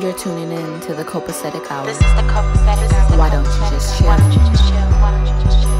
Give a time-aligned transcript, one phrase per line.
[0.00, 1.86] You're tuning in to the Copacetic Hour.
[1.86, 3.16] This is the copacetic hour.
[3.16, 4.08] Why don't you just chill?
[4.08, 4.90] Why don't you just chill?
[5.00, 5.70] Why don't you just chill?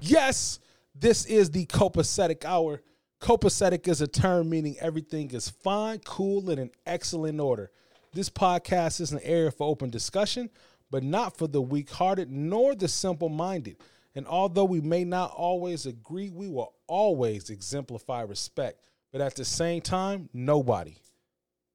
[0.00, 0.58] Yes,
[0.94, 2.82] this is the copacetic hour.
[3.24, 7.70] Copacetic is a term meaning everything is fine, cool, and in excellent order.
[8.12, 10.50] This podcast is an area for open discussion,
[10.90, 13.78] but not for the weak hearted nor the simple minded.
[14.14, 18.84] And although we may not always agree, we will always exemplify respect.
[19.10, 20.96] But at the same time, nobody,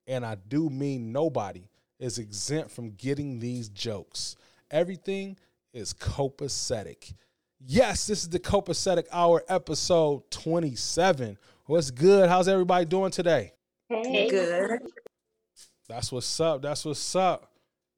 [0.05, 4.35] and I do mean nobody, is exempt from getting these jokes.
[4.69, 5.35] Everything
[5.73, 7.16] is copacetic.
[7.65, 11.37] Yes, this is the Copacetic Hour episode 27.
[11.65, 12.29] What's good?
[12.29, 13.51] How's everybody doing today?
[13.89, 14.29] Hey.
[14.29, 14.79] Good.
[15.89, 16.61] That's what's up.
[16.61, 17.51] That's what's up.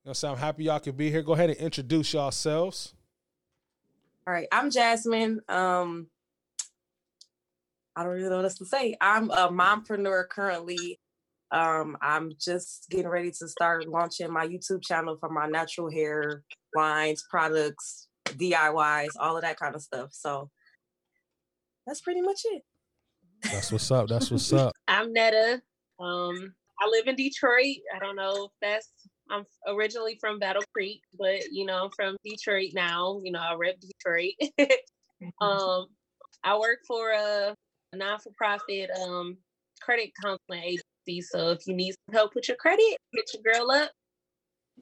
[0.04, 0.32] You know what I'm?
[0.32, 1.22] I'm happy y'all could be here.
[1.22, 2.96] Go ahead and introduce yourselves.
[4.26, 4.48] All right.
[4.52, 5.42] I'm Jasmine.
[5.48, 6.08] Um,
[7.96, 8.96] I don't really know what else to say.
[9.00, 11.00] I'm a mompreneur currently.
[11.52, 16.42] Um, I'm just getting ready to start launching my YouTube channel for my natural hair
[16.74, 20.10] lines, products, DIYs, all of that kind of stuff.
[20.12, 20.50] So
[21.86, 22.64] that's pretty much it.
[23.44, 24.08] That's what's up.
[24.08, 24.74] That's what's up.
[24.88, 25.62] I'm Netta.
[26.00, 27.78] Um, I live in Detroit.
[27.96, 28.90] I don't know if that's
[29.30, 33.22] I'm originally from Battle Creek, but you know, I'm from Detroit now.
[33.24, 34.34] You know, I rep Detroit.
[35.42, 35.88] um,
[36.44, 37.56] I work for a,
[37.94, 39.38] a non-for-profit um
[39.82, 41.22] credit counseling agency.
[41.22, 43.92] So if you need some help with your credit, hit your girl up.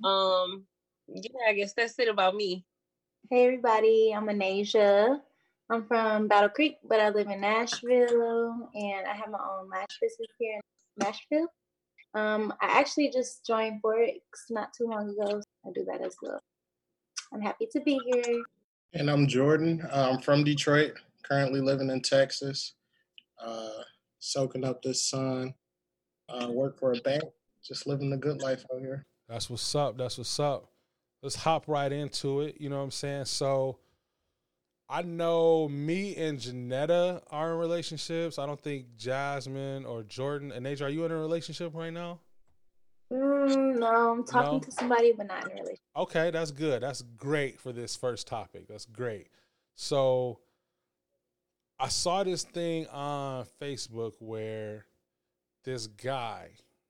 [0.08, 0.66] Um,
[1.08, 2.66] yeah, I guess that's it about me.
[3.28, 5.20] Hey everybody, I'm Anasia.
[5.70, 10.00] I'm from Battle Creek, but I live in Nashville and I have my own lash
[10.02, 10.62] business here in
[10.98, 11.48] Nashville.
[12.16, 15.42] Um, I actually just joined Forex not too long ago.
[15.66, 16.40] I do that as well.
[17.32, 18.44] I'm happy to be here.
[18.94, 19.88] And I'm Jordan.
[19.92, 22.74] I'm from Detroit, currently living in Texas,
[23.40, 23.84] uh,
[24.18, 25.54] soaking up this sun,
[26.30, 27.24] uh, work for a bank,
[27.64, 29.06] just living the good life out here.
[29.28, 29.98] That's what's up.
[29.98, 30.72] That's what's up.
[31.22, 32.60] Let's hop right into it.
[32.60, 33.26] You know what I'm saying?
[33.26, 33.80] So
[34.88, 38.40] I know me and Janetta are in relationships.
[38.40, 42.20] I don't think Jasmine or Jordan and Asia, are you in a relationship right now?
[43.12, 44.60] Mm, no, I'm talking No?
[44.60, 45.80] to somebody, but not in a relationship.
[45.96, 46.84] Okay, that's good.
[46.84, 48.68] That's great for this first topic.
[48.68, 49.28] That's great.
[49.76, 50.40] So
[51.80, 54.86] I saw this thing on Facebook where
[55.64, 56.50] this guy,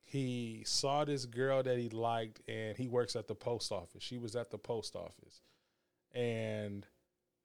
[0.09, 4.01] he saw this girl that he liked and he works at the post office.
[4.01, 5.41] She was at the post office.
[6.15, 6.87] And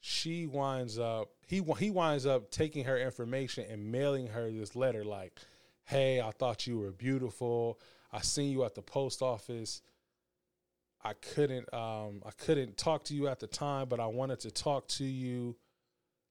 [0.00, 5.04] she winds up he he winds up taking her information and mailing her this letter
[5.04, 5.38] like,
[5.84, 7.78] "Hey, I thought you were beautiful.
[8.10, 9.82] I seen you at the post office.
[11.02, 14.50] I couldn't um I couldn't talk to you at the time, but I wanted to
[14.50, 15.56] talk to you.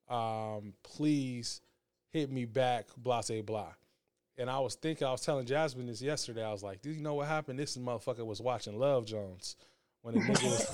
[0.09, 1.61] Um please
[2.09, 3.73] hit me back, blah blah blah.
[4.37, 6.43] And I was thinking, I was telling Jasmine this yesterday.
[6.43, 7.59] I was like, "Do you know what happened?
[7.59, 9.55] This motherfucker was watching Love Jones
[10.01, 10.65] when the nigga was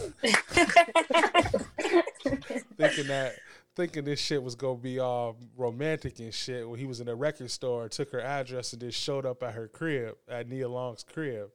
[2.78, 3.36] thinking that
[3.76, 7.16] thinking this shit was gonna be all romantic and shit when he was in a
[7.16, 11.04] record store took her address and just showed up at her crib at Nia Long's
[11.04, 11.50] crib.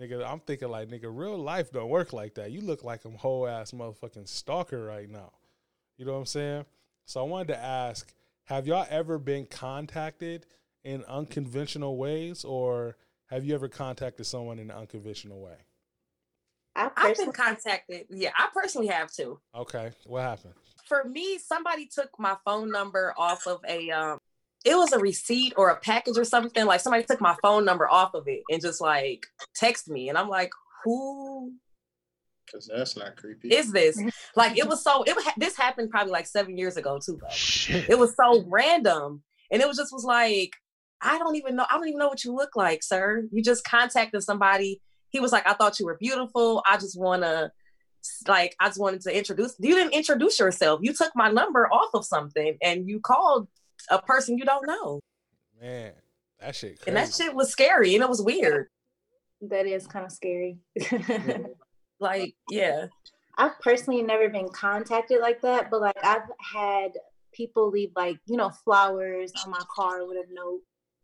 [0.00, 2.50] Nigga, I'm thinking like nigga, real life don't work like that.
[2.50, 5.32] You look like a whole ass motherfucking stalker right now.
[5.98, 6.64] You know what I'm saying?
[7.04, 8.12] So I wanted to ask,
[8.44, 10.46] have y'all ever been contacted
[10.84, 15.56] in unconventional ways or have you ever contacted someone in an unconventional way?
[16.74, 18.06] I I've been contacted.
[18.10, 19.38] Yeah, I personally have too.
[19.54, 19.92] Okay.
[20.06, 20.54] What happened?
[20.86, 24.18] For me, somebody took my phone number off of a um
[24.64, 26.64] it was a receipt or a package or something.
[26.64, 30.08] Like somebody took my phone number off of it and just like text me.
[30.08, 30.52] And I'm like,
[30.84, 31.52] who
[32.46, 33.48] Because that's not creepy.
[33.54, 33.98] is this?
[34.36, 37.18] Like it was so it this happened probably like seven years ago too.
[37.20, 37.28] Though.
[37.34, 37.90] Shit.
[37.90, 39.22] It was so random.
[39.50, 40.54] And it was just was like,
[41.02, 41.66] I don't even know.
[41.70, 43.24] I don't even know what you look like, sir.
[43.30, 44.80] You just contacted somebody.
[45.10, 46.62] He was like, I thought you were beautiful.
[46.66, 47.52] I just wanna
[48.26, 50.80] like I just wanted to introduce you didn't introduce yourself.
[50.82, 53.48] You took my number off of something and you called
[53.90, 55.00] a person you don't know.
[55.60, 55.92] Man,
[56.40, 56.84] that shit crazy.
[56.88, 58.68] And that shit was scary and it was weird.
[59.42, 60.58] that is kind of scary.
[62.02, 62.86] Like, yeah.
[63.38, 66.90] I've personally never been contacted like that, but like I've had
[67.32, 70.60] people leave like, you know, flowers on my car with a note.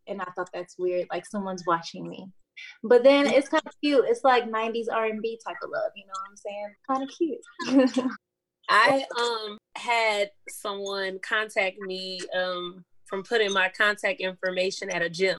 [0.08, 2.26] And I thought that's weird, like someone's watching me.
[2.82, 4.04] But then it's kind of cute.
[4.08, 6.74] It's like 90s R&B type of love, you know what I'm saying?
[6.88, 8.10] Kind of cute.
[8.70, 15.38] I um had someone contact me um from putting my contact information at a gym.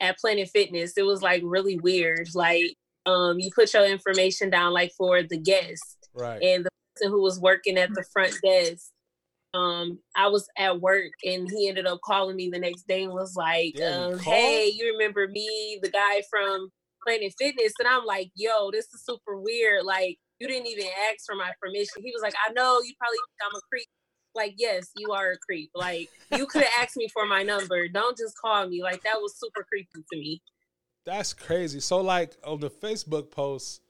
[0.00, 0.92] at Planet Fitness.
[0.96, 2.28] It was like really weird.
[2.34, 2.74] Like
[3.06, 6.42] um you put your information down like for the guest Right.
[6.42, 8.90] and the person who was working at the front desk
[9.54, 13.12] um i was at work and he ended up calling me the next day and
[13.12, 16.70] was like Damn, um, hey you remember me the guy from
[17.04, 17.72] planet fitness?
[17.78, 19.84] And i'm like yo this is super weird.
[19.84, 22.02] Like you didn't even ask for my permission.
[22.02, 23.88] He was like i know you probably think i'm a creep.
[24.34, 25.70] Like yes you are a creep.
[25.74, 27.88] Like you could have asked me for my number.
[27.88, 28.82] Don't just call me.
[28.82, 30.40] Like that was super creepy to me.
[31.04, 31.80] That's crazy.
[31.80, 33.80] So like on the Facebook posts,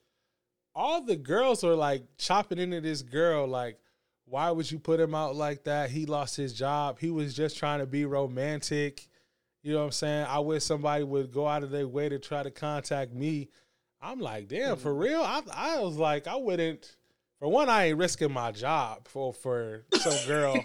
[0.75, 3.79] all the girls are like chopping into this girl like
[4.31, 5.91] why would you put him out like that?
[5.91, 7.01] He lost his job.
[7.01, 9.09] He was just trying to be romantic.
[9.63, 10.27] You know what I'm saying?
[10.29, 13.49] I wish somebody would go out of their way to try to contact me.
[14.01, 15.01] I'm like, damn, for mm-hmm.
[15.01, 15.21] real?
[15.21, 16.97] I I was like, I wouldn't
[17.41, 20.57] for one, I ain't risking my job for for some girl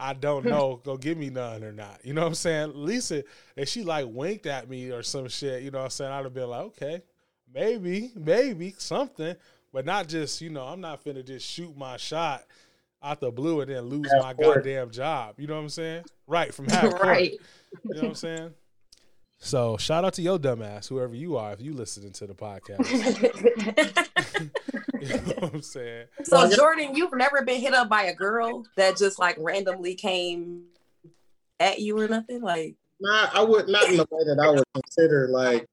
[0.00, 2.00] I don't know go give me none or not.
[2.04, 2.72] You know what I'm saying?
[2.74, 3.22] Lisa,
[3.54, 6.12] if she like winked at me or some shit, you know what I'm saying?
[6.12, 7.02] I'd have been like, okay,
[7.54, 9.36] maybe, maybe something,
[9.72, 12.44] but not just, you know, I'm not finna just shoot my shot
[13.02, 14.56] out the blue and then lose Half my court.
[14.56, 15.34] goddamn job.
[15.38, 16.04] You know what I'm saying?
[16.26, 17.02] Right, from half court.
[17.02, 17.32] right.
[17.84, 18.50] You know what I'm saying?
[19.38, 22.88] So shout out to your dumbass, whoever you are, if you listening to the podcast.
[25.00, 26.06] you know what I'm saying?
[26.22, 30.66] So Jordan, you've never been hit up by a girl that just like randomly came
[31.58, 32.40] at you or nothing?
[32.40, 35.66] Like Not, I would not in the way that I would consider like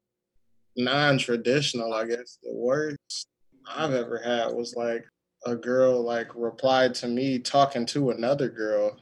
[0.75, 1.93] non-traditional.
[1.93, 3.27] I guess the worst
[3.67, 5.05] I've ever had was like
[5.45, 8.97] a girl like replied to me talking to another girl,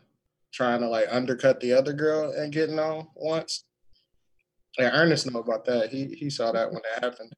[0.54, 3.64] trying to like undercut the other girl and getting on once.
[4.78, 5.90] Yeah, Ernest know about that.
[5.90, 7.34] He he saw that when it happened.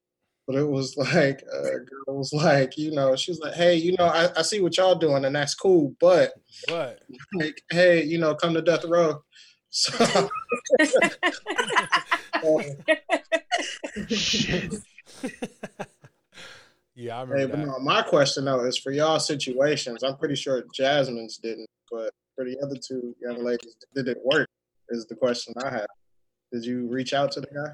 [0.46, 3.96] But it was like a girl was like, you know, she was like, hey, you
[3.98, 6.34] know, I, I see what y'all doing and that's cool, but
[6.68, 7.00] But
[7.34, 9.22] like, hey, you know, come to death row.
[9.72, 9.94] So
[15.80, 15.86] uh,
[17.00, 17.66] yeah, I Hey, but that.
[17.68, 20.04] no, my question though is for y'all situations.
[20.04, 24.48] I'm pretty sure Jasmine's didn't, but for the other two young ladies, did it work?
[24.90, 25.88] Is the question I have.
[26.52, 27.74] Did you reach out to the guy?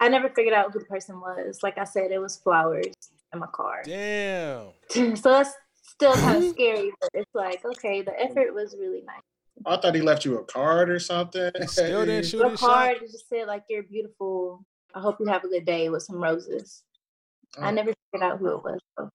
[0.00, 1.60] I never figured out who the person was.
[1.62, 2.86] Like I said, it was flowers
[3.32, 3.82] in my car.
[3.84, 4.68] Damn.
[4.90, 9.20] so that's still kind of scary, but it's like, okay, the effort was really nice.
[9.64, 11.52] I thought he left you a card or something.
[11.60, 12.68] He still didn't shoot The his shot.
[12.68, 14.64] card just said like, you're beautiful.
[14.94, 16.82] I hope you have a good day with some roses.
[17.58, 17.74] I Oh.
[17.74, 18.80] never figured out who it was.
[18.96, 19.10] Though.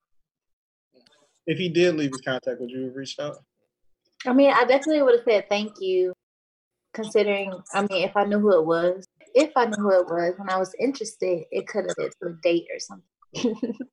[1.45, 3.37] If he did leave his contact, would you have reached out?
[4.25, 6.13] I mean, I definitely would have said thank you,
[6.93, 10.33] considering, I mean, if I knew who it was, if I knew who it was
[10.39, 13.77] and I was interested, it could have been for a date or something.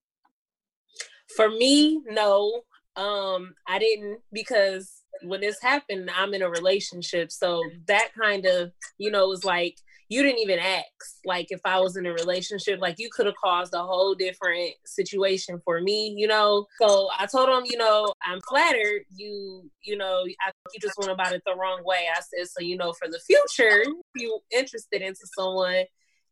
[1.36, 2.62] For me, no.
[2.96, 7.32] Um, I didn't because when this happened, I'm in a relationship.
[7.32, 9.76] So that kind of, you know, was like
[10.08, 10.84] you didn't even ask.
[11.24, 14.72] Like if I was in a relationship, like you could have caused a whole different
[14.84, 16.66] situation for me, you know.
[16.80, 19.02] So I told him, you know, I'm flattered.
[19.14, 22.06] You, you know, I think you just went about it the wrong way.
[22.14, 25.84] I said, so you know, for the future, if you interested into someone,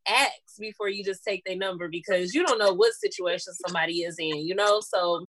[0.06, 4.16] ask before you just take their number because you don't know what situation somebody is
[4.18, 4.80] in, you know?
[4.80, 5.24] So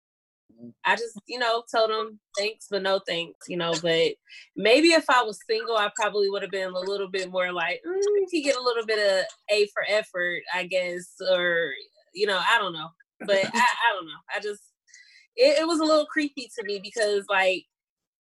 [0.86, 3.74] I just, you know, told him thanks, but no thanks, you know.
[3.82, 4.14] But
[4.56, 7.82] maybe if I was single, I probably would have been a little bit more like,
[7.88, 11.72] mm, he get a little bit of A for effort, I guess, or,
[12.14, 12.90] you know, I don't know.
[13.20, 14.20] But I, I don't know.
[14.36, 14.62] I just,
[15.36, 17.66] it, it was a little creepy to me because, like,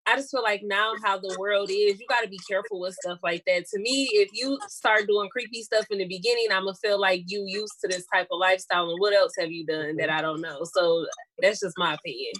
[0.06, 2.94] I just feel like now how the world is, you got to be careful with
[2.94, 3.64] stuff like that.
[3.73, 7.25] To me, if you start doing creepy stuff in the beginning, I'm gonna feel like
[7.26, 10.20] you used to this type of lifestyle, and what else have you done that I
[10.20, 10.61] don't know?
[10.64, 11.06] So
[11.38, 12.32] that's just my opinion.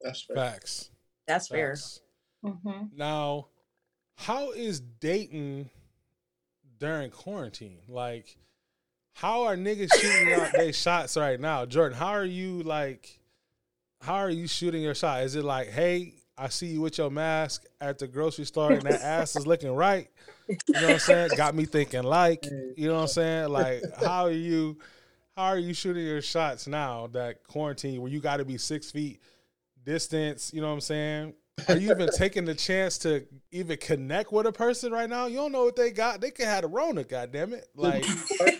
[0.00, 0.36] That's fair.
[0.36, 0.90] Facts.
[1.26, 1.76] that's fair.
[1.76, 2.00] Facts.
[2.44, 3.46] hmm Now,
[4.16, 5.70] how is dating
[6.78, 7.78] during quarantine?
[7.88, 8.36] Like,
[9.14, 11.64] how are niggas shooting out their shots right now?
[11.64, 13.20] Jordan, how are you like
[14.02, 15.22] how are you shooting your shot?
[15.22, 18.82] Is it like, hey, I see you with your mask at the grocery store and
[18.82, 20.08] that ass is looking right?
[20.48, 21.30] You know what I'm saying?
[21.36, 22.46] Got me thinking like,
[22.76, 23.48] you know what I'm saying?
[23.50, 24.78] Like, how are you
[25.36, 29.20] how are you shooting your shots now that quarantine where you gotta be six feet
[29.84, 31.34] distance, you know what I'm saying?
[31.68, 35.26] Are you even taking the chance to even connect with a person right now?
[35.26, 36.20] You don't know what they got.
[36.20, 37.68] They could have a Rona, goddamn it.
[37.74, 38.04] Like,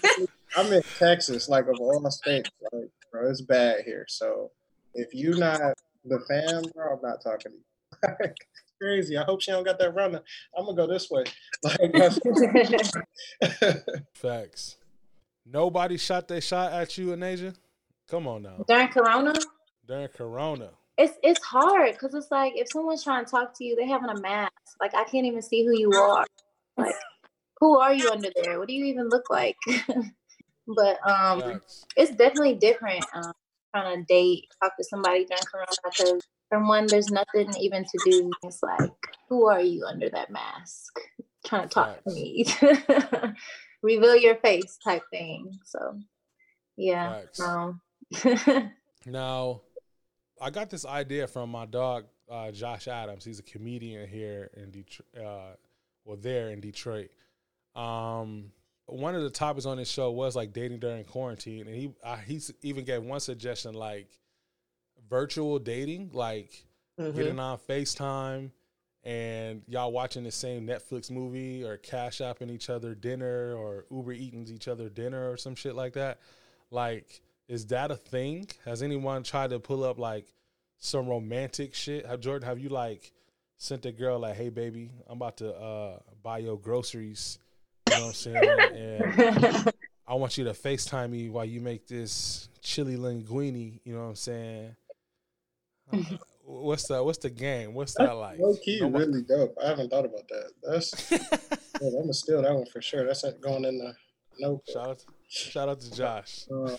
[0.56, 4.04] I'm in Texas, like of all my states, like bro, it's bad here.
[4.08, 4.50] So
[4.94, 5.60] if you not
[6.04, 7.64] the fam, bro, I'm not talking to you.
[8.20, 8.34] it's
[8.80, 9.16] crazy.
[9.16, 10.22] I hope she don't got that Rona.
[10.56, 11.24] I'm gonna go this way.
[11.64, 11.78] Like
[14.14, 14.76] facts.
[15.46, 17.54] Nobody shot their shot at you in Asia.
[18.08, 18.64] Come on now.
[18.66, 19.32] During Corona,
[19.86, 20.70] During Corona.
[20.98, 24.10] it's it's hard because it's like if someone's trying to talk to you, they having
[24.10, 24.52] a mask.
[24.80, 26.26] Like I can't even see who you are.
[26.76, 26.94] Like
[27.60, 28.58] who are you under there?
[28.58, 29.56] What do you even look like?
[30.66, 31.84] but um, Facts.
[31.96, 33.32] it's definitely different um,
[33.74, 38.10] trying to date, talk to somebody during Corona because from one, there's nothing even to
[38.10, 38.30] do.
[38.42, 38.90] It's like,
[39.28, 41.00] who are you under that mask?
[41.46, 42.46] Trying to talk to me,
[43.82, 45.50] reveal your face type thing.
[45.64, 45.98] So,
[46.76, 47.22] yeah.
[47.44, 47.80] Um,
[49.06, 49.62] Now,
[50.40, 53.24] I got this idea from my dog uh, Josh Adams.
[53.24, 55.08] He's a comedian here in Detroit.
[55.16, 55.56] Uh,
[56.04, 57.10] well, there in Detroit.
[57.74, 58.52] Um,
[58.86, 61.92] one of the topics on this show was like dating during quarantine, and he
[62.26, 64.08] he's even gave one suggestion like
[65.08, 66.64] virtual dating, like
[66.98, 67.14] Mhm.
[67.14, 68.50] getting on FaceTime
[69.04, 74.12] and y'all watching the same Netflix movie or cash apping each other dinner or Uber
[74.12, 76.20] eating each other dinner or some shit like that.
[76.70, 78.48] Like, is that a thing?
[78.64, 80.26] Has anyone tried to pull up like
[80.78, 82.06] some romantic shit?
[82.06, 83.12] Have Jordan, have you like
[83.56, 87.38] sent a girl like, hey baby, I'm about to uh buy your groceries,
[87.92, 89.54] you know what I'm saying?
[89.64, 89.72] And
[90.06, 94.08] I want you to FaceTime me while you make this chili linguine, you know what
[94.08, 94.76] I'm saying?
[95.92, 95.98] Uh,
[96.44, 97.74] what's the what's the game?
[97.74, 98.38] What's that like?
[98.38, 99.56] Low key, Nobody- really dope.
[99.62, 100.50] I haven't thought about that.
[100.62, 103.06] That's yeah, I'm gonna steal that one for sure.
[103.06, 103.94] That's not going in the
[104.38, 104.62] note.
[104.72, 106.46] shout out shout out to Josh.
[106.54, 106.76] Uh,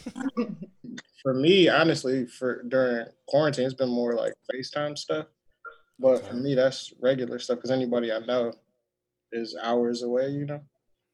[1.21, 5.27] for me, honestly, for during quarantine, it's been more like FaceTime stuff.
[5.99, 8.53] But for me, that's regular stuff because anybody I know
[9.31, 10.61] is hours away, you know.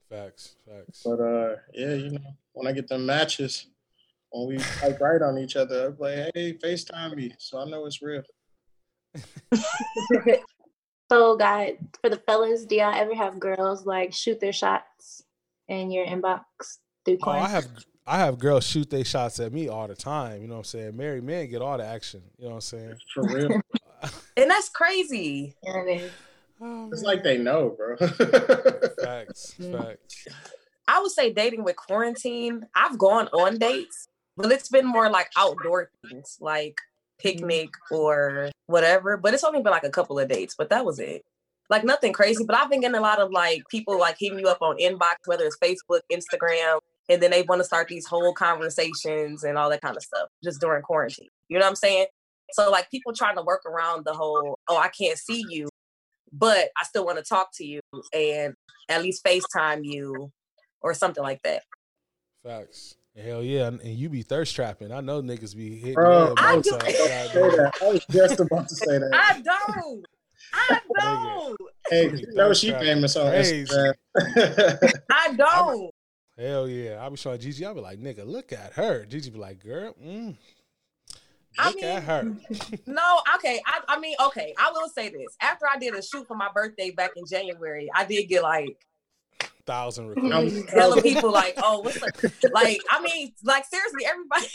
[0.09, 1.03] Facts, facts.
[1.05, 3.67] But uh, yeah, you know, when I get them matches,
[4.31, 7.85] when we type right on each other, I'm like, hey, FaceTime me, so I know
[7.85, 8.23] it's real.
[11.11, 15.23] so, guys, for the fellas, do y'all ever have girls like shoot their shots
[15.67, 16.43] in your inbox
[17.05, 17.67] through Oh, I have
[18.07, 20.41] I have girls shoot their shots at me all the time.
[20.41, 20.97] You know what I'm saying?
[20.97, 22.23] Married men get all the action.
[22.37, 22.95] You know what I'm saying?
[23.13, 23.61] For real.
[24.37, 25.53] And that's crazy.
[25.61, 26.11] Yeah, it is.
[26.61, 27.07] Oh, it's man.
[27.15, 27.95] like they know, bro.
[29.03, 29.77] facts, Mm.
[29.77, 30.27] facts.
[30.87, 32.65] I would say dating with quarantine.
[32.75, 36.75] I've gone on dates, but it's been more like outdoor things, like
[37.19, 39.15] picnic or whatever.
[39.17, 41.23] But it's only been like a couple of dates, but that was it.
[41.69, 42.43] Like nothing crazy.
[42.43, 45.15] But I've been getting a lot of like people like hitting you up on inbox,
[45.27, 49.69] whether it's Facebook, Instagram, and then they want to start these whole conversations and all
[49.69, 51.27] that kind of stuff just during quarantine.
[51.49, 52.07] You know what I'm saying?
[52.53, 55.68] So like people trying to work around the whole, oh, I can't see you,
[56.31, 57.79] but I still want to talk to you
[58.13, 58.53] and
[58.87, 60.31] at least FaceTime you
[60.81, 61.63] or something like that.
[62.43, 62.95] Facts.
[63.17, 64.91] Hell yeah, and and you be thirst trapping.
[64.93, 67.57] I know niggas be hitting Bro, you up I do- sides, Say goddamn.
[67.57, 67.73] that.
[67.81, 69.09] I was just about to say that.
[69.13, 70.05] I don't.
[70.53, 71.57] I don't.
[71.89, 73.93] Hey, you know she famous on Instagram.
[75.11, 75.91] I don't.
[76.37, 77.05] Hell yeah.
[77.05, 79.05] I be showing Gigi, I be like, nigga, look at her.
[79.05, 80.37] Gigi be like, girl, mm,
[81.57, 82.35] I mean, at her.
[82.85, 83.61] No, okay.
[83.65, 84.53] I, I mean, okay.
[84.57, 85.35] I will say this.
[85.41, 88.77] After I did a shoot for my birthday back in January, I did get like
[89.65, 90.71] Thousand I'm- requests.
[90.71, 92.09] hella people like, oh, what's up?
[92.53, 94.47] Like, I mean, like seriously, everybody,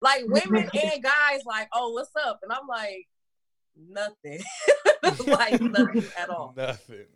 [0.00, 2.40] like women and guys, like, oh, what's up?
[2.42, 3.08] And I'm like,
[3.88, 4.40] nothing,
[5.26, 6.54] like nothing at all.
[6.56, 7.06] Nothing.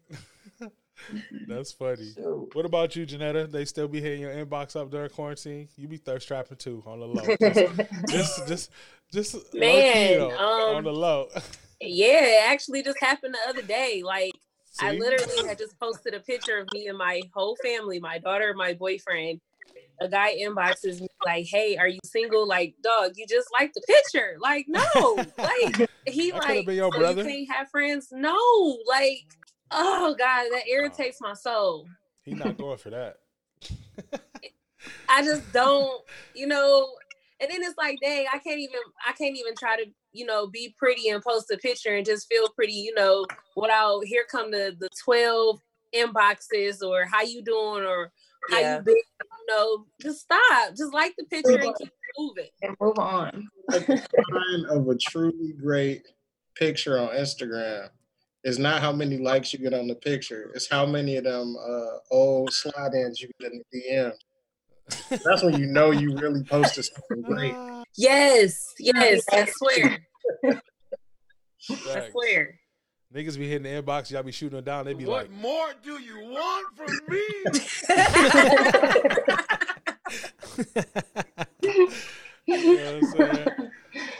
[1.48, 2.12] That's funny.
[2.14, 2.50] Shoot.
[2.52, 3.46] What about you, Janetta?
[3.46, 5.68] They still be hitting your inbox up during quarantine?
[5.76, 7.36] You be thirst trapping too on the low.
[7.40, 8.70] Just, just, just,
[9.12, 11.28] key, Man, um, on the low.
[11.82, 14.02] Yeah, it actually just happened the other day.
[14.04, 14.32] Like
[14.78, 18.52] I literally had just posted a picture of me and my whole family, my daughter,
[18.54, 19.40] my boyfriend.
[20.02, 23.82] A guy inboxes me like, "Hey, are you single?" Like, dog, you just like the
[23.82, 24.36] picture.
[24.40, 24.82] Like, no,
[25.38, 28.08] like he like, been your so brother." you can't have friends.
[28.10, 28.36] No,
[28.88, 29.26] like,
[29.70, 31.86] oh god, that irritates my soul.
[32.24, 33.16] He not going for that.
[35.08, 36.02] I just don't,
[36.34, 36.88] you know.
[37.40, 40.46] And then it's like, dang, I can't even, I can't even try to, you know,
[40.46, 43.24] be pretty and post a picture and just feel pretty, you know,
[43.56, 45.58] without here come the the twelve
[45.94, 48.12] inboxes or how you doing or
[48.50, 48.76] how Yeah.
[48.78, 52.48] you been, you know, just stop, just like the picture and keep moving.
[52.62, 53.48] and move on.
[53.68, 56.06] Like the sign of a truly great
[56.56, 57.88] picture on Instagram
[58.44, 60.50] is not how many likes you get on the picture.
[60.54, 64.12] It's how many of them uh, old slide ins you get in the DM.
[65.08, 67.54] That's when you know you really posted something great.
[67.96, 69.98] Yes, yes, I swear,
[71.68, 72.60] I swear.
[73.12, 74.84] Niggas be hitting the inbox, y'all be shooting them down.
[74.84, 77.24] They be like, "What more do you want from me?
[82.46, 83.70] you know what I'm saying?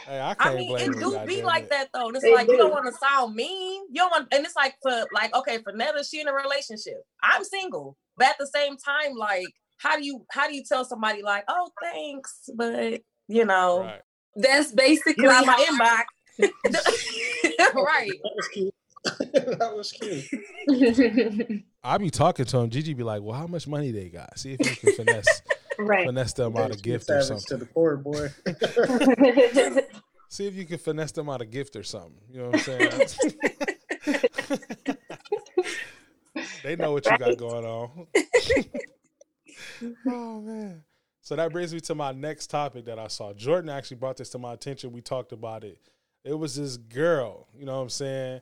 [0.05, 1.69] Hey, I can't I mean, it them, do be goddamn like it.
[1.69, 2.07] that though.
[2.07, 3.83] And it's They like you don't want to sound mean.
[3.89, 7.03] You don't want, and it's like for like okay, for Netta, she in a relationship.
[7.23, 9.47] I'm single, but at the same time, like,
[9.81, 14.01] how do you how do you tell somebody like, oh, thanks, but you know, Right.
[14.35, 16.03] That's basically you out my inbox,
[17.75, 18.11] right?
[18.23, 18.73] That was cute.
[19.33, 21.63] that was cute.
[21.83, 22.69] I be talking to him.
[22.69, 24.39] Gigi be like, "Well, how much money they got?
[24.39, 25.41] See if you can finesse
[25.79, 26.05] Right.
[26.05, 28.29] finesse them out a gift or something." to the core, boy.
[30.29, 32.15] See if you can finesse them out a gift or something.
[32.31, 33.09] You know what I'm saying?
[36.63, 38.07] they know what you got going on.
[40.07, 40.83] oh man.
[41.21, 43.33] So that brings me to my next topic that I saw.
[43.33, 44.91] Jordan actually brought this to my attention.
[44.91, 45.79] We talked about it.
[46.23, 48.41] It was this girl, you know what I'm saying?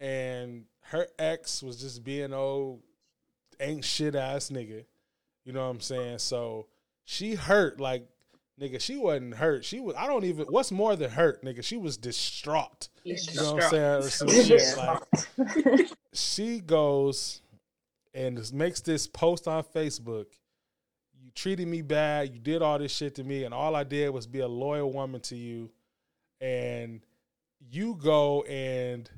[0.00, 2.80] And her ex was just being old
[3.60, 4.84] ain't shit ass nigga.
[5.44, 6.18] You know what I'm saying?
[6.18, 6.66] So
[7.04, 8.08] she hurt like
[8.60, 9.64] nigga, she wasn't hurt.
[9.64, 11.62] She was I don't even what's more than hurt, nigga.
[11.64, 12.88] She was distraught.
[13.04, 14.04] You know what I'm saying?
[14.04, 14.76] Or some shit.
[14.76, 17.40] Like she goes
[18.14, 20.26] and makes this post on Facebook.
[21.36, 22.32] Treated me bad.
[22.32, 24.90] You did all this shit to me, and all I did was be a loyal
[24.90, 25.70] woman to you.
[26.40, 27.02] And
[27.60, 29.08] you go and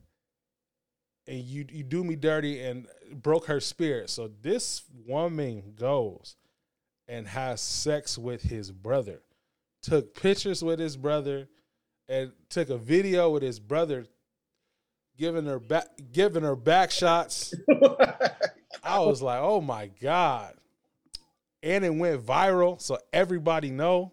[1.28, 4.10] and you you do me dirty and broke her spirit.
[4.10, 6.36] So this woman goes
[7.06, 9.22] and has sex with his brother.
[9.82, 11.48] Took pictures with his brother
[12.08, 14.06] and took a video with his brother
[15.16, 17.54] giving her back giving her back shots.
[18.82, 20.54] I was like, "Oh my god."
[21.62, 24.12] And it went viral, so everybody know.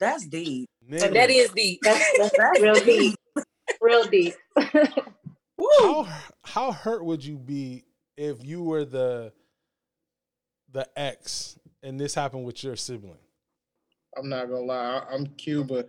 [0.00, 0.68] That's deep.
[0.88, 1.80] Nigga, that is deep.
[1.82, 3.14] That's, that's real deep.
[3.80, 4.34] Real deep.
[5.80, 6.08] how
[6.42, 7.84] how hurt would you be
[8.16, 9.32] if you were the
[10.72, 13.18] the ex and this happened with your sibling?
[14.16, 15.86] I'm not gonna lie, I- I'm Cuba.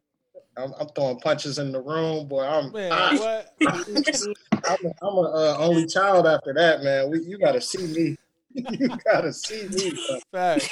[0.58, 2.44] I'm, I'm throwing punches in the room, boy.
[2.44, 3.56] I'm Man, I, what?
[3.68, 7.12] I'm a, I'm a uh, only child after that, man.
[7.12, 8.16] We, you gotta see me.
[8.80, 9.94] you gotta see me.
[10.32, 10.70] Facts.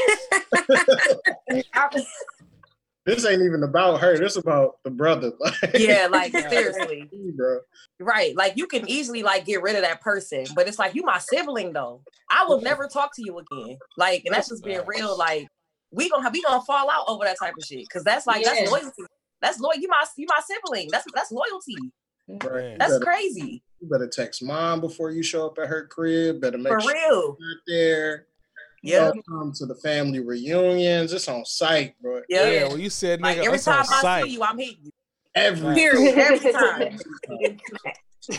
[3.05, 4.17] This ain't even about her.
[4.17, 5.33] This about the brother.
[5.39, 7.09] Like, yeah, like seriously.
[7.35, 7.59] bro.
[7.99, 8.35] Right.
[8.35, 11.19] Like you can easily like get rid of that person, but it's like you my
[11.19, 12.01] sibling though.
[12.29, 13.77] I will never talk to you again.
[13.97, 15.17] Like, and that's just being real.
[15.17, 15.47] Like,
[15.91, 17.89] we gonna have we gonna fall out over that type of shit.
[17.89, 18.53] Cause that's like Yeah.
[18.53, 19.03] that's loyalty.
[19.41, 19.75] That's loyal.
[19.75, 20.87] You my you my sibling.
[20.91, 21.75] That's that's loyalty.
[22.29, 22.77] Right.
[22.79, 23.62] That's crazy.
[23.83, 26.41] You better text mom before you show up at her crib.
[26.41, 27.37] Better make For sure real.
[27.39, 28.25] you're there.
[28.81, 29.11] Yeah.
[29.11, 31.13] Don't Come to the family reunions.
[31.13, 32.21] It's on site, bro.
[32.29, 32.49] Yeah.
[32.49, 34.23] Yeah, well, you said Like nigga, every it's on time I site.
[34.25, 34.91] see you, I'm hitting you.
[35.35, 36.17] Every Period.
[36.17, 36.97] Every time.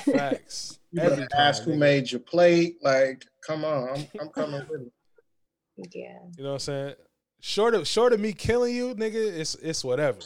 [0.04, 0.78] Facts.
[0.92, 1.78] you Every better time, ask who nigga.
[1.78, 2.76] made your plate.
[2.82, 5.88] Like, come on, I'm, I'm coming with it.
[5.94, 6.18] yeah.
[6.36, 6.94] You know what I'm saying?
[7.40, 10.18] Short of short of me killing you, nigga, it's it's whatever.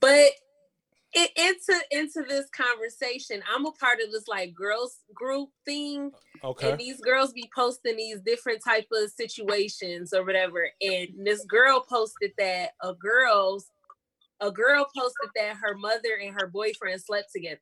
[0.00, 0.30] But
[1.14, 6.10] it, into into this conversation, I'm a part of this like girls group thing,
[6.42, 6.70] uh, Okay.
[6.70, 10.68] and these girls be posting these different type of situations or whatever.
[10.80, 13.66] And this girl posted that a girl's
[14.40, 17.58] a girl posted that her mother and her boyfriend slept together.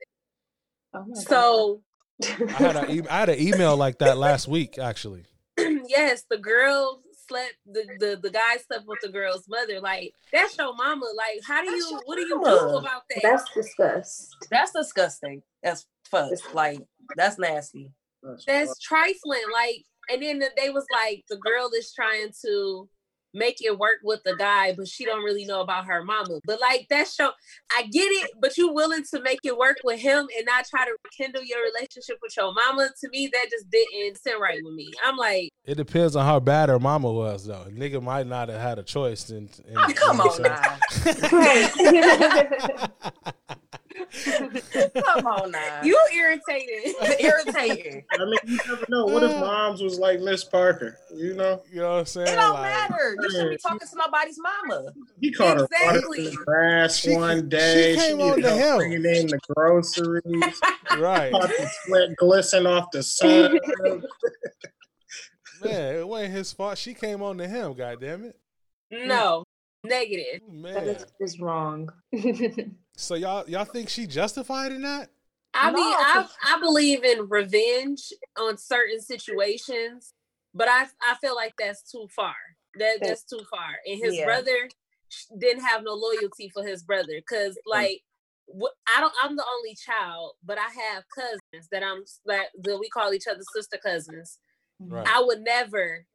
[0.94, 1.82] Oh my So
[2.22, 5.24] I had a I had an email like that last week actually.
[5.58, 9.80] yes, the girl slept the, the the guy slept with the girl's mother.
[9.80, 11.06] Like that's your mama.
[11.16, 12.72] Like how do That's you your what do you mama.
[12.72, 13.20] do about that?
[13.22, 14.38] That's disgusting.
[14.50, 15.42] That's disgusting.
[15.62, 16.32] That's fuck.
[16.54, 16.80] Like
[17.16, 17.92] that's nasty.
[18.22, 19.42] That's that's trifling.
[19.52, 22.88] Like, and then they was like, the girl is trying to
[23.34, 26.40] make it work with the guy, but she don't really know about her mama.
[26.44, 27.30] But like that show,
[27.76, 30.84] I get it, but you willing to make it work with him and not try
[30.84, 32.88] to rekindle your relationship with your mama.
[33.00, 34.90] To me, that just didn't sit right with me.
[35.04, 37.66] I'm like, It depends on how bad her mama was though.
[37.70, 40.78] Nigga might not have had a choice in, in Oh, come on now.
[45.04, 45.80] Come on now.
[45.82, 46.94] you irritated.
[47.20, 48.04] irritating.
[48.12, 49.06] I mean, you never know.
[49.06, 49.40] What if hmm.
[49.40, 50.96] moms was like Miss Parker?
[51.14, 52.28] You know, You know what I'm saying?
[52.28, 53.16] It don't Like, matter.
[53.20, 54.92] You shouldn't be talking to nobody's mama.
[55.20, 56.18] he caught her water Exactly.
[56.18, 57.94] in the grass one day.
[57.94, 58.88] she came needed on to help him.
[58.90, 60.24] bringing in the groceries.
[60.98, 61.30] Right.
[61.30, 63.58] Caught the sweat glisten off the sun.
[65.64, 66.78] Man, it wasn't his fault.
[66.78, 68.36] She came on to him, god damn it.
[68.90, 69.44] No,
[69.84, 70.40] negative.
[70.48, 70.88] That Man.
[70.88, 71.90] is, is wrong.
[73.00, 75.10] So y'all y'all think she justified in that?
[75.54, 80.14] I mean, No, I 'cause- I believe in revenge on certain situations,
[80.54, 82.36] but I I feel like that's too far.
[82.74, 83.80] That that's too far.
[83.86, 84.26] And his Yeah.
[84.26, 84.68] brother
[85.38, 87.60] didn't have no loyalty for his brother because mm.
[87.66, 88.04] like
[88.86, 92.88] I don't I'm the only child, but I have cousins that I'm that, that we
[92.90, 94.38] call each other sister cousins.
[94.80, 94.94] Mm-hmm.
[94.94, 95.06] Right.
[95.08, 96.06] I would never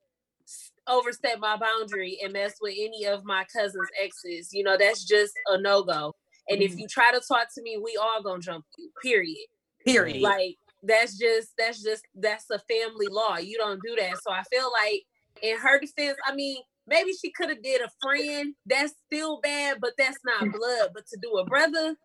[0.87, 4.53] overstep my boundary and mess with any of my cousins' exes.
[4.53, 6.15] You know, that's just a no go.
[6.49, 8.89] And if you try to talk to me, we all gonna jump you.
[9.01, 9.37] Period.
[9.85, 10.21] Period.
[10.21, 13.37] Like that's just that's just that's a family law.
[13.37, 14.17] You don't do that.
[14.23, 15.03] So I feel like
[15.41, 18.53] in her defense, I mean, maybe she could have did a friend.
[18.65, 20.89] That's still bad, but that's not blood.
[20.93, 21.95] But to do a brother,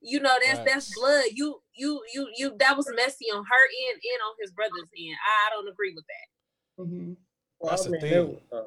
[0.00, 0.72] you know that's Facts.
[0.72, 1.24] that's blood.
[1.32, 5.16] You you you you that was messy on her end and on his brother's end.
[5.46, 6.82] I don't agree with that.
[6.84, 7.16] Mhm.
[7.60, 8.12] Well, That's I the mean, thing.
[8.12, 8.62] it- uh,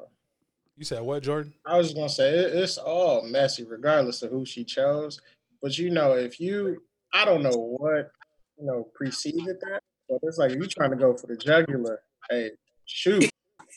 [0.78, 1.52] You said what, Jordan?
[1.66, 5.20] I was just gonna say it, it's all messy, regardless of who she chose.
[5.60, 6.80] But you know, if you,
[7.12, 8.12] I don't know what
[8.56, 12.52] you know preceded that, but it's like you trying to go for the jugular, hey,
[12.84, 13.28] shoot.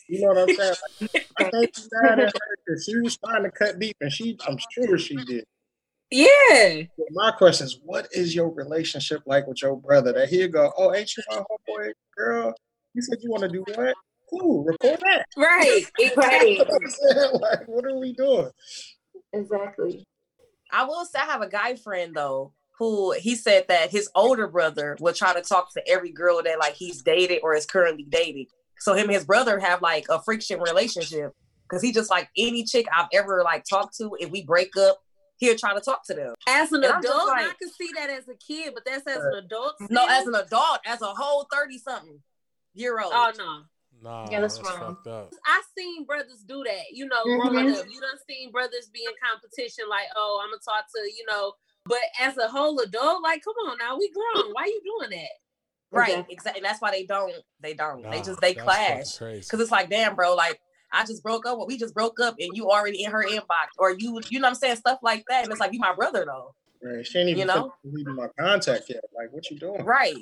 [0.08, 0.74] You know what I'm saying?
[1.00, 2.32] Like, I think she's mad at
[2.66, 5.44] her she was trying to cut deep, and she, I'm sure she did.
[6.12, 6.82] Yeah.
[6.96, 10.12] But my question is, what is your relationship like with your brother?
[10.12, 12.54] That he'll go, oh, ain't you my homeboy, girl?
[12.94, 13.94] You said you want to do what?
[14.32, 15.26] Cool, record that.
[15.36, 15.84] Right.
[16.16, 16.58] Right.
[16.68, 18.50] What Like, what are we doing?
[19.32, 20.04] Exactly.
[20.72, 24.48] I will say I have a guy friend though who he said that his older
[24.48, 28.06] brother will try to talk to every girl that like he's dated or is currently
[28.08, 28.46] dating.
[28.78, 31.32] So him and his brother have like a friction relationship
[31.68, 34.16] because he just like any chick I've ever like talked to.
[34.18, 34.98] If we break up,
[35.36, 36.34] he'll try to talk to them.
[36.48, 39.18] As an And adult, like- I can see that as a kid, but that's as
[39.18, 39.74] uh, an adult.
[39.90, 42.18] No, as an adult, as a whole thirty something
[42.74, 43.12] year old.
[43.14, 43.62] Oh no.
[44.02, 44.94] Nah, Yeah, that's that's wrong.
[44.96, 45.32] fucked up.
[45.46, 47.40] I seen brothers do that, you know, Mhm.
[47.40, 47.86] growing up.
[47.88, 51.54] You done seen brothers be in competition, like, oh, I'm gonna talk to, you know,
[51.84, 54.52] but as a whole adult, like, come on now, we grown.
[54.52, 55.30] Why you doing that?
[55.90, 56.34] Right, Exactly.
[56.34, 56.62] exactly.
[56.62, 57.34] That's why they don't.
[57.60, 58.02] They don't.
[58.10, 59.18] they just they clash.
[59.18, 60.58] Cause it's like, damn, bro, like
[60.90, 61.58] I just broke up.
[61.58, 64.46] Well, we just broke up, and you already in her inbox, or you, you know,
[64.46, 65.44] what I'm saying stuff like that.
[65.44, 67.06] And it's like, you my brother though, Right.
[67.06, 67.74] She ain't even You know?
[67.84, 69.04] leaving my contact yet.
[69.14, 69.84] Like, what you doing?
[69.84, 70.16] right?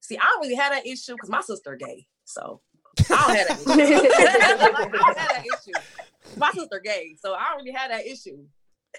[0.00, 2.60] See, I don't really had that issue because my sister gay, so
[3.10, 4.08] I don't have that issue.
[4.18, 5.72] I don't have that issue.
[6.36, 8.44] My sister gay, so I don't really have that issue.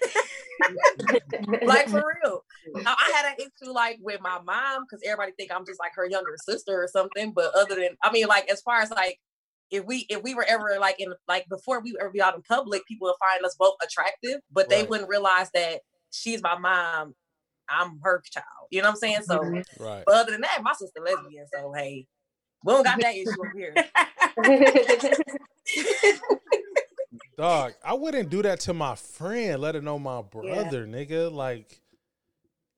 [1.62, 2.44] like for real.
[2.82, 5.92] Now, I had an issue like with my mom because everybody think I'm just like
[5.94, 7.32] her younger sister or something.
[7.32, 9.18] But other than, I mean, like as far as like
[9.70, 12.42] if we if we were ever like in like before we ever be out in
[12.42, 14.90] public, people would find us both attractive, but they Right.
[14.90, 17.14] wouldn't realize that she's my mom,
[17.68, 18.44] I'm her child.
[18.70, 19.22] You know what I'm saying?
[19.22, 19.82] So, mm-hmm.
[19.82, 20.02] Right.
[20.06, 21.46] but other than that, my sister lesbian.
[21.52, 22.06] So hey,
[22.64, 23.74] we don't got that issue over here.
[27.36, 31.32] Dog, I wouldn't do that to my friend, let it know my brother, nigga.
[31.32, 31.80] Like,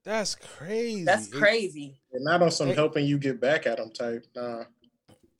[0.05, 1.03] that's crazy.
[1.03, 1.99] That's crazy.
[2.13, 2.75] And not on some Hey.
[2.75, 4.25] helping you get back at them type.
[4.35, 4.63] Nah.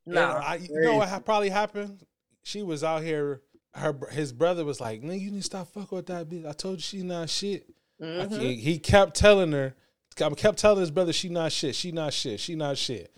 [0.06, 2.06] And No, I, you know what ha- probably happened?
[2.44, 3.42] She was out here.
[3.76, 6.46] Her his brother was like, "Nigga, you need to stop fucking with that bitch.
[6.48, 7.66] I told you she not shit."
[8.02, 8.30] I Mhm.
[8.30, 9.74] can't- he kept telling her,
[10.22, 11.74] I kept telling his brother, "She not shit.
[11.74, 12.40] She not shit.
[12.42, 13.10] She not shit."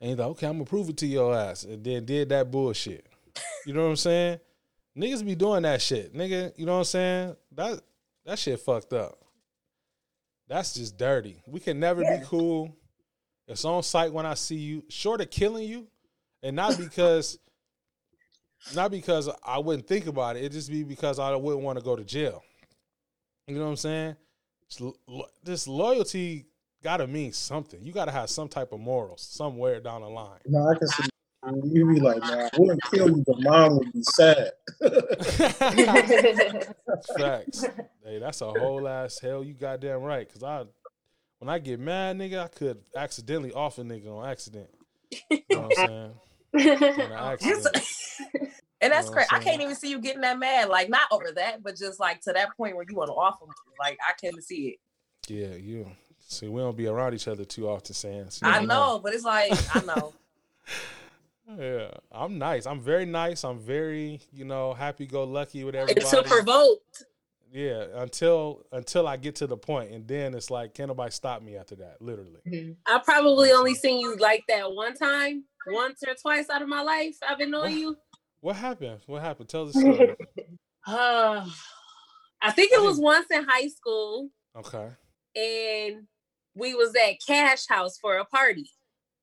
[0.00, 2.50] And he's like, "Okay, I'm gonna prove it to your ass." And then did that
[2.50, 3.06] bullshit.
[3.66, 4.40] You know what I'm saying?
[4.96, 6.52] Niggas be doing that shit, nigga.
[6.56, 7.36] You know what I'm saying?
[7.52, 7.80] That
[8.24, 9.18] that shit fucked up.
[10.48, 11.42] That's just dirty.
[11.46, 12.74] We can never be cool.
[13.46, 15.86] It's on sight when I see you, short of killing you,
[16.42, 17.38] and not because,
[18.74, 20.44] not because I wouldn't think about it.
[20.44, 22.42] It just be because I wouldn't want to go to jail.
[23.46, 24.16] You know what I'm saying?
[25.42, 26.47] This loyalty
[26.82, 27.82] got to mean something.
[27.82, 30.40] You got to have some type of morals somewhere down the line.
[30.46, 31.08] No, I can see
[31.64, 34.50] you be like, nah, I wouldn't kill you, but mom would be sad.
[37.18, 37.64] Facts.
[38.04, 39.44] Hey, that's a whole ass hell.
[39.44, 40.30] You goddamn right.
[40.30, 40.64] Cause I,
[41.38, 44.68] when I get mad, nigga, I could accidentally off a nigga on accident.
[45.30, 46.18] You know what I'm
[47.42, 47.64] saying?
[47.74, 48.48] An.
[48.80, 49.28] And that's know crazy.
[49.32, 50.68] I'm can't even see you getting that mad.
[50.68, 53.40] Like not over that, but just like to that point where you want to off
[53.40, 53.48] them.
[53.76, 54.76] Like I can't see it.
[55.28, 55.90] Yeah, you.
[56.30, 58.28] See, we don't be around each other too often, saying.
[58.42, 60.14] I know, but it's like I know.
[61.56, 62.66] Yeah, I'm nice.
[62.66, 63.42] I'm very nice.
[63.42, 66.04] I'm very, you know, happy go lucky with everybody.
[66.04, 67.04] Until provoked.
[67.50, 71.40] Yeah, until until I get to the point, and then it's like, can nobody stop
[71.40, 72.02] me after that?
[72.02, 72.76] Literally.
[72.86, 76.82] I probably only seen you like that one time, once or twice out of my
[76.82, 77.16] life.
[77.26, 77.96] I've been knowing you.
[78.40, 79.00] What happened?
[79.06, 79.48] What happened?
[79.48, 80.16] Tell the story.
[80.86, 81.46] Uh,
[82.40, 84.88] I think it was once in high school, okay.
[85.36, 86.06] and
[86.58, 88.70] we was at Cash House for a party,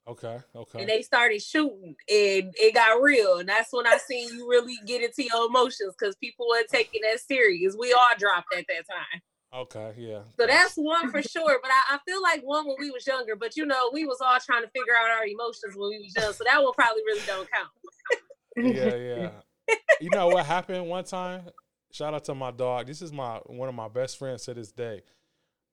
[0.07, 0.37] Okay.
[0.55, 0.79] Okay.
[0.79, 3.39] and they started shooting, and it got real.
[3.39, 7.01] And that's when I seen you really get into your emotions because people weren't taking
[7.03, 7.75] that serious.
[7.77, 9.21] We all dropped at that time.
[9.53, 9.93] Okay.
[9.97, 10.19] Yeah.
[10.39, 11.59] So that's one for sure.
[11.61, 14.17] But I, I feel like one when we was younger, but you know, we was
[14.21, 16.33] all trying to figure out our emotions when we was young.
[16.33, 18.75] So that one probably really don't count.
[18.75, 19.75] yeah, yeah.
[20.01, 21.43] You know what happened one time?
[21.91, 22.87] Shout out to my dog.
[22.87, 25.01] This is my one of my best friends to this day.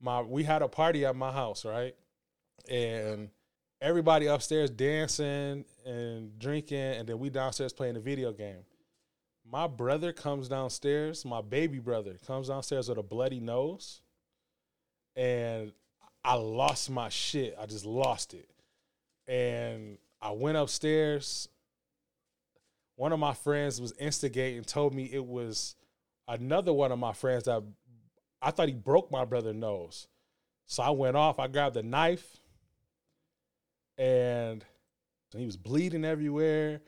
[0.02, 1.94] My we had a party at my house, right?
[2.68, 3.30] And
[3.80, 8.64] everybody upstairs dancing and drinking, and then we downstairs playing a video game.
[9.50, 14.00] My brother comes downstairs, my baby brother comes downstairs with a bloody nose,
[15.16, 15.72] and
[16.24, 17.56] I lost my shit.
[17.60, 18.48] I just lost it.
[19.26, 21.48] And I went upstairs
[22.96, 25.74] one of my friends was instigating, told me it was
[26.28, 27.62] another one of my friends that
[28.42, 30.08] I thought he broke my brother's nose.
[30.66, 31.38] So I went off.
[31.38, 32.40] I grabbed a knife,
[33.96, 34.64] and
[35.34, 36.80] he was bleeding everywhere.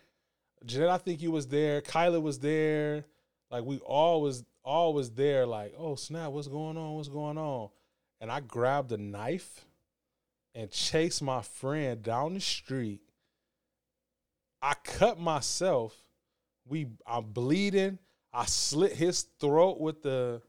[0.66, 1.80] Jeanette, I think you was there.
[1.80, 3.04] Kyla was there.
[3.50, 5.46] Like we all was all was there.
[5.46, 6.94] Like, oh snap, what's going on?
[6.94, 7.68] What's going on?
[8.20, 9.66] And I grabbed a knife
[10.54, 13.02] and chased my friend down the street.
[14.62, 15.94] I cut myself.
[16.66, 17.98] We I'm bleeding.
[18.32, 20.40] I slit his throat with the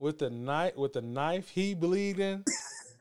[0.00, 1.48] with the knife with the knife.
[1.50, 2.44] He bleeding.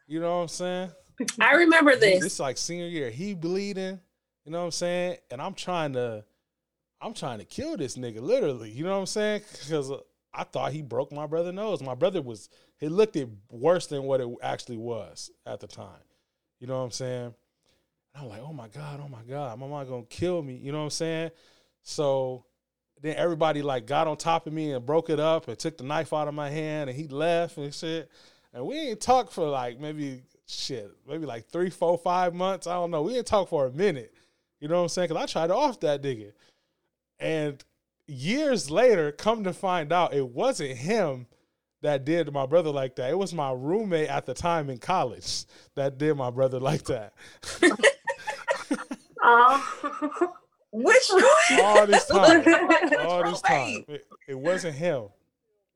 [0.05, 0.91] You know what I'm saying?
[1.39, 2.23] I remember this.
[2.23, 3.09] It's like senior year.
[3.09, 3.99] He bleeding.
[4.45, 5.17] You know what I'm saying?
[5.31, 6.23] And I'm trying to,
[7.01, 8.71] I'm trying to kill this nigga literally.
[8.71, 9.41] You know what I'm saying?
[9.51, 9.97] Because uh,
[10.33, 11.81] I thought he broke my brother's nose.
[11.81, 16.03] My brother was, he looked it worse than what it actually was at the time.
[16.59, 17.33] You know what I'm saying?
[18.15, 20.55] And I'm like, oh my God, oh my God, my mom gonna kill me.
[20.55, 21.31] You know what I'm saying?
[21.83, 22.45] So
[23.01, 25.83] then everybody like got on top of me and broke it up and took the
[25.83, 28.09] knife out of my hand and he left and shit.
[28.53, 32.67] And we ain't talked for like maybe shit, maybe like three, four, five months.
[32.67, 33.01] I don't know.
[33.01, 34.13] We didn't talk for a minute.
[34.59, 35.09] You know what I'm saying?
[35.09, 36.33] Because I tried to off that nigga.
[37.19, 37.63] And
[38.07, 41.27] years later, come to find out, it wasn't him
[41.81, 43.09] that did my brother like that.
[43.09, 47.13] It was my roommate at the time in college that did my brother like that.
[49.21, 50.33] Oh.
[50.71, 51.23] Which one?
[51.61, 52.45] All this time.
[52.99, 53.85] All this time.
[53.87, 55.05] It, it wasn't him.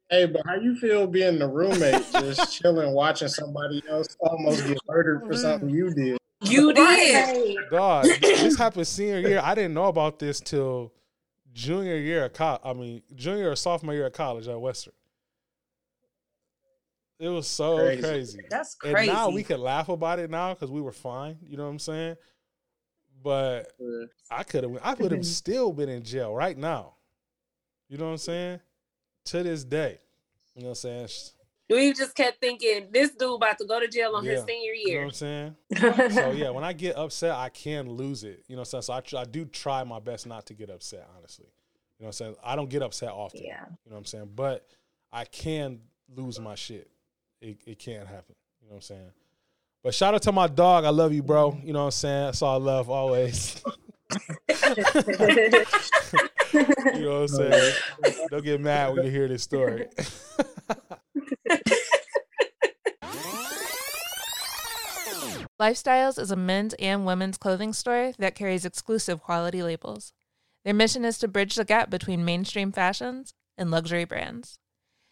[0.10, 4.78] Hey, but how you feel being the roommate, just chilling, watching somebody else almost get
[4.88, 6.18] murdered for something you did?
[6.42, 6.84] You did.
[6.84, 7.56] Right.
[7.72, 9.42] Dog, this happened senior year.
[9.44, 10.94] I didn't know about this till
[11.54, 12.62] junior year of college.
[12.64, 14.94] I mean, junior or sophomore year of college at Western.
[17.20, 18.02] It was so Crazy.
[18.02, 18.42] crazy.
[18.50, 21.38] That's And now we could laugh about it now because we were fine.
[21.48, 22.18] You know what I'm saying?
[23.24, 24.78] But Uh, I could have.
[24.84, 26.96] I would have still been in jail right now.
[27.90, 28.60] You know what I'm saying?
[29.26, 30.00] To this day.
[30.56, 31.08] You know what I'm saying?
[31.70, 34.46] We just kept thinking this dude about to go to jail on his Yeah.
[34.46, 35.00] senior You know year.
[35.00, 36.12] what I'm saying?
[36.12, 38.44] so yeah, when I get upset, I can lose it.
[38.48, 38.82] You know what I'm saying?
[38.84, 41.48] So I, tr- I do try my best not to get upset, honestly.
[41.98, 42.36] You know what I'm saying?
[42.44, 43.42] I don't get upset often.
[43.44, 43.62] Yeah.
[43.86, 44.30] You know what I'm saying?
[44.36, 44.68] But
[45.12, 45.80] I can
[46.14, 46.90] lose my shit.
[47.42, 48.36] It, it can happen.
[48.62, 49.12] You know what I'm saying?
[49.84, 50.86] But shout out to my dog.
[50.86, 51.60] I love you, bro.
[51.62, 52.26] You know what I'm saying?
[52.26, 53.62] That's all I love always.
[54.14, 54.20] you
[57.02, 57.76] know what I'm saying?
[58.30, 59.88] Don't get mad when you hear this story.
[65.60, 70.14] Lifestylez is a men's and women's clothing store that carries exclusive quality labels.
[70.64, 74.60] Their mission is to bridge the gap between mainstream fashions and luxury brands.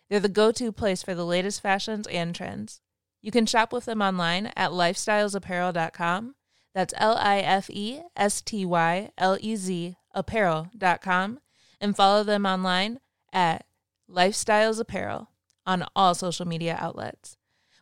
[0.10, 2.82] They're the go to place for the latest fashions and trends.
[3.22, 6.36] You can shop with them online at lifestylezapparel.com.
[6.74, 11.40] That's L I F E S T Y L E Z apparel.com.
[11.80, 13.00] And follow them online
[13.34, 13.66] at
[14.10, 15.30] Lifestylez Apparel
[15.66, 17.38] on all social media outlets.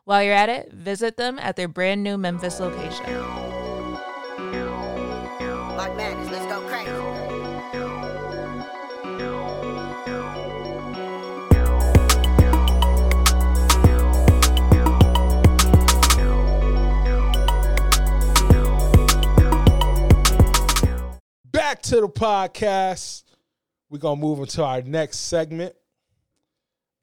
[0.06, 3.06] While you're at it, visit them at their brand new Memphis location.
[21.70, 23.22] Back to the podcast.
[23.92, 25.76] We're gonna move into our next segment.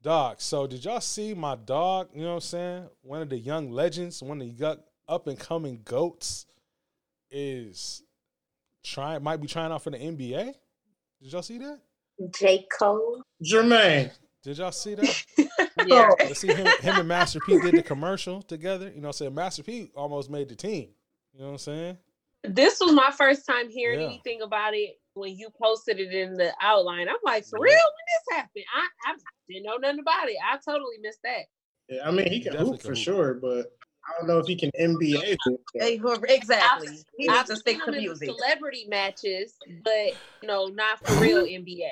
[0.01, 0.41] Dog.
[0.41, 2.09] So did y'all see my dog?
[2.13, 2.89] You know what I'm saying?
[3.01, 6.47] One of the young legends, one of the up and coming goats
[7.31, 8.03] is
[8.83, 10.53] trying might be trying out for the NBA.
[11.21, 11.79] Did y'all see that?
[12.37, 12.65] J.
[12.77, 13.21] Cole.
[13.41, 14.11] Jermaine,
[14.43, 15.25] Did y'all see that?
[15.87, 16.09] yeah.
[16.19, 18.89] Let's see him, him and Master P did the commercial together.
[18.89, 19.33] You know what I'm saying?
[19.33, 20.89] Master P almost made the team.
[21.31, 21.97] You know what I'm saying?
[22.43, 24.05] This was my first time hearing Yeah.
[24.07, 27.09] anything about it when you posted it in the outline.
[27.09, 27.73] I'm like, for real?
[27.73, 27.79] When
[28.29, 28.65] this happened?
[28.75, 29.15] I, I
[29.49, 30.37] didn't know nothing about it.
[30.43, 31.45] I totally missed that.
[31.89, 33.03] yeah, I mean he can Definitely hoop can for hoop.
[33.03, 33.73] sure, but
[34.07, 35.61] I don't know if he can NBA hoop.
[35.73, 36.87] Hey, exactly.
[37.17, 38.29] He I've needs to stick seen to music.
[38.29, 41.89] Celebrity matches, but no, not for real NBA.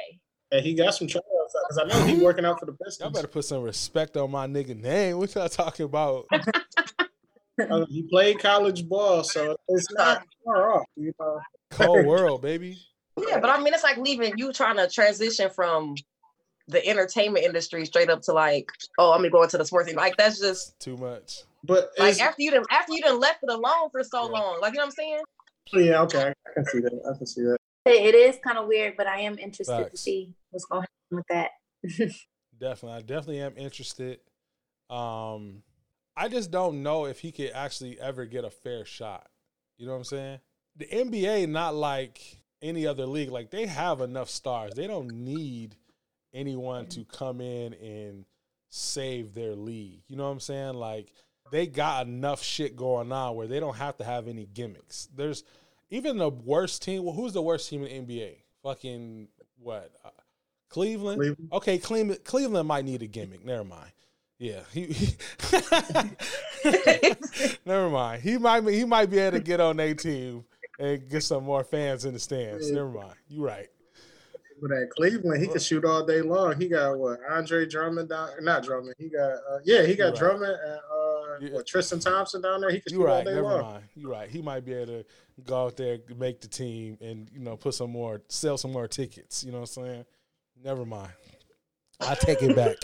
[0.52, 1.26] And he got some tryouts
[1.68, 3.12] because I know he's working out for the Y'all Pistons.
[3.14, 5.18] better put some respect on my nigga name.
[5.18, 6.28] What y'all talking about?
[7.58, 10.86] Uh, he played college ball, so it's not far off.
[10.98, 11.39] You know,
[11.72, 12.78] Cold world, baby.
[13.18, 15.96] Yeah, but I mean, it's like leaving you trying to transition from
[16.68, 19.96] the entertainment industry straight up to like, oh, I'm gonna go into the sports thing.
[19.96, 21.44] Like that's just Too much.
[21.63, 24.39] but like after you done after you done left it alone for so Yeah.
[24.39, 24.60] long.
[24.62, 25.20] Like you know what I'm saying?
[25.74, 27.02] yeah, okay, I can see that.
[27.13, 27.58] I can see that.
[27.86, 31.18] It is kind of weird, but I am interested to see what's going to happen
[31.18, 32.12] with that.
[32.60, 32.98] Definitely.
[32.98, 34.20] I definitely am interested.
[34.89, 35.62] Um,
[36.17, 39.28] I just don't know if he could actually ever get a fair shot.
[39.78, 40.39] You know what I'm saying?
[40.78, 42.21] The NBA not like
[42.62, 43.32] any other league.
[43.32, 44.73] Like they have enough stars.
[44.75, 45.75] They don't need
[46.34, 48.25] anyone to come in and
[48.69, 50.04] save their league.
[50.08, 50.75] You know what I'm saying?
[50.75, 51.12] Like
[51.51, 55.08] they got enough shit going on where they don't have to have any gimmicks.
[55.15, 55.43] There's
[55.89, 57.04] even the worst team.
[57.04, 58.36] Well, who's the worst team in the NBA?
[58.63, 59.28] Fucking
[59.60, 59.91] what?
[60.04, 60.10] Uh,
[60.69, 61.19] Cleveland?
[61.19, 61.49] Cleveland.
[61.54, 62.23] Okay, Cleveland.
[62.23, 63.45] Cleveland might need a gimmick.
[63.45, 63.91] Never mind.
[64.38, 64.86] Yeah, he.
[64.86, 65.15] he
[67.65, 68.21] Never mind.
[68.21, 68.63] He might.
[68.67, 70.43] He might be able to get on their team
[70.80, 72.69] and get some more fans in the stands.
[72.71, 73.13] Never mind.
[73.30, 73.67] You're right.
[74.62, 76.60] But at Cleveland, he could shoot all day long.
[76.60, 78.95] He got what Andre Drummond down, not Drummond.
[78.98, 80.15] He got uh, yeah, he got Right.
[80.15, 81.54] Drummond and uh, Yeah.
[81.56, 82.69] what, Tristan Thompson down there.
[82.71, 83.26] He could shoot You all right.
[83.26, 83.62] day Never long.
[83.62, 83.84] mind.
[83.95, 84.30] You're right.
[84.30, 85.06] He might be able to
[85.45, 88.88] go out there, make the team, and you know, put some more, sell some more
[88.88, 89.43] tickets.
[89.43, 90.06] You know what I'm saying?
[90.63, 91.12] Never mind.
[92.00, 92.78] I take it back.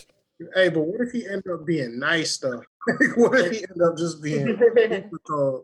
[0.55, 2.61] Hey, but what if he end up being nice though?
[3.15, 4.57] what if he end up just being?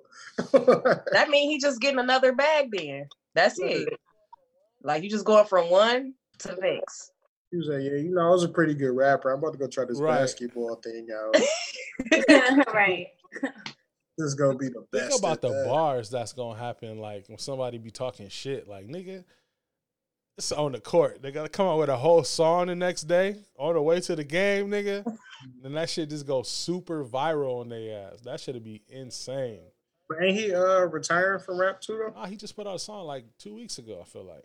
[1.12, 3.08] That mean he just getting another bag then.
[3.34, 3.90] That's it.
[4.84, 7.12] Like you just going from one to the next.
[7.52, 9.32] He was like, yeah, you know, I was a pretty good rapper.
[9.32, 10.20] I'm about to go try this Right.
[10.20, 11.36] basketball thing out.
[12.74, 13.08] right.
[13.42, 15.10] This is gonna be the best.
[15.10, 15.66] Think about at the that.
[15.66, 17.00] bars that's gonna happen.
[17.00, 19.24] Like when somebody be talking shit, like nigga,
[20.38, 21.22] it's on the court.
[21.22, 24.16] They gotta come out with a whole song the next day on the way to
[24.16, 25.06] the game, nigga.
[25.64, 28.22] and that shit just goes super viral on their ass.
[28.24, 29.60] That should be insane.
[30.08, 32.14] But ain't he uh retiring from rap too though?
[32.16, 34.00] Ah, he just put out a song like two weeks ago.
[34.02, 34.44] I feel like.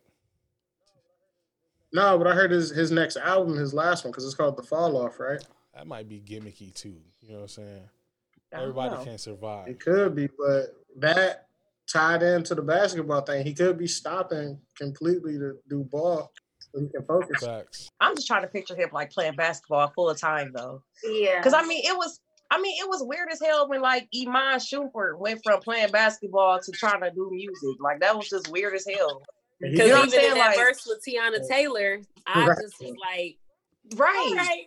[1.92, 4.62] No, but I heard his his next album, his last one, because it's called The
[4.62, 5.44] Fall Off, right?
[5.74, 6.96] That might be gimmicky too.
[7.20, 7.82] You know what I'm saying?
[8.50, 9.04] Everybody know.
[9.04, 9.68] can't survive.
[9.68, 11.48] It could be, but that
[11.92, 16.88] tied into the basketball thing, he could be stopping completely to do ball so he
[16.88, 17.44] can focus.
[17.44, 17.88] Facts.
[18.00, 20.82] I'm just trying to picture him like playing basketball full of time though.
[21.04, 21.38] Yeah.
[21.38, 22.20] Because I mean, it was.
[22.50, 26.60] I mean, it was weird as hell when like Iman Shumpert went from playing basketball
[26.60, 27.80] to trying to do music.
[27.80, 29.22] Like that was just weird as hell.
[29.58, 30.34] Because You know what I'm even in saying?
[30.34, 32.58] that Like- verse with Teyana Taylor, I Right.
[32.62, 33.38] just was like,
[33.96, 34.26] Right.
[34.28, 34.64] all right,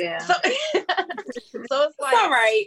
[0.00, 0.18] yeah.
[0.18, 0.34] So,
[0.74, 2.64] so it's like it's all right.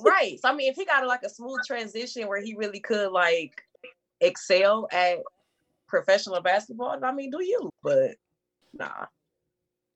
[0.00, 0.38] right.
[0.40, 3.62] So I mean, if he got like a smooth transition where he really could like
[4.20, 5.18] excel at
[5.88, 7.70] professional basketball, I mean, do you?
[7.82, 8.16] But
[8.72, 9.06] nah,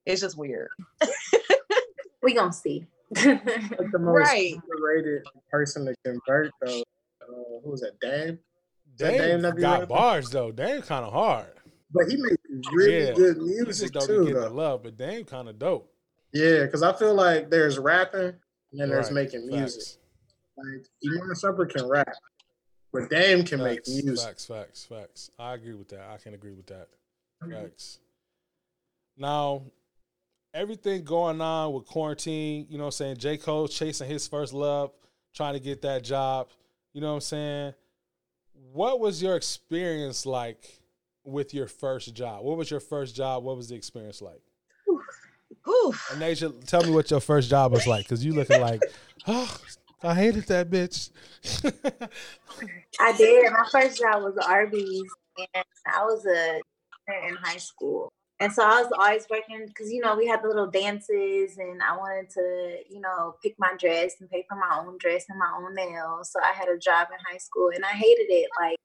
[0.06, 0.68] it's just weird.
[2.22, 2.86] we gonna see.
[3.24, 3.42] Like
[3.92, 4.54] the most Right.
[4.70, 6.82] underrated person to convert though.
[7.22, 7.98] Uh, who was that?
[8.00, 8.38] Dame.
[8.98, 9.96] that Dame Dame that be got rapping?
[9.96, 10.52] bars though.
[10.52, 11.52] Dame kind of hard.
[11.90, 12.36] But he made
[12.74, 13.12] really Yeah.
[13.14, 14.54] good He just music don't be too, getting the though.
[14.54, 15.90] love, but Dame kind of dope.
[16.32, 19.24] Yeah, because I feel like there's rapping and then there's Right.
[19.24, 19.80] making music.
[19.82, 19.98] Facts.
[20.56, 22.12] Like Iman Shumpert can rap,
[22.92, 24.26] but Dame can make music.
[24.26, 25.30] Facts, facts, facts.
[25.38, 26.08] I agree with that.
[26.10, 26.88] I can agree with that.
[27.42, 27.52] Mm-hmm.
[27.52, 28.00] Facts.
[29.16, 29.62] Now,
[30.52, 33.16] everything going on with quarantine, you know what I'm saying?
[33.18, 33.36] J.
[33.36, 34.92] Cole chasing his first love,
[35.34, 36.48] trying to get that job.
[36.92, 37.74] You know what I'm saying?
[38.72, 40.80] What was your experience like
[41.24, 42.44] with your first job?
[42.44, 43.44] What was your first job?
[43.44, 44.42] What was the experience like?
[45.64, 45.92] Whew.
[46.10, 48.82] Anaja, tell me what your first job was like, because you looking like,
[49.26, 49.58] oh,
[50.02, 51.10] I hated that bitch.
[53.00, 53.52] I did.
[53.52, 55.10] My first job was Arby's,
[55.54, 56.60] and I was a
[57.28, 58.12] in high school.
[58.40, 61.82] And so I was always working because you know we had the little dances, and
[61.82, 65.38] I wanted to you know pick my dress and pay for my own dress and
[65.38, 66.30] my own nails.
[66.32, 68.48] So I had a job in high school, and I hated it.
[68.60, 68.76] Like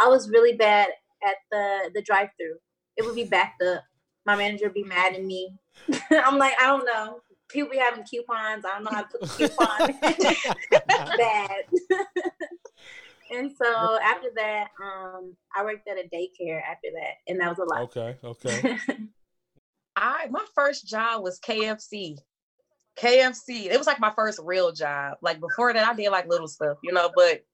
[0.00, 0.88] I was really bad
[1.26, 2.56] at the the drive through.
[2.96, 3.82] It would be backed up.
[4.24, 5.58] My manager would be mad at me.
[6.10, 7.20] I'm like, I don't know.
[7.48, 8.64] People be having coupons.
[8.64, 11.16] I don't know how to put the coupon.
[11.18, 11.64] bad.
[13.30, 17.58] and so after that, um, I worked at a daycare after that, and that was
[17.58, 17.82] a lot.
[17.82, 18.78] okay, okay.
[19.96, 22.16] I my first job was KFC.
[22.98, 23.66] KFC.
[23.66, 25.18] It was like my first real job.
[25.20, 27.44] Like before that, I did like little stuff, you know, but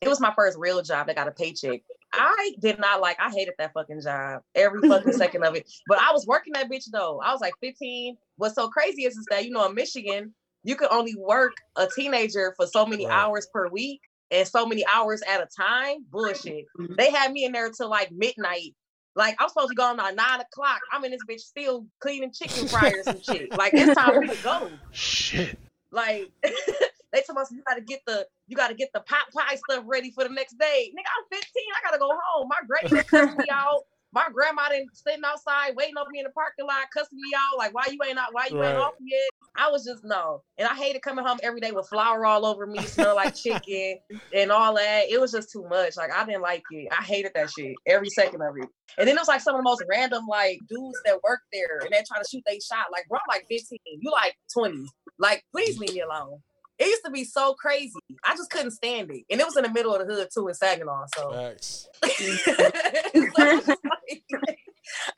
[0.00, 1.80] it was my first real job that got a paycheck.
[2.12, 5.70] I did not like, I hated that fucking job every fucking second of it.
[5.88, 7.20] But I was working that bitch though.
[7.20, 8.16] I was like 15.
[8.36, 11.86] What's so crazy is, is that, you know, in Michigan, you can only work a
[11.94, 16.04] teenager for so many hours per week and so many hours at a time.
[16.10, 16.66] Bullshit.
[16.78, 16.94] Mm-hmm.
[16.96, 18.74] They had me in there till like midnight.
[19.14, 20.80] Like I'm supposed to go on at nine o'clock.
[20.92, 23.56] I'm in this bitch still cleaning chicken fryers and shit.
[23.56, 24.70] Like it's time for me to go.
[24.92, 25.58] Shit.
[25.90, 26.30] Like
[27.16, 30.10] they told us you gotta get the you gotta get the pot pie stuff ready
[30.12, 30.92] for the next day.
[30.92, 31.62] Nigga, I'm 15.
[31.76, 32.48] I gotta go home.
[32.48, 33.82] My granny done cussed me out.
[34.12, 37.58] My grandma didn't sitting outside waiting on me in the parking lot, cussing me out.
[37.58, 38.32] Like, why you ain't out?
[38.32, 38.68] Why you Right.
[38.70, 39.30] ain't off yet?
[39.58, 40.42] I was just no.
[40.58, 43.98] And I hated coming home every day with flour all over me, smell like chicken
[44.32, 45.10] and all that.
[45.10, 45.96] It was just too much.
[45.96, 46.88] Like I didn't like it.
[46.98, 47.74] I hated that shit.
[47.86, 48.68] Every second of it.
[48.98, 51.80] And then it was like some of the most random like dudes that work there
[51.82, 52.86] and they're trying to shoot they shot.
[52.92, 53.78] Like, bro, I'm like 15.
[54.00, 54.86] You like 20.
[55.18, 56.40] Like, please leave me alone.
[56.78, 57.94] It used to be so crazy.
[58.24, 59.24] I just couldn't stand it.
[59.30, 61.06] And it was in the middle of the hood too in Saginaw.
[61.16, 61.88] So Facts.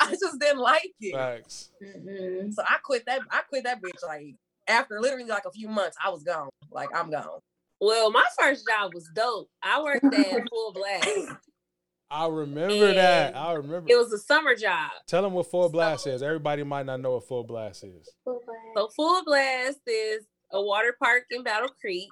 [0.01, 1.15] I just didn't like it.
[1.15, 1.71] Facts.
[1.83, 2.53] Mhm.
[2.55, 3.23] So I quit that.
[3.31, 4.35] I quit that bitch like
[4.67, 6.49] after literally like a few months, I was gone.
[6.71, 7.41] Like I'm gone.
[7.81, 9.49] Well, my first job was dope.
[9.63, 11.09] I worked at Full Blast.
[12.11, 13.37] I remember that.
[13.37, 13.87] I remember.
[13.93, 14.91] It was a summer job.
[15.07, 16.23] Tell them what full blast is.
[16.23, 18.09] Everybody might not know what full blast is.
[18.25, 22.09] So Full Blast is a water park in Battle Creek.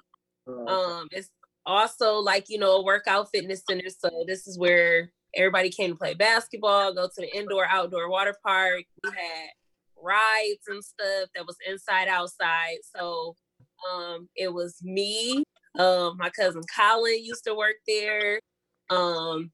[0.47, 1.29] Um, it's
[1.65, 3.89] also like you know a workout fitness center.
[3.89, 8.35] So this is where everybody came to play basketball, go to the indoor outdoor water
[8.45, 8.83] park.
[9.03, 9.49] We had
[10.01, 12.77] rides and stuff that was inside outside.
[12.95, 13.35] So
[13.91, 15.43] um, it was me.
[15.77, 18.39] Um, my cousin Colin used to work there.
[18.89, 19.51] Um,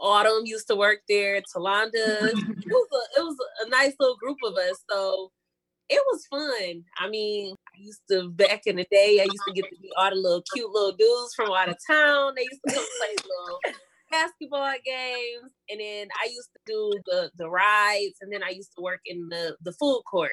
[0.00, 1.40] Autumn used to work there.
[1.54, 1.92] Talonda.
[1.94, 4.84] it was a it was a nice little group of us.
[4.90, 5.30] So
[5.88, 6.84] it was fun.
[6.98, 9.92] I mean, I used to back in the day, I used to get to meet
[9.96, 12.34] all the little cute little dudes from out of town.
[12.36, 13.58] They used to come play little
[14.10, 15.52] basketball games.
[15.70, 19.00] And then I used to do the the rides, and then I used to work
[19.06, 20.30] in the the food court.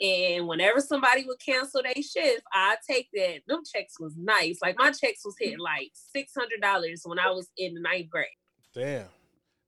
[0.00, 3.40] And whenever somebody would cancel their shift, I take that.
[3.48, 4.58] Them checks was nice.
[4.62, 8.10] Like my checks was hitting like six hundred dollars when I was in the ninth
[8.10, 8.26] grade.
[8.74, 9.06] Damn.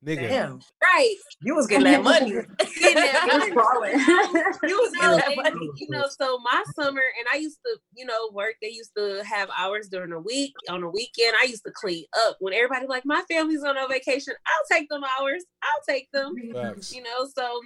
[0.04, 0.28] Nigga.
[0.28, 0.60] Damn.
[0.82, 1.14] Right.
[1.42, 2.30] You was getting that money.
[2.80, 3.92] Getting that money.
[4.68, 5.70] you was getting that money.
[5.76, 8.54] you know, so my summer, and I used to, you know, work.
[8.62, 10.54] They used to have hours during the week.
[10.70, 12.36] On the weekend, I used to clean up.
[12.40, 15.44] When everybody like, my family's on a vacation, I'll take them hours.
[15.62, 16.34] I'll take them.
[16.54, 16.94] Facts.
[16.94, 17.60] You know, so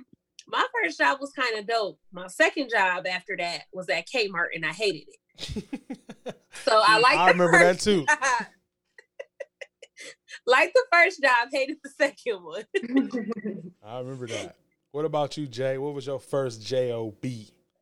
[0.49, 2.01] my first job was kind of dope.
[2.12, 5.64] My second job after that was at Kmart, and I hated it.
[6.64, 7.18] So I mm, like.
[7.18, 8.07] I remember that too.
[10.47, 12.64] Like the first job, hated the second one.
[13.84, 14.57] I remember that.
[14.92, 15.78] What about you, Jay?
[15.78, 17.14] What was your first job?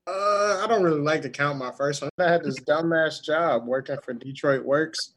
[0.07, 2.11] Uh, I don't really like to count my first one.
[2.19, 5.15] I had this dumbass job working for Detroit Works,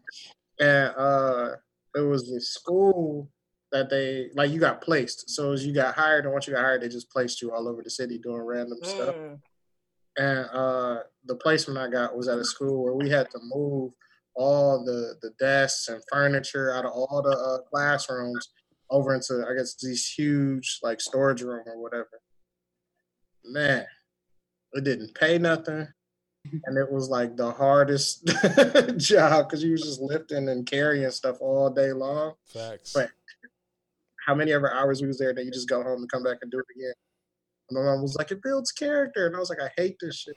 [0.60, 1.52] and uh,
[1.96, 3.30] it was a school
[3.72, 4.52] that they like.
[4.52, 7.10] You got placed, so as you got hired, and once you got hired, they just
[7.10, 9.16] placed you all over the city doing random stuff.
[9.16, 9.40] Mm.
[10.18, 13.92] And uh, the placement I got was at a school where we had to move
[14.36, 18.50] all the the desks and furniture out of all the uh, classrooms
[18.90, 22.22] over into I guess these huge like storage room or whatever.
[23.44, 23.86] Man,
[24.74, 25.88] it didn't pay nothing,
[26.66, 28.26] and it was like the hardest
[28.98, 32.34] job because you was just lifting and carrying stuff all day long.
[32.48, 32.94] Facts.
[32.94, 33.10] But
[34.26, 36.38] how many ever hours we was there that you just go home and come back
[36.42, 36.94] and do it again?
[37.70, 40.16] And my mom was like, "It builds character," and I was like, "I hate this
[40.16, 40.36] shit."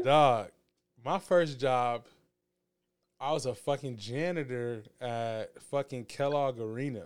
[0.04, 0.50] Dog,
[1.04, 2.06] my first job,
[3.20, 7.04] I was a fucking janitor at fucking Kellogg Arena,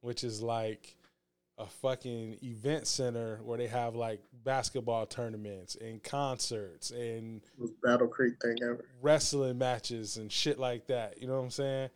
[0.00, 0.96] which is like
[1.58, 7.42] a fucking event center where they have like basketball tournaments and concerts and
[7.82, 8.84] Battle Creek thing ever.
[9.02, 11.20] wrestling matches and shit like that.
[11.20, 11.90] You know what I'm saying?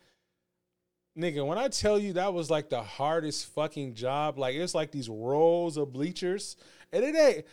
[1.17, 4.91] Nigga, when I tell you that was like the hardest fucking job, like it's like
[4.91, 6.55] these rows of bleachers,
[6.91, 7.45] and it ain't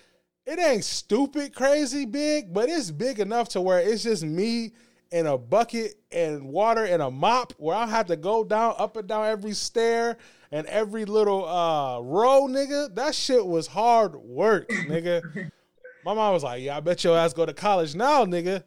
[0.46, 4.72] it ain't stupid crazy big, but it's big enough to where it's just me
[5.12, 8.96] and a bucket and water and a mop where I have to go down up
[8.96, 10.16] and down every stair
[10.50, 12.94] and every little uh row, nigga.
[12.94, 15.50] That shit was hard work, nigga.
[16.06, 18.64] My mom was like, "Yeah, I bet your ass go to college now, nigga."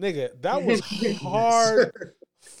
[0.00, 0.80] Nigga, that was
[1.20, 1.92] hard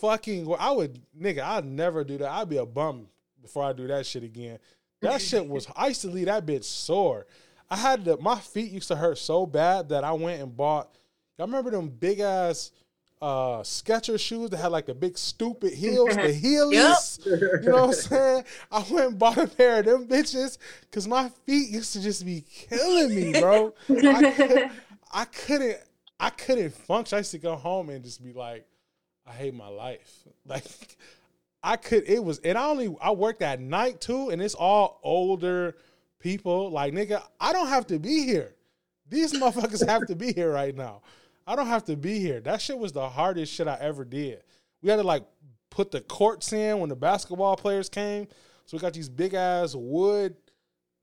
[0.00, 0.52] fucking.
[0.58, 2.30] I would, nigga, I'd never do that.
[2.30, 3.06] I'd be a bum
[3.40, 4.58] before I do that shit again.
[5.00, 5.66] That shit was.
[5.76, 7.26] I used to leave that bitch sore.
[7.70, 8.16] I had to.
[8.18, 10.94] My feet used to hurt so bad that I went and bought.
[11.38, 12.72] Y'all remember them big ass
[13.22, 17.24] uh Sketcher shoes that had like the big stupid heels, the heelys.
[17.26, 18.44] You know what I'm saying?
[18.70, 22.24] I went and bought a pair of them bitches because my feet used to just
[22.24, 23.74] be killing me, bro.
[23.90, 24.70] I, could,
[25.12, 25.78] I couldn't.
[26.18, 27.16] I couldn't function.
[27.16, 28.66] I used to go home and just be like,
[29.30, 30.24] I hate my life.
[30.46, 30.64] Like
[31.62, 32.08] I could.
[32.08, 35.76] It was, and I only I worked at night too, and it's all older
[36.18, 36.70] people.
[36.70, 38.54] Like nigga, I don't have to be here.
[39.08, 41.02] These motherfuckers have to be here right now.
[41.46, 42.40] I don't have to be here.
[42.40, 44.42] That shit was the hardest shit I ever did.
[44.82, 45.24] We had to like
[45.68, 48.26] put the courts in when the basketball players came.
[48.64, 50.34] So we got these big ass wood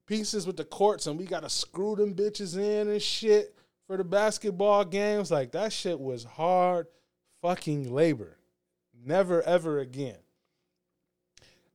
[0.08, 3.56] pieces with the courts, and we got to screw them bitches in and shit
[3.86, 5.32] for the basketball games.
[5.32, 6.88] Like that shit was hard
[7.42, 8.38] fucking labor.
[9.06, 10.18] Never ever again.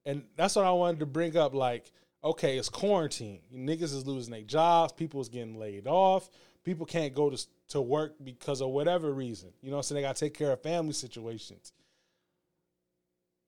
[0.05, 1.55] And that's what I wanted to bring up.
[1.55, 1.91] Like,
[2.25, 3.41] okay, it's quarantine.
[3.55, 4.93] Niggas is losing their jobs.
[4.93, 6.29] People is getting laid off.
[6.65, 9.51] People can't go to to work because of whatever reason.
[9.61, 11.73] You know, so they got to take care of family situations.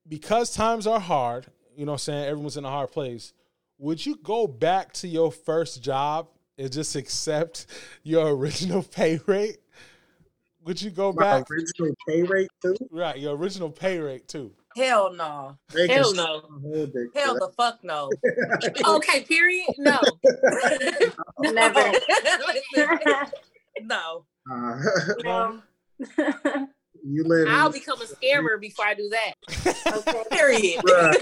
[0.08, 1.46] Because times are hard.
[1.76, 3.32] You know, I'm saying everyone's in a hard place.
[3.78, 7.66] Would you go back to your first job and just accept
[8.02, 9.58] your original pay rate?
[10.64, 11.50] Would you go My back?
[11.50, 12.74] original pay rate too.
[12.90, 14.52] Right, your original pay rate too.
[14.76, 15.56] Hell no.
[15.72, 16.42] They Hell no.
[16.50, 18.10] my whole dick for Hell the fuck no.
[18.96, 19.68] Okay, period.
[19.78, 19.98] No.
[21.40, 21.92] Never.
[23.82, 24.24] No.
[24.50, 24.78] Uh,
[25.24, 25.60] No.
[27.04, 27.48] you live.
[27.50, 29.34] I'll in, become a scammer before I do that.
[30.08, 30.22] okay.
[30.30, 30.80] Period.
[30.84, 31.12] Bruh.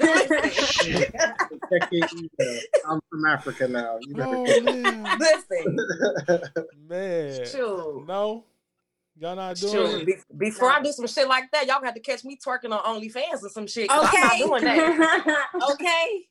[1.70, 2.60] Check it, email.
[2.88, 3.98] I'm from Africa now.
[4.02, 5.76] You better Oh get man, Listen.
[6.88, 7.46] man.
[7.46, 8.04] Shoot.
[8.06, 8.44] No,
[9.18, 10.00] y'all not doing Shoot.
[10.00, 10.06] it.
[10.06, 13.00] Be- before I do some shit like that, y'all got to catch me twerking on
[13.00, 13.88] OnlyFans or some shit.
[13.88, 14.38] 'cause I'm not Okay.
[14.46, 15.48] doing that.
[15.72, 16.28] Okay.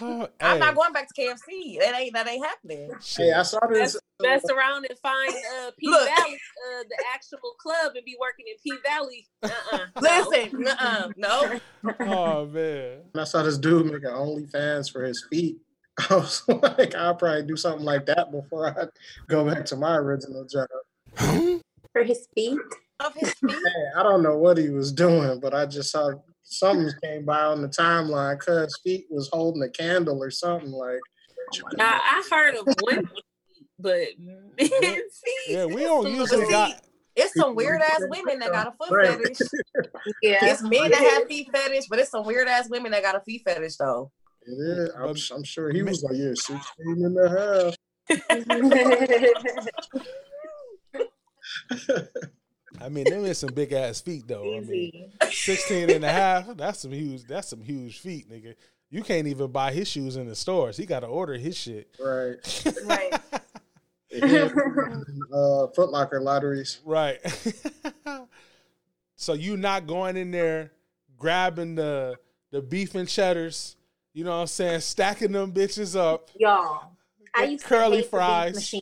[0.00, 1.78] Oh, I'm hey, not going back to KFC.
[1.78, 2.90] That ain't that ain't happening.
[3.16, 3.96] Hey, I saw this.
[4.22, 6.08] Mess around and find uh, P Look.
[6.08, 9.26] Valley, uh, the actual club, and be working in P Valley.
[9.42, 9.78] Uh-uh.
[10.00, 10.28] No.
[10.30, 11.60] Listen, uh, no.
[12.00, 13.00] Oh man.
[13.16, 15.58] I saw this dude making OnlyFans for his feet.
[16.10, 18.86] I was like, I'll probably do something like that before I
[19.28, 20.68] go back to my original job.
[21.94, 22.58] For his feet.
[23.00, 23.50] Of his feet.
[23.50, 26.10] Hey, I don't know what he was doing, but I just saw
[26.42, 28.38] something came by on the timeline.
[28.38, 31.00] Cuz feet was holding a candle or something like.
[31.76, 33.08] Now I heard of women,
[33.78, 35.48] but men feet.
[35.48, 36.82] Yeah, we don't usually got.
[37.16, 39.16] It's some weird ass women that got a foot Right.
[39.16, 39.38] fetish.
[40.20, 40.46] Yeah.
[40.46, 43.20] It's men that have feet fetish, but it's some weird ass women that got a
[43.20, 44.10] feet fetish though.
[44.46, 44.90] It is.
[45.30, 46.60] I'm, I'm sure he was like, yeah, 16
[47.04, 47.76] and a half.
[52.80, 54.56] I mean, them is some big ass feet though.
[54.56, 55.30] I mean, Easy.
[55.30, 58.54] 16 and a half, that's some huge that's some huge feet, nigga.
[58.90, 60.76] You can't even buy his shoes in the stores.
[60.76, 61.96] He got to order his shit.
[62.00, 62.36] Right.
[62.84, 63.12] Right.
[64.16, 64.48] Yeah.
[65.32, 66.78] uh, Foot Locker lotteries.
[66.84, 67.18] Right.
[69.16, 70.70] so you not going in there
[71.18, 72.14] grabbing the
[72.52, 73.74] the beef and cheddars,
[74.12, 76.30] you know what I'm saying, stacking them bitches up.
[76.38, 76.92] Y'all.
[77.34, 78.74] I With used curly to hate the beef fries.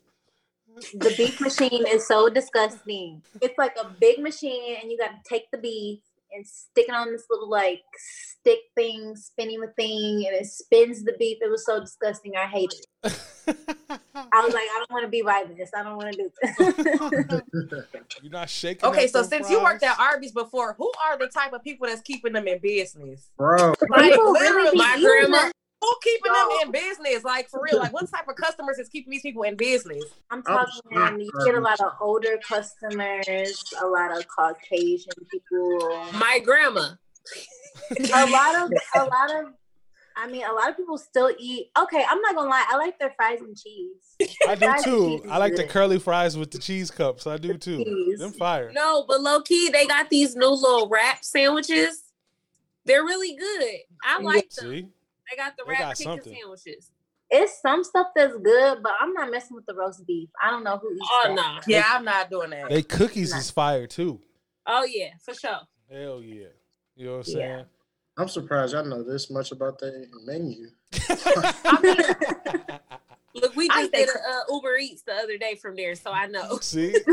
[0.83, 0.99] Machine.
[1.01, 3.23] The beef machine is so disgusting.
[3.41, 6.01] It's like a big machine, and you got to take the beef
[6.35, 11.05] and stick it on this little like stick thing, spinning the thing, and it spins
[11.05, 11.39] the beef.
[11.41, 12.33] It was so disgusting.
[12.37, 13.17] I hate it.
[14.15, 15.71] I was like, I don't want to be by this.
[15.77, 16.31] I don't want to do
[17.71, 17.85] this.
[18.23, 18.89] You're not shaking.
[18.89, 21.87] Okay, so them since you worked at Arby's before, who are the type of people
[21.87, 23.31] that's keeping them in business?
[23.37, 25.53] Bro, Like really literally, my grandma- that.
[25.83, 27.25] Who keeping them in business?
[27.25, 30.05] Like for real, like what type of customers is keeping these people in business?
[30.31, 30.93] I'm oh, I'm talking.
[30.93, 36.07] shocked, you get a lot of older customers, a lot of Caucasian people.
[36.15, 36.91] My grandma.
[38.15, 39.53] a lot of a lot of
[40.17, 42.99] I mean a lot of people still eat okay, I'm not gonna lie, I like
[42.99, 44.31] their fries and cheese.
[44.47, 45.25] I do too.
[45.29, 47.27] I like the curly fries with the cheese cups.
[47.27, 47.83] I do too.
[47.83, 48.21] Cheese.
[48.21, 48.71] Them fire.
[48.73, 52.05] No, but low key, they got these new little wrap sandwiches.
[52.85, 53.79] They're really good.
[54.05, 54.71] I like them.
[54.71, 54.89] See?
[55.33, 56.35] They got the They wrap got chicken something.
[56.39, 56.91] sandwiches.
[57.31, 60.29] It's some stuff that's good, but I'm not messing with the roast beef.
[60.43, 61.35] I don't know who eats Oh that.
[61.35, 61.59] no.
[61.67, 62.69] Yeah, I'm not doing that.
[62.69, 63.39] They cookies Nah.
[63.39, 64.21] is fire too.
[64.67, 65.61] Oh yeah, for sure.
[65.91, 66.49] Hell yeah.
[66.95, 67.47] You know what I'm Yeah.
[67.57, 67.65] saying?
[68.19, 70.67] I'm surprised I know this much about their menu.
[71.09, 71.97] I mean,
[73.35, 76.11] Look, we I just did a uh, Uber Eats the other day from there, so
[76.13, 76.59] I know.
[76.61, 76.95] See?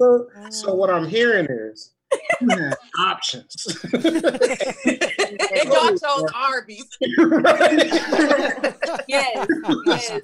[0.00, 1.92] so, so what I'm hearing is
[2.40, 3.66] you have options.
[5.64, 6.86] y'all chose Arby's.
[9.06, 9.46] Yes,
[9.86, 10.20] yes.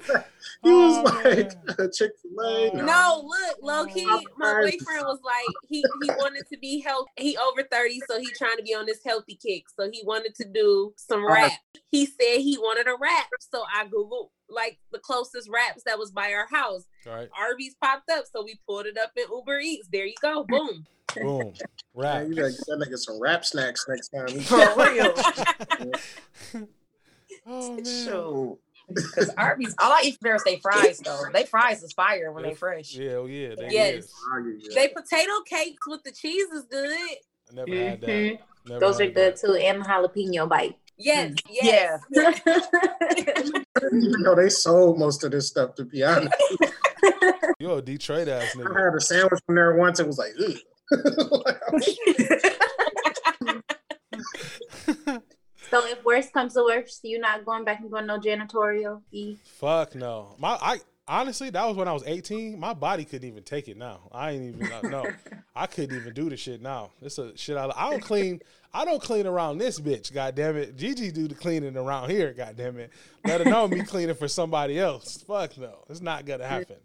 [0.63, 1.75] he was Oh, like man.
[1.79, 2.71] Uh, Chick Fil A.
[2.73, 7.11] No, look, low key, my boyfriend was like, he he wanted to be healthy.
[7.17, 9.63] He over 30, so he trying to be on this healthy kick.
[9.77, 11.33] So he wanted to do some uh-huh.
[11.33, 11.51] rap.
[11.89, 13.27] He said he wanted a rap.
[13.39, 16.83] So I Googled like the closest wraps that was by our house.
[17.05, 17.29] Right.
[17.37, 19.87] Arby's popped up, so we pulled it up in Uber Eats.
[19.91, 20.43] There you go.
[20.47, 20.85] Boom.
[21.15, 21.53] Boom.
[21.93, 22.21] Rap.
[22.21, 24.27] Man, you gotta get that nigga some rap snacks next time.
[24.41, 24.57] For
[26.57, 26.67] real.
[27.45, 27.85] Oh man.
[27.85, 28.59] Shoot.
[28.89, 31.23] Because Arby's, all I eat from there is they fries though.
[31.33, 32.93] They fries is fire when they fresh.
[32.95, 33.53] Yeah, oh yeah.
[33.57, 34.05] They Yes.
[34.05, 34.73] is.
[34.75, 36.89] they potato cakes with the cheese is good.
[36.89, 38.07] I never had that.
[38.07, 38.39] Mhm.
[38.67, 39.37] Never Those are good that.
[39.37, 40.77] too, and jalapeno bite.
[40.99, 42.11] Mm, yes, Yeah.
[42.11, 43.51] yes.
[43.91, 46.33] You know, they sold most of this stuff, to be honest.
[47.59, 48.65] You're a Detroit ass nigga.
[48.65, 48.85] I nigga.
[48.85, 49.99] had a sandwich from there once.
[49.99, 50.57] It was like, ugh.
[55.69, 59.01] So if worst comes to worst, you're not going back and going no janitorial?
[59.11, 59.35] E.
[59.43, 60.33] Fuck no.
[60.39, 62.59] My I honestly that was when I was 18.
[62.59, 64.09] My body couldn't even take it now.
[64.11, 65.05] I ain't even no.
[65.55, 66.91] I couldn't even do the shit now.
[67.01, 68.41] It's a shit I I don't clean
[68.73, 70.75] I don't clean around this bitch, god damn it.
[70.75, 72.91] Gigi do the cleaning around here, god damn it.
[73.25, 75.17] Let her know me cleaning for somebody else.
[75.27, 75.85] Fuck no.
[75.89, 76.77] It's not gonna happen.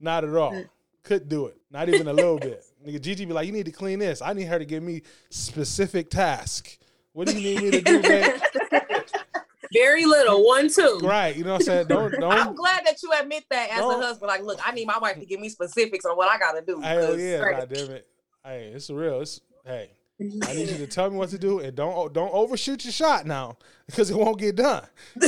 [0.00, 0.64] Not at all.
[1.02, 1.56] Couldn't do it.
[1.70, 2.64] Not even a little bit.
[2.84, 4.20] Nigga Gigi be like, you need to clean this.
[4.20, 6.78] I need her to give me specific task.
[7.12, 8.34] What do you need me to do, babe?
[9.72, 10.44] Very little.
[10.46, 11.00] One, two.
[11.02, 11.34] Right.
[11.36, 11.86] You know what I'm saying?
[11.88, 14.28] Don't don't, I'm glad that you admit that as Don't- a husband.
[14.28, 16.80] Like, look, I need my wife to give me specifics on what I gotta do.
[16.80, 18.06] Hell oh, 'cause- yeah, god damn it.
[18.44, 19.20] Hey, it's real.
[19.20, 19.90] It's hey.
[20.20, 22.92] I need you to tell me what to do and don't oh, don't overshoot your
[22.92, 24.86] shot now because it won't get done.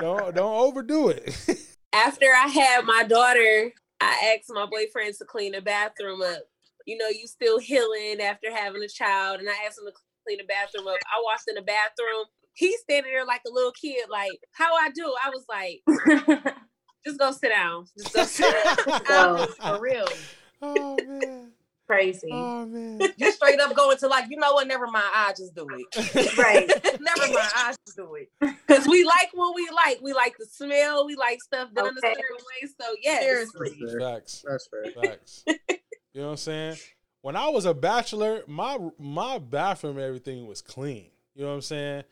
[0.00, 1.34] don't don't overdo it.
[1.92, 6.42] After I had my daughter, I asked my boyfriend to clean the bathroom up.
[6.86, 9.92] You know, you still healing after having a child, and I asked him to
[10.26, 10.96] clean the bathroom up.
[11.06, 12.26] I walked in the bathroom.
[12.60, 15.12] He's standing there like a little kid, like, how I do?
[15.24, 16.54] I was like,
[17.06, 17.86] just go sit down.
[17.98, 18.76] Just go sit down.
[19.08, 20.06] Oh, so, For real.
[20.62, 21.52] oh man.
[21.86, 22.28] crazy.
[22.30, 23.00] Oh man.
[23.16, 24.68] You straight up going to like, you know what?
[24.68, 25.06] Never mind.
[25.14, 26.36] I just do it.
[26.36, 26.68] Right.
[27.00, 27.50] Never mind.
[27.54, 28.28] I just do it.
[28.68, 30.00] Because we like what we like.
[30.02, 31.06] We like the smell.
[31.06, 32.14] We like stuff done in a Okay.
[32.14, 32.68] certain way.
[32.78, 33.22] So yes.
[33.22, 33.78] Seriously.
[33.80, 34.42] That's.
[34.42, 34.44] Facts.
[34.46, 35.02] That's fair.
[35.02, 35.44] Facts.
[35.46, 36.76] you know what I'm saying?
[37.22, 41.10] When I was a bachelor, my my bathroom everything was clean.
[41.34, 42.04] You know what I'm saying?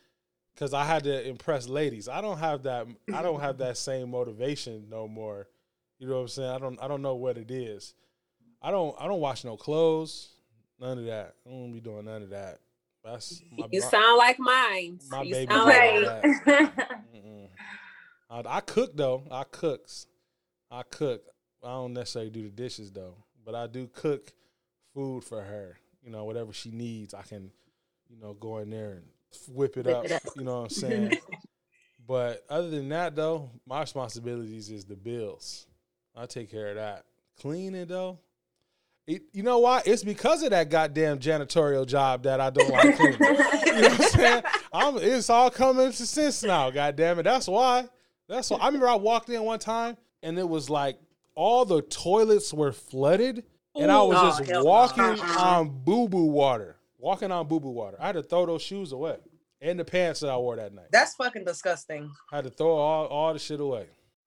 [0.59, 2.09] Cause I had to impress ladies.
[2.09, 2.89] I don't have that.
[3.15, 5.47] I don't have that same motivation no more.
[6.01, 6.51] You know what I'm saying?
[6.51, 6.83] I don't.
[6.83, 7.95] I don't know what it is.
[8.61, 8.97] I don't.
[8.99, 10.31] I don't wash no clothes.
[10.81, 11.35] None of that.
[11.47, 12.59] I don't be doing none of that.
[13.05, 13.67] That's my.
[13.71, 14.99] You sound like mine.
[15.09, 16.73] My you baby sound like.
[18.31, 19.23] I, I cook though.
[19.31, 20.07] I cooks.
[20.73, 21.23] I cook.
[21.63, 24.33] I don't necessarily do the dishes though, but I do cook
[24.93, 25.79] food for her.
[26.03, 27.53] You know, whatever she needs, I can,
[28.09, 29.05] you know, go in there and
[29.49, 30.05] whip it Whip up.
[30.05, 30.23] it up.
[30.37, 31.19] You know what I'm saying?
[32.07, 35.67] but other than that though, my responsibilities is the bills.
[36.17, 37.05] I take care of that.
[37.41, 38.19] Cleaning though.
[39.07, 39.81] It, you know why?
[39.87, 43.19] It's because of that goddamn janitorial job that I don't like cleaning.
[43.19, 44.43] You know what I'm saying?
[44.73, 46.69] I'm, it's all coming to sense now.
[46.71, 47.23] God damn it.
[47.23, 47.89] That's why.
[48.29, 48.59] That's why.
[48.59, 50.99] I remember I walked in one time and it was like
[51.35, 53.45] all the toilets were flooded,
[53.77, 55.39] and I was no, just walking Uh-uh.
[55.39, 56.77] on boo boo water.
[56.99, 57.97] Walking on boo boo water.
[58.01, 59.17] I had to throw those shoes away
[59.61, 60.87] and the pants that I wore that night.
[60.91, 62.11] That's fucking disgusting.
[62.33, 63.87] I had to throw all, all the shit away.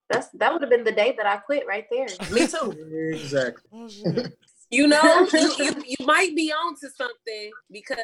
[0.10, 2.08] That's that would have been the day that I quit right there.
[2.32, 2.72] Me too.
[3.14, 3.64] Exactly.
[3.74, 3.88] Oh.
[4.70, 7.98] You know, you, you, you might be on to something because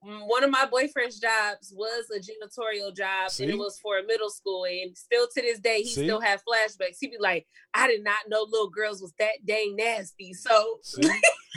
[0.00, 4.30] one of my boyfriend's jobs was a janitorial job and it was for a middle
[4.30, 4.64] school.
[4.64, 6.04] And still to this day, he See?
[6.04, 6.98] still have flashbacks.
[7.00, 10.34] He'd be like, I did not know little girls was that dang nasty.
[10.34, 11.10] So, See?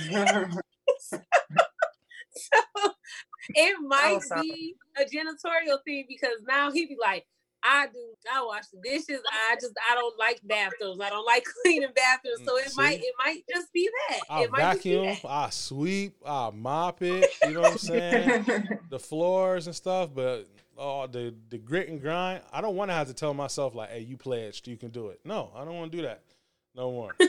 [2.75, 2.91] so
[3.49, 4.41] it might oh, sorry.
[4.41, 7.25] be a janitorial thing because now he'd be like,
[7.63, 7.99] I do.
[8.31, 9.21] I wash the dishes.
[9.49, 11.01] I just I don't like bathrooms.
[11.01, 12.41] I don't like cleaning bathrooms.
[12.45, 12.81] So mm, it See?
[12.81, 14.19] might it might just be that.
[14.29, 15.17] I it might be vacuum.
[15.27, 17.29] I sweep, I mop it.
[17.47, 18.79] You know what I'm saying?
[18.89, 22.41] the floors and stuff, but oh, the the grit and grind.
[22.51, 25.07] I don't want to have to tell myself like, "Hey, you pledged, you can do
[25.07, 26.23] it." No, I don't want to do that
[26.75, 27.15] no more.
[27.19, 27.25] I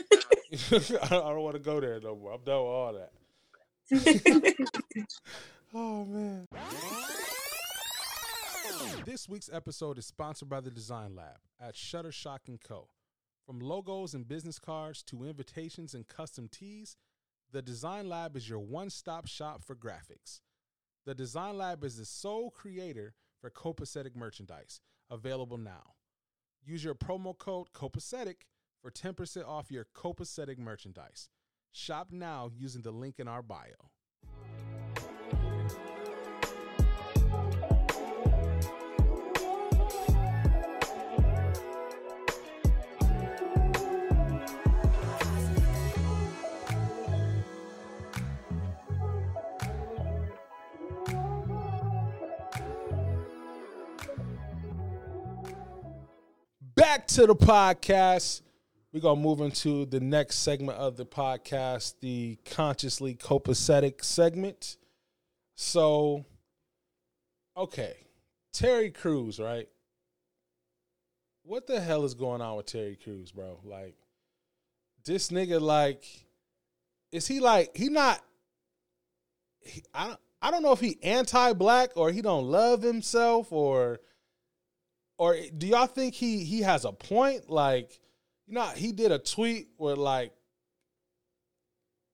[0.51, 2.33] don't, I don't want to go there no more.
[2.33, 3.11] I'm done with all that.
[5.73, 6.47] oh man.
[9.03, 12.89] This week's episode is sponsored by the Design Lab at Shutterstock and Co.
[13.47, 16.97] From logos and business cards to invitations and custom tees,
[17.51, 20.41] the Design Lab is your one-stop shop for graphics.
[21.07, 25.93] The Design Lab is the sole creator for copacetic merchandise, available now.
[26.63, 28.41] Use your promo code copacetic
[28.83, 31.29] for 10% off your copacetic merchandise.
[31.71, 33.63] Shop now using the link in our bio.
[56.75, 58.41] Back to the podcast.
[58.91, 64.77] We're going to move into the next segment of the podcast, the consciously copacetic segment.
[65.55, 66.25] So,
[67.55, 67.95] okay.
[68.51, 69.69] Terry Crews, right?
[71.43, 73.59] What the hell is going on with Terry Crews, bro?
[73.63, 73.95] Like,
[75.05, 76.03] this nigga, like,
[77.11, 78.19] is he like, he not,
[79.61, 83.99] he, I, I don't know if he anti-black or he don't love himself or
[85.17, 87.49] or do y'all think he he has a point?
[87.49, 87.99] Like,
[88.49, 90.33] you know, he did a tweet where like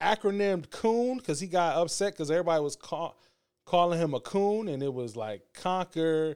[0.02, 3.18] acronymed coon because he got upset because everybody was call,
[3.66, 6.36] calling him a coon, and it was like conquer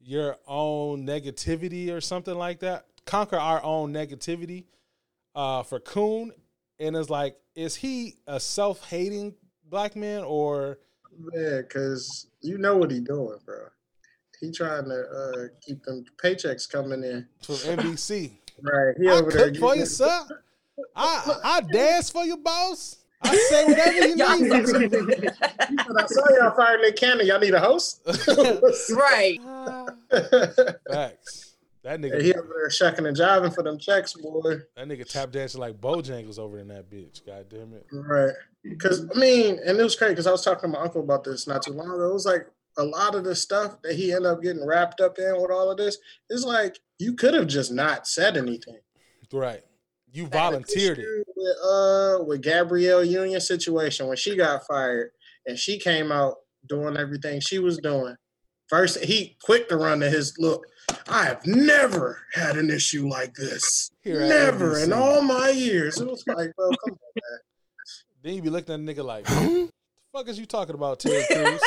[0.00, 2.86] your own negativity or something like that.
[3.06, 4.64] Conquer our own negativity
[5.36, 6.32] uh, for coon,
[6.80, 9.34] and it's like, is he a self-hating
[9.70, 10.80] black man or?
[11.32, 13.68] Yeah, cause you know what he doing, bro.
[14.40, 17.28] He trying to uh, keep them paychecks coming in.
[17.40, 18.32] from NBC.
[18.62, 18.94] Right.
[19.00, 20.26] He I over there cook for getting- you, sir.
[20.94, 22.96] I I dance for you, boss.
[23.20, 24.90] I say whatever you Y'all need.
[25.86, 27.26] But I saw y'all firing Nick Cannon.
[27.26, 28.00] Y'all need a host?
[28.90, 29.40] right.
[30.90, 31.56] Facts.
[31.84, 34.58] That Yeah, nigga, he over there shucking and jiving for them checks, boy.
[34.76, 37.24] that nigga tap dancing like Bojangles over in that bitch.
[37.24, 37.86] God damn it.
[37.92, 38.34] Right.
[38.64, 41.24] Because, I mean, and it was crazy because I was talking to my uncle about
[41.24, 42.10] this not too long ago.
[42.10, 42.46] It was like
[42.78, 45.70] a lot of the stuff that he ended up getting wrapped up in with all
[45.70, 45.98] of this
[46.30, 48.78] is like, you could have just not said anything.
[49.32, 49.62] Right.
[50.12, 51.06] You volunteered it.
[51.36, 55.10] With, uh, with Gabrielle Union situation when she got fired
[55.46, 56.36] and she came out
[56.68, 58.16] doing everything she was doing.
[58.68, 60.64] First, he quick to run to his look.
[61.08, 63.90] I have never had an issue like this.
[64.02, 66.00] Here never in all my years.
[66.00, 67.38] It was like, bro, come on, man.
[68.22, 69.70] Then you be looking at a nigga like, the
[70.12, 71.60] fuck is you talking about, Ted Cruz?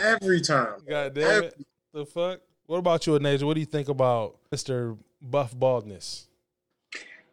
[0.00, 0.80] Every time.
[0.88, 1.66] God damn it.
[1.92, 2.40] The fuck?
[2.66, 3.44] What about you, Anaja?
[3.44, 4.96] What do you think about Mr.
[5.20, 6.26] Buff Baldness?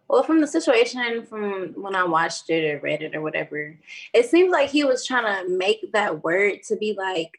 [0.08, 3.78] Well, from the situation from when I watched it or read it or whatever,
[4.14, 7.32] it seems like he was trying to make that word to be like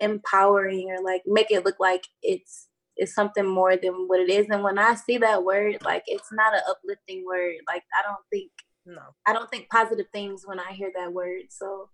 [0.00, 4.46] empowering or like make it look like it's it's something more than what it is.
[4.50, 7.54] And when I see that word, like it's not an uplifting word.
[7.66, 8.50] Like I don't think
[8.84, 9.00] No.
[9.26, 11.44] I don't think positive things when I hear that word.
[11.48, 11.88] So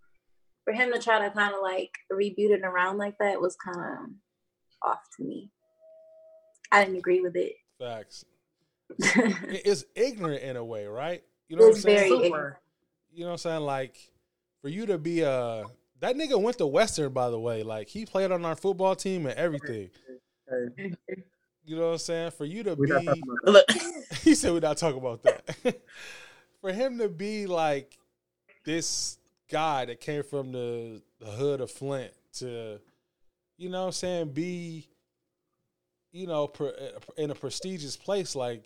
[0.65, 3.77] for him to try to kind of like reboot it around like that was kind
[3.77, 5.51] of off to me.
[6.73, 7.55] I didn't agree with it.
[7.79, 8.25] Facts.
[9.07, 11.23] It's ignorant in a way, right?
[11.49, 11.97] You know what I'm saying?
[11.97, 12.25] very Super.
[12.25, 12.57] ignorant.
[13.13, 13.63] You know what I'm saying?
[13.63, 13.97] Like,
[14.61, 15.65] for you to be a
[16.01, 17.63] that nigga went to Western, by the way.
[17.63, 19.91] Like he played on our football team and everything.
[21.67, 22.31] You know what I'm saying?
[22.33, 23.65] For you to we not be talking Look,
[24.23, 25.81] he said we're not talking about that.
[26.61, 27.97] For him to be like
[28.67, 29.17] this
[29.55, 32.81] guy that came from the, the hood of Flint to,
[33.57, 34.89] you know what I'm saying, be,
[36.11, 36.73] you know, pre,
[37.17, 38.65] in a prestigious place, like,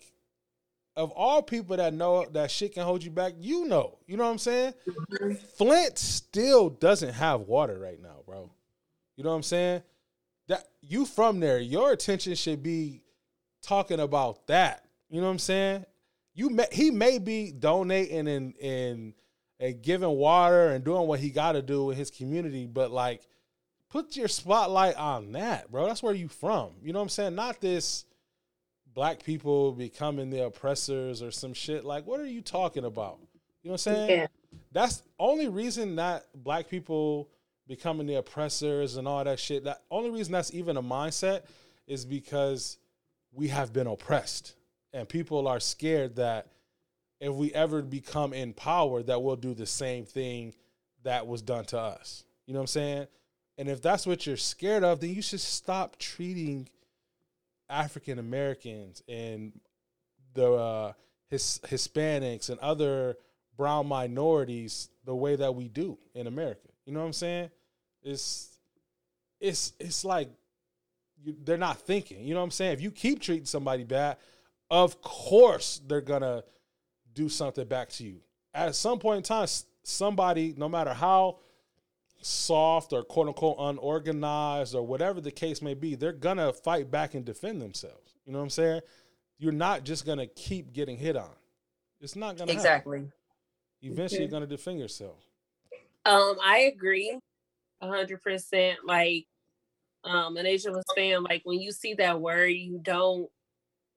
[0.95, 3.99] of all people that know that shit can hold you back, you know.
[4.07, 4.73] You know what I'm saying?
[5.57, 8.49] Flint still doesn't have water right now, bro.
[9.15, 9.83] You know what I'm saying?
[10.47, 13.03] That you from there, your attention should be
[13.61, 14.85] talking about that.
[15.07, 15.85] You know what I'm saying?
[16.33, 19.13] You may, he may be donating and and
[19.59, 23.21] and giving water and doing what he got to do in his community, but like
[23.89, 25.85] put your spotlight on that, bro.
[25.85, 26.71] That's where you from.
[26.81, 27.35] You know what I'm saying?
[27.35, 28.05] Not this
[28.93, 31.85] black people becoming the oppressors or some shit.
[31.85, 33.19] Like, what are you talking about?
[33.61, 34.09] You know what I'm saying?
[34.09, 34.27] Yeah.
[34.71, 37.29] That's only reason that black people
[37.67, 39.65] becoming the oppressors and all that shit.
[39.65, 41.43] That only reason that's even a mindset
[41.87, 42.77] is because
[43.31, 44.55] we have been oppressed
[44.93, 46.47] and people are scared that
[47.19, 50.53] if we ever become in power that we'll do the same thing
[51.03, 53.07] that was done to us you know what i'm saying
[53.57, 56.67] and if that's what you're scared of then you should stop treating
[57.69, 59.59] african americans and
[60.33, 60.93] the uh,
[61.29, 63.15] his hispanics and other
[63.57, 67.49] brown minorities the way that we do in america you know what i'm saying
[68.03, 68.57] it's
[69.39, 70.29] it's it's like
[71.23, 72.23] you, they're not thinking.
[72.23, 72.73] You know what I'm saying?
[72.73, 74.17] If you keep treating somebody bad,
[74.69, 76.43] of course they're gonna
[77.19, 78.21] do something back to you.
[78.53, 79.47] At some point in time,
[79.83, 81.39] somebody, no matter how
[82.21, 87.15] soft or quote unquote unorganized or whatever the case may be, they're gonna fight back
[87.15, 88.15] and defend themselves.
[88.25, 88.81] You know what I'm saying?
[89.37, 91.29] You're not just gonna keep getting hit on.
[91.99, 92.57] It's not gonna happen.
[92.57, 93.11] exactly.
[93.81, 95.17] Eventually, you're gonna defend yourself.
[96.05, 97.19] Um, I agree
[97.81, 98.79] a hundred percent.
[98.85, 99.27] Like,
[100.05, 103.29] um, Anaja was saying, like when you see that word, you don't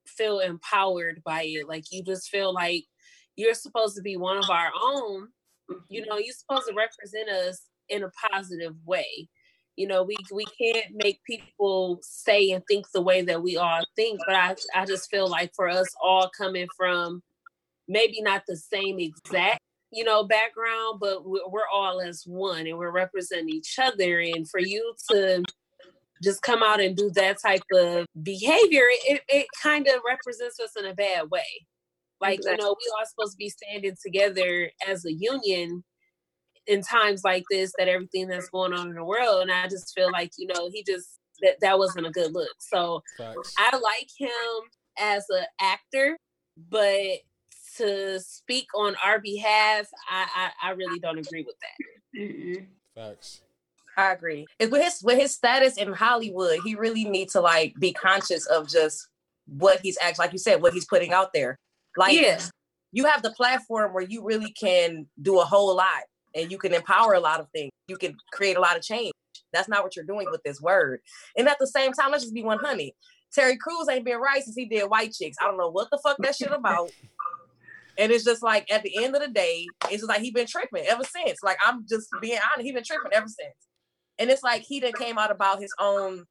[0.07, 1.69] feel empowered by it.
[1.69, 2.85] Like you just feel like
[3.37, 5.29] you're supposed to be one of our own.
[5.89, 6.11] You mm-hmm.
[6.11, 9.29] know, you're supposed to represent us in a positive way.
[9.77, 13.83] You know, we we can't make people say and think the way that we all
[13.97, 17.23] think, but I I just feel like for us all coming from
[17.89, 19.61] maybe not the same exact
[19.93, 24.49] you know background but we're, we're all as one and we're representing each other and
[24.49, 25.43] for you to
[26.23, 30.73] just come out and do that type of behavior it, it kind of represents us
[30.79, 31.67] in a bad way
[32.23, 35.85] like you know we are supposed to be standing together as a union
[36.67, 39.93] in times like this that everything that's going on in the world and i just
[39.95, 43.55] feel like you know he just that that wasn't a good look so Facts.
[43.59, 44.31] I like him
[44.99, 46.17] as an actor,
[46.71, 47.19] but
[47.77, 52.67] to speak on our behalf, I, I, I really don't agree with that.
[52.95, 53.41] Facts.
[53.97, 54.47] I agree.
[54.59, 58.69] With his with his status in Hollywood, he really needs to like be conscious of
[58.69, 59.09] just
[59.47, 61.59] what he's actually, like you said, what he's putting out there.
[61.97, 62.41] Like, Yeah.
[62.93, 66.03] you have the platform where you really can do a whole lot,
[66.35, 67.71] and you can empower a lot of things.
[67.89, 69.13] You can create a lot of change.
[69.53, 71.01] That's not what you're doing with this word.
[71.37, 72.95] And at the same time, let's just be one honey.
[73.35, 75.37] Terry Crews ain't been right since he did White Chicks.
[75.41, 76.91] I don't know what the fuck that shit about.
[77.99, 80.47] And it's just like at the end of the day, it's just like he been
[80.47, 81.43] tripping ever since.
[81.43, 83.55] Like I'm just being honest, he been tripping ever since.
[84.19, 86.25] And it's like he done came out about his own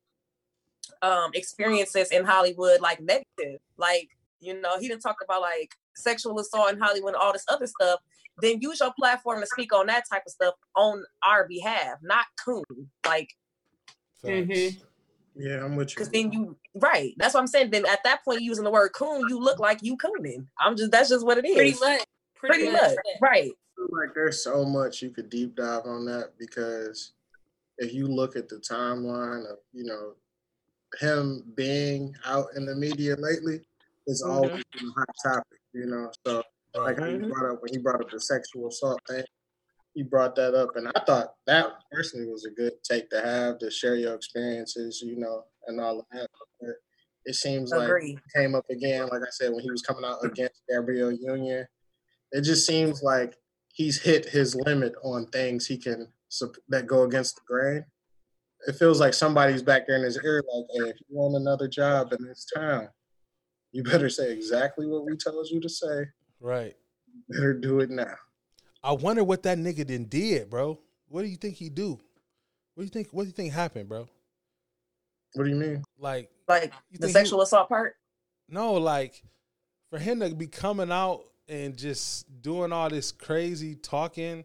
[1.02, 3.60] um experiences in Hollywood like negative.
[3.78, 4.10] Like,
[4.42, 7.68] you know, he didn't talk about like sexual assault in Hollywood and all this other
[7.68, 8.00] stuff.
[8.42, 12.26] Then use your platform to speak on that type of stuff on our behalf, not
[12.44, 12.64] coon.
[13.06, 13.30] Like,
[14.22, 14.78] Facts.
[15.36, 15.96] Yeah, I'm with you.
[15.96, 17.14] because then you right.
[17.18, 17.72] That's what I'm saying.
[17.72, 20.46] Then at that point, using the word coon, you look like you cooning.
[20.60, 21.56] I'm just that's just what it is.
[21.56, 22.04] Pretty much.
[22.36, 22.96] Pretty much.
[23.22, 23.52] Right.
[23.78, 27.14] Like there's so much you could deep dive on that because
[27.78, 30.14] if you look at the timeline of you know
[31.00, 33.62] him being out in the media lately,
[34.08, 34.30] it's Mhm.
[34.32, 35.60] always been a hot topic.
[35.74, 36.44] You know, so
[36.76, 37.30] like you Mhm.
[37.30, 39.26] brought up when he brought up the sexual assault thing,
[39.94, 43.60] he brought that up, and I thought that personally was a good take to have
[43.60, 46.30] to share your experiences, you know, and all of that.
[46.60, 46.76] But
[47.26, 48.14] it seems like Agree.
[48.14, 51.68] it came up again, like I said, when he was coming out against Gabrielle Union.
[52.32, 53.38] It just seems like
[53.74, 56.14] he's hit his limit on things he can
[56.70, 57.86] that go against the grain.
[58.68, 61.68] It feels like somebody's back there in his ear, like, "Hey, if you want another
[61.68, 62.90] job in this town,
[63.72, 66.06] you better say exactly what we told you to say.
[66.40, 66.76] Right.
[67.28, 68.16] You better do it now."
[68.84, 70.80] I wonder what that nigga then did, bro.
[71.08, 72.00] What do you think he do?
[72.74, 73.10] What do you think?
[73.12, 74.08] What do you think happened, bro?
[75.34, 75.84] What do you mean?
[75.98, 77.96] Like, Like You the think he- sexual assault part.
[78.50, 79.22] no, like
[79.90, 84.44] for him to be coming out and just doing all this crazy talking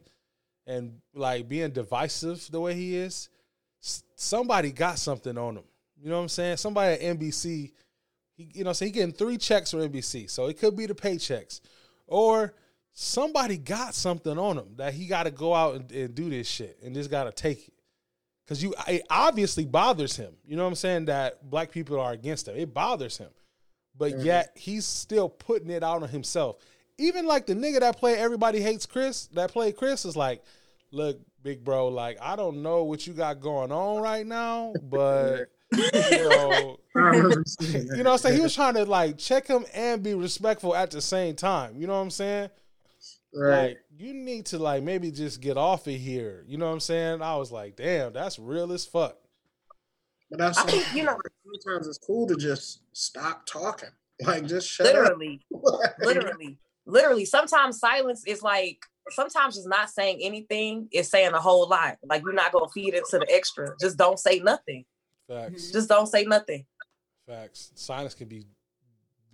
[0.67, 3.29] and like being divisive the way he is,
[3.81, 5.65] somebody got something on him.
[6.01, 6.57] You know what I'm saying?
[6.59, 7.73] Somebody at NBC,
[8.37, 10.95] he, you know, so he getting three checks from NBC, so it could be the
[10.95, 11.61] paychecks,
[12.07, 12.55] or
[12.93, 16.47] somebody got something on him that he got to go out and, and do this
[16.49, 17.75] shit and just got to take it.
[18.49, 20.33] Cause you, it obviously bothers him.
[20.47, 21.07] You know what I'm saying?
[21.07, 22.55] That black people are against him.
[22.57, 23.31] It bothers him,
[23.99, 24.25] but Mhm.
[24.25, 26.59] yet he's still putting it out on himself.
[26.97, 30.45] Even like the nigga that played Everybody Hates Chris, that played Chris is like,
[30.93, 35.49] look, big bro, like I don't know what you got going on right now, but
[35.73, 38.37] you know, you know I'm saying?
[38.37, 41.77] He was trying to like check him and be respectful at the same time.
[41.77, 42.51] You know what I'm saying?
[43.35, 43.69] right.
[43.69, 46.45] Like you need to like maybe just get off of here.
[46.47, 47.23] You know what I'm saying?
[47.23, 49.17] I was like, damn, that's real as fuck.
[50.31, 53.91] But that's I think, you know- sometimes it's cool to just stop talking.
[54.23, 55.45] Like just shut Literally.
[55.55, 55.95] up.
[56.01, 58.79] literally literally sometimes silence is like
[59.11, 62.95] sometimes it's not saying anything it's saying a whole lot like you're not gonna feed
[62.95, 64.85] into the extra just don't say nothing
[65.29, 65.71] Facts.
[65.73, 66.65] just don't say nothing
[67.27, 67.73] Facts.
[67.75, 68.47] Silence can be the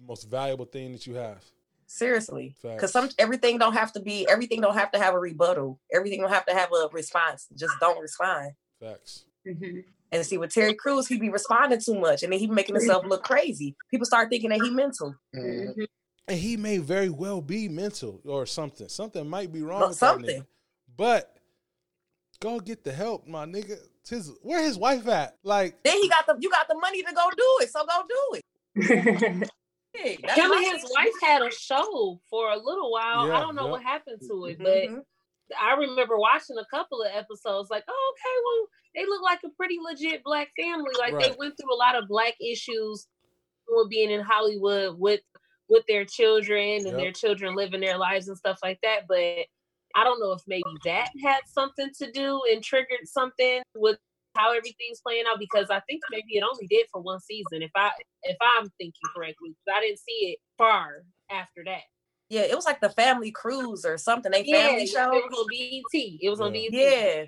[0.07, 1.43] most valuable thing that you have.
[1.87, 5.79] seriously because some everything don't have to be everything don't have to have a rebuttal
[5.93, 9.25] everything don't have to have a response just don't respond Facts.
[9.45, 12.75] and see with terry Crews, he be responding too much and then he be making
[12.75, 15.87] himself look crazy people start thinking that he mental Mhm.
[16.29, 18.89] And he may very well be mental or something.
[18.89, 20.41] Something might be wrong But with that something.
[20.43, 20.47] nigga.
[20.97, 21.32] But
[22.43, 23.79] go get the help, my nigga.
[24.01, 25.37] It's His, where his wife at?
[25.45, 28.03] Like, then he got the you got the money to go do it so go
[28.09, 29.51] do it
[29.95, 33.29] Hey, Him and his wife had a show for a little while.
[33.29, 33.71] Yeah, I don't know yeah.
[33.73, 35.03] what happened to it, but Mhm.
[35.61, 37.69] I remember watching a couple of episodes.
[37.69, 40.93] Like, oh, okay, well, they look like a pretty legit black family.
[40.99, 43.07] Like they went through a lot of black issues
[43.69, 45.21] with being in Hollywood with
[45.69, 46.97] with their children and Yep.
[46.97, 49.07] their children living their lives and stuff like that.
[49.07, 49.47] But
[49.95, 53.99] I don't know if maybe that had something to do and triggered something with
[54.35, 57.71] how everything's playing out because I think maybe it only did for one season if
[57.77, 57.91] I
[58.23, 59.51] if I'm thinking correctly.
[59.51, 61.83] 'cause I didn't see it far after that.
[62.31, 64.33] Yeah, it was like the family cruise or something.
[64.33, 65.11] They Yeah, family it show.
[65.11, 66.19] was on BET.
[66.23, 66.73] It was on BET.
[66.73, 67.25] Yeah,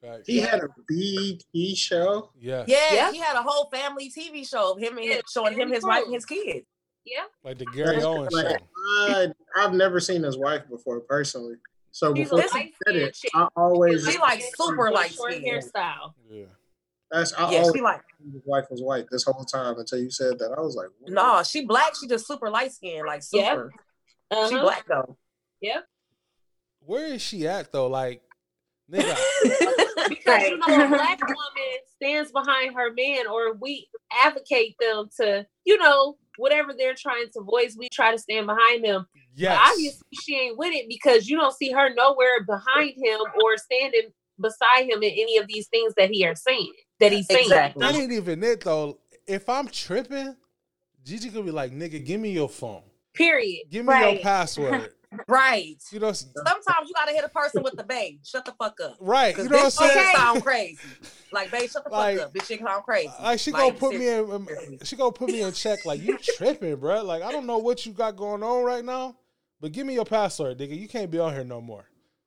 [0.00, 0.26] facts.
[0.26, 2.30] He had a BET show.
[2.38, 2.64] yeah.
[2.66, 3.12] yeah, Yeah.
[3.12, 5.84] He had a whole family TV show of him and Yeah, his, showing him, his
[5.84, 6.66] wife, and his kids.
[7.04, 7.24] Yeah.
[7.44, 9.32] Like the Gary That's Owens like, show.
[9.56, 11.56] I've never seen his wife before personally.
[11.96, 13.30] So She's before a you said it, chick.
[13.34, 15.46] I always She like super light short skinned.
[15.46, 16.12] hairstyle.
[16.28, 16.44] Yeah.
[17.10, 18.02] that's I Yeah, always she like
[18.34, 20.54] his wife was white this whole time until you said that.
[20.58, 21.10] I was like, what?
[21.10, 21.94] no, she black.
[21.98, 23.72] She just super light skinned, like super.
[24.30, 24.60] She Uh-huh.
[24.60, 25.16] black though.
[25.62, 25.80] Yeah.
[26.80, 27.86] Where is she at though?
[27.86, 28.20] Like,
[28.92, 29.16] nigga,
[30.10, 35.46] Because you know, a black woman stands behind her man, or we advocate them to,
[35.64, 39.06] you know, whatever they're trying to voice, we try to stand behind them.
[39.34, 39.58] yes.
[39.58, 43.56] But obviously, she ain't with it because you don't see her nowhere behind him or
[43.56, 46.72] standing beside him in any of these things that he are saying.
[47.00, 47.44] That he's saying.
[47.44, 47.80] Exactly.
[47.80, 48.98] That ain't even it though.
[49.26, 50.36] If I'm tripping,
[51.04, 52.82] Gigi could be like, nigga, give me your phone.
[53.14, 53.66] Period.
[53.70, 54.92] Give me your password.
[55.28, 55.76] right.
[55.90, 58.18] You know, Sometimes you gotta hit a person with the babe.
[58.24, 58.96] Shut the fuck up.
[59.00, 59.34] right.
[59.34, 60.16] Cause You know what I'm saying?
[60.16, 60.78] sound crazy.
[61.32, 62.32] Like, babe, shut the Like- fuck up.
[62.34, 63.10] This shit sound crazy.
[63.22, 64.48] Like she Like, gonna put me in, um,
[64.84, 65.84] she gonna put me in check.
[65.84, 67.02] Like you tripping, bro.
[67.02, 69.16] Like I don't know what you got going on right now,
[69.60, 70.78] but give me your password, nigga.
[70.78, 71.84] You can't be on here no more.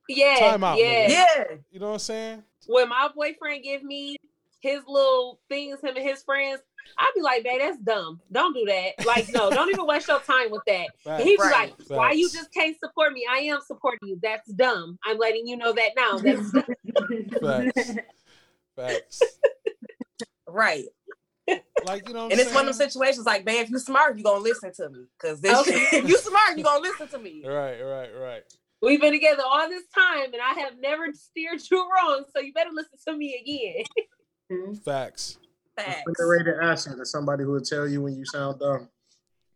[0.07, 0.37] Yeah.
[0.39, 1.07] Time out, yeah.
[1.07, 1.09] nigga.
[1.09, 1.43] Yeah.
[1.71, 2.43] You know what I'm saying?
[2.67, 4.15] When my boyfriend give me
[4.61, 6.59] his little things, him and his friends.
[6.97, 8.19] I'd be like, babe, that's dumb.
[8.31, 9.05] Don't do that.
[9.05, 10.87] Like, no, don't even waste your time with that.
[11.03, 11.23] Facts.
[11.23, 11.73] He'd be Right.
[11.79, 13.25] like, why you just can't support me?
[13.29, 14.19] I am supporting you.
[14.21, 14.97] That's dumb.
[15.05, 16.17] I'm letting you know that now.
[16.17, 16.63] That's dumb.
[17.41, 17.91] Facts.
[18.75, 19.21] Facts.
[20.47, 20.85] Right.
[21.85, 24.17] Like you know, And I'm it's one of them situations like, man, if you smart,
[24.17, 25.05] you're gonna listen to me.
[25.19, 25.71] Cause this Okay.
[25.97, 27.43] if you smart, you're gonna listen to me.
[27.45, 28.43] Right, right, right.
[28.81, 32.25] We've been together all this time and I have never steered you wrong.
[32.35, 33.85] So you better listen to me
[34.49, 34.75] again.
[34.83, 35.37] Facts.
[35.75, 36.03] Facts.
[36.05, 38.89] Underrated answer to somebody who will tell you when you sound dumb.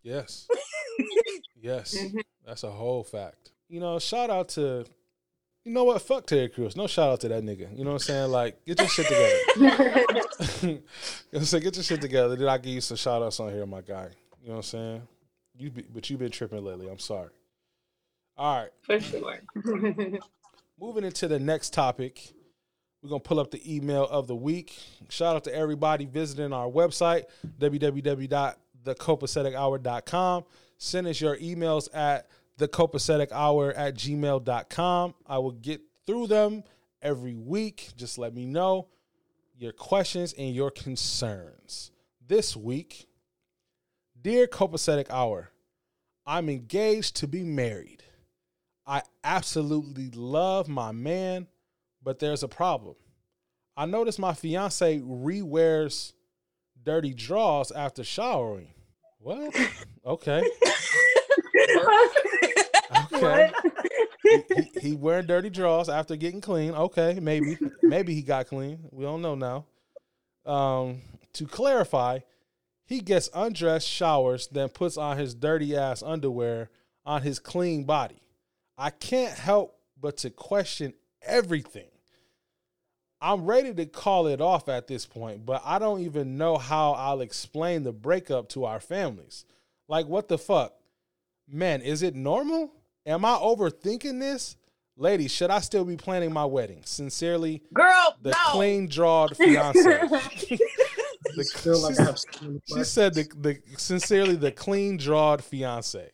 [0.02, 0.48] Yes.
[1.62, 1.98] yes.
[1.98, 2.20] Mm-hmm.
[2.46, 3.52] That's a whole fact.
[3.70, 4.86] You know, shout out to
[5.66, 6.02] you know what?
[6.02, 6.76] Fuck Terry Crews.
[6.76, 7.76] No shout out to that nigga.
[7.78, 8.32] You know what I'm saying?
[8.32, 9.34] Like, get your shit together.
[10.62, 10.82] you know
[11.32, 11.64] what I'm saying?
[11.64, 12.36] Get your shit together.
[12.36, 14.10] Did I give you some shout outs on here, my guy.
[14.42, 15.02] You know what I'm saying?
[15.56, 16.90] You be, but you've been tripping lately.
[16.90, 17.30] I'm sorry.
[18.36, 18.72] All right.
[18.82, 19.40] For sure.
[20.80, 22.34] Moving into the next topic,
[23.04, 24.76] we're gonna pull up the email of the week.
[25.10, 27.26] Shout out to everybody visiting our website,
[27.60, 30.44] www.thecopacetichour.com.
[30.78, 35.16] Send us your emails at thecopacetichour at gmail.com.
[35.28, 36.64] I will get through them
[37.02, 37.90] every week.
[37.98, 38.88] Just let me know
[39.58, 41.92] your questions and your concerns.
[42.26, 43.10] This week,
[44.22, 45.50] dear Copacetic Hour,
[46.26, 48.02] I'm engaged to be married.
[48.88, 51.48] I absolutely love my man,
[52.04, 52.96] but there's a problem.
[53.76, 56.14] I noticed my fiance re-wears
[56.84, 58.68] dirty drawers after showering.
[59.20, 59.56] What?
[60.06, 60.44] Okay.
[63.14, 63.52] Okay.
[64.22, 66.72] he, he, he wearing dirty drawers after getting clean.
[66.72, 67.58] Okay, maybe.
[67.82, 68.80] Maybe he got clean.
[68.92, 69.66] We don't know now.
[70.46, 71.02] Um,
[71.34, 72.20] to clarify,
[72.86, 76.70] he gets undressed, showers, then puts on his dirty ass underwear
[77.06, 78.22] on his clean body.
[78.78, 81.93] I can't help but to question everything.
[83.24, 86.92] I'm ready to call it off at this point, but I don't even know how
[86.92, 89.46] I'll explain the breakup to our families.
[89.88, 90.74] Like, what the fuck?
[91.48, 92.74] Man, is it normal?
[93.06, 94.58] Am I overthinking this?
[94.98, 96.82] Lady, should I still be planning my wedding?
[96.84, 98.52] Sincerely, Girl, the no.
[98.52, 100.02] clean drawed fiance.
[101.36, 105.44] You feel like I have so many she said the, the sincerely the clean drawed
[105.44, 106.12] fiance.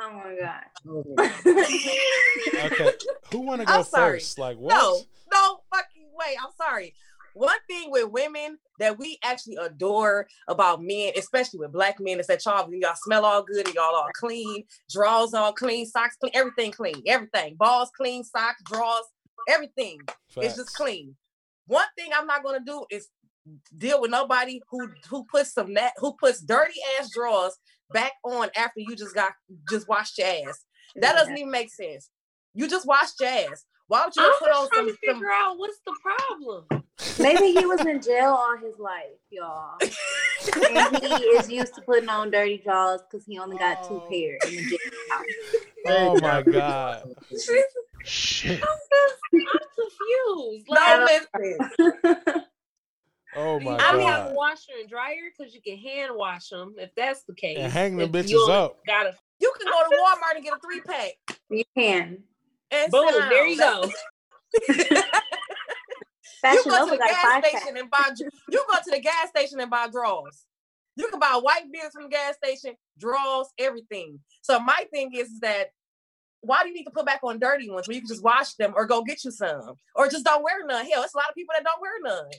[0.00, 0.62] Oh my god.
[0.86, 2.72] Oh my God.
[2.72, 2.92] Okay,
[3.32, 4.38] who want to go first?
[4.38, 4.74] Like what?
[4.74, 5.00] No,
[5.32, 5.61] no fucking
[6.18, 6.36] way.
[6.40, 6.94] I'm sorry.
[7.34, 12.26] One thing with women that we actually adore about men, especially with black men, is
[12.26, 16.32] that y'all y'all smell all good and y'all all clean, drawers all clean, socks clean,
[16.34, 19.06] everything clean, everything, balls clean, socks, drawers,
[19.48, 20.00] everything.
[20.36, 21.16] It's just clean.
[21.66, 23.08] One thing I'm not gonna do is
[23.76, 27.56] deal with nobody who who puts some that who puts dirty ass drawers
[27.92, 29.32] back on after you just got
[29.70, 30.64] just washed your ass.
[30.96, 32.10] That doesn't even make sense.
[32.54, 33.64] You just washed your ass.
[33.92, 36.64] Why would you I'm put on trying some, to some figure out what's the problem.
[37.18, 39.76] Maybe he was in jail all his life, y'all.
[39.82, 44.08] and he is used to putting on dirty drawers because he only got two oh.
[44.08, 44.78] pair in the jail
[45.10, 45.24] house.
[45.84, 47.02] Oh my um, god.
[48.04, 48.62] Shit.
[48.62, 49.40] I'm
[49.74, 50.66] confused.
[50.70, 52.44] no Like, listen.
[53.34, 56.76] Oh do my you have a washer and dryer because you can hand wash them
[56.78, 57.58] if that's the case.
[57.58, 58.78] And hang them If bitches up.
[58.86, 61.40] Gotta You can go to Walmart and get a three pack.
[61.50, 62.22] You can.
[62.72, 63.08] And boom.
[63.08, 63.82] sit There you down.
[63.82, 63.92] go.
[66.44, 67.78] You Fashion go to the gas five station pack.
[67.78, 68.10] and buy.
[68.50, 70.44] You go to the gas station and buy drawers.
[70.96, 74.18] You can buy white beers from the gas station, draws, everything.
[74.42, 75.68] So my thing is that
[76.40, 78.54] why do you need to put back on dirty ones when you can just wash
[78.54, 80.84] them or go get you some or just don't wear none?
[80.84, 82.30] Hell, it's a lot of people that don't wear none.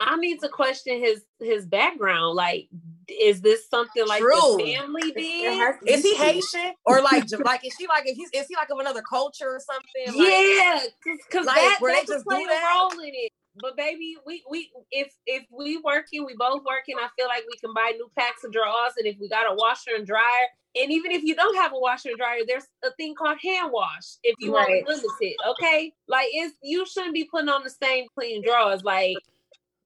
[0.00, 2.34] I need to question his his background.
[2.34, 2.68] Like,
[3.08, 4.56] is this something like True.
[4.56, 5.74] the family did?
[5.86, 6.14] Is he.
[6.20, 9.48] Haitian or like like is he like if he's is he like of another culture
[9.48, 10.18] or something?
[10.18, 13.32] Like, yeah, because like, that, where they that could just play a role in it.
[13.60, 16.96] But baby, we we if if we working, we both working.
[16.98, 19.54] I feel like we can buy new packs of drawers, and if we got a
[19.54, 20.46] washer and dryer,
[20.76, 23.70] and even if you don't have a washer and dryer, there's a thing called hand
[23.72, 24.16] wash.
[24.22, 25.92] If you want to limit it, okay?
[26.06, 28.82] Like it's you shouldn't be putting on the same clean drawers.
[28.82, 29.16] Like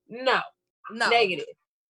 [0.09, 0.41] no,
[0.91, 1.47] no negative.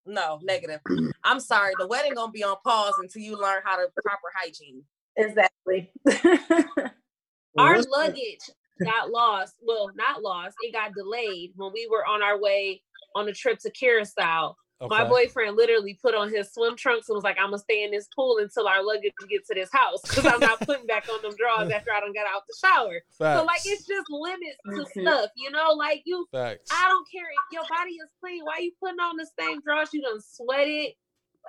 [0.07, 0.81] No, negative.
[1.25, 1.73] I'm sorry.
[1.79, 4.83] The wedding gonna be on pause until you learn how to proper hygiene.
[5.17, 5.91] Exactly.
[7.59, 8.51] Our luggage
[8.83, 9.55] got lost.
[9.63, 10.57] Well, not lost.
[10.63, 12.83] It got delayed when we were on our way
[13.15, 14.57] on a trip to Curacao.
[14.81, 17.91] My boyfriend literally put on his swim trunks and was like, "I'm gonna stay in
[17.91, 21.23] this pool until our luggage gets to this house because I'm not putting back on
[21.23, 23.39] them drawers after I don't got out the shower." Facts.
[23.41, 25.03] So like, it's just limits to Mhm.
[25.03, 25.73] stuff, you know.
[25.73, 26.71] Like you, Facts.
[26.73, 28.45] I don't care if your body is clean.
[28.45, 29.93] Why you putting on the same drawers?
[29.95, 30.97] You done sweat it.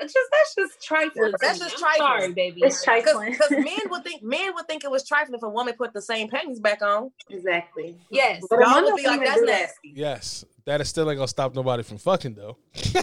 [0.01, 1.33] It's just that's just trifling.
[1.39, 2.07] That's just I'm trifling.
[2.07, 2.61] Sorry, baby.
[2.63, 3.31] It's trifling.
[3.31, 6.01] Because men would think men would think it was trifling if a woman put the
[6.01, 7.11] same panties back on.
[7.29, 7.97] exactly.
[8.09, 8.43] Yes.
[8.49, 9.93] But a Y'all would be like, that's nasty.
[9.95, 12.57] Yes, that is still ain't gonna stop nobody from fucking though.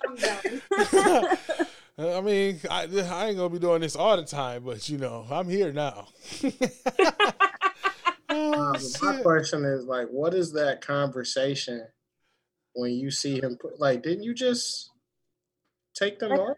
[0.00, 0.60] I'm done.
[1.98, 5.26] I mean, I, I ain't gonna be doing this all the time, but you know,
[5.30, 6.08] I'm here now.
[8.30, 11.86] oh, Um, my question is like, what is that conversation
[12.80, 14.90] when you see him put like, didn't you just
[15.94, 16.56] take them Like- off?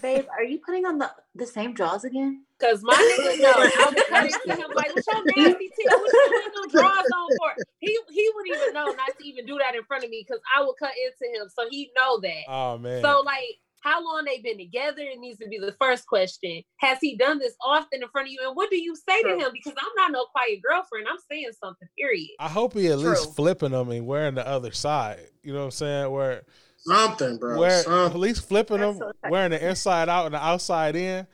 [0.00, 2.46] Babe, are you putting on the the same draws again?
[2.58, 5.84] Cause my nigga know I would cut into him like, "What's your nasty titty?
[5.84, 9.44] What you putting them drawers on for?" He he would even know not to even
[9.44, 12.20] do that in front of me because I would cut into him, so he know
[12.20, 12.44] that.
[12.48, 13.02] Oh man.
[13.02, 15.02] So like, how long they been together?
[15.02, 16.62] It needs to be the first question.
[16.78, 18.38] Has he done this often in front of you?
[18.46, 19.38] And what do you say True.
[19.38, 19.50] to him?
[19.52, 21.06] Because I'm not no quiet girlfriend.
[21.10, 21.88] I'm saying something.
[21.98, 22.28] Period.
[22.38, 23.10] I hope he at True.
[23.10, 25.20] least flipping them and wearing the other side.
[25.42, 26.10] You know what I'm saying?
[26.10, 26.42] Where
[26.78, 27.58] Something, bro.
[27.58, 31.26] where at least flipping That's them, so wearing the inside out and the outside in,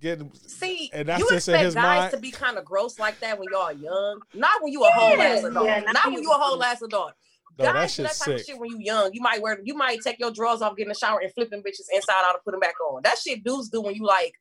[0.00, 2.10] getting See, And that's you just in expect his guys mind.
[2.12, 4.20] to be kind of gross like that when y'all young.
[4.34, 5.24] Not when you a whole Yeah.
[5.24, 5.66] ass adult.
[5.66, 6.66] Yeah, not, not when when you you a whole young.
[6.66, 7.12] ass adult.
[7.58, 9.10] No, that guys do that shit's type of shit when you young.
[9.12, 11.50] You might wear you might take your drawers off, get in the shower, and flip
[11.50, 13.00] them bitches inside out and put them back on.
[13.04, 14.32] That shit dudes do when you like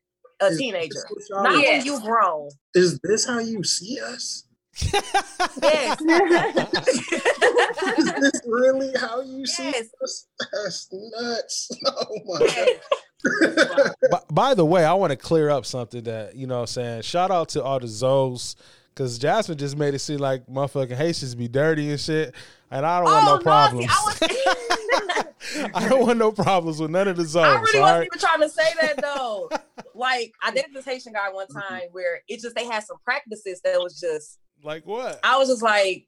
[0.42, 0.90] a Is teenager.
[1.16, 1.78] this Not Yeah.
[1.78, 2.50] when you grown.
[2.74, 4.46] Is this how you see us?
[5.62, 6.00] Yes.
[7.98, 10.28] Is this really how you see us?
[10.40, 11.70] That's nuts.
[11.86, 13.94] Oh my yes.
[14.10, 16.68] by, by the way, I want to clear up something that, you know what I'm
[16.68, 17.02] saying?
[17.04, 18.56] Shout out to all the Zoes,
[18.90, 22.34] because Jasmine just made it seem like motherfucking Haitians be dirty and shit.
[22.72, 23.86] And I don't want Oh, no no, problems.
[23.86, 27.44] see, I was- I don't want no problems with none of the Zoes.
[27.44, 28.10] I really all wasn't right?
[28.14, 29.50] even trying to say that though.
[29.94, 31.60] like I dated this Haitian guy one mm-hmm.
[31.60, 35.20] time where it just they had some practices that was just Like what?
[35.24, 36.08] I was just like,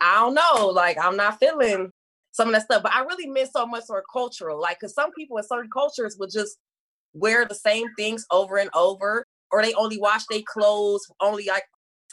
[0.00, 1.90] I don't know, like I'm not feeling
[2.32, 2.82] some of that stuff.
[2.82, 6.16] But I really miss so much of cultural, like because some people in certain cultures
[6.18, 6.58] would just
[7.14, 11.64] wear the same things over and over, or they only wash their clothes only like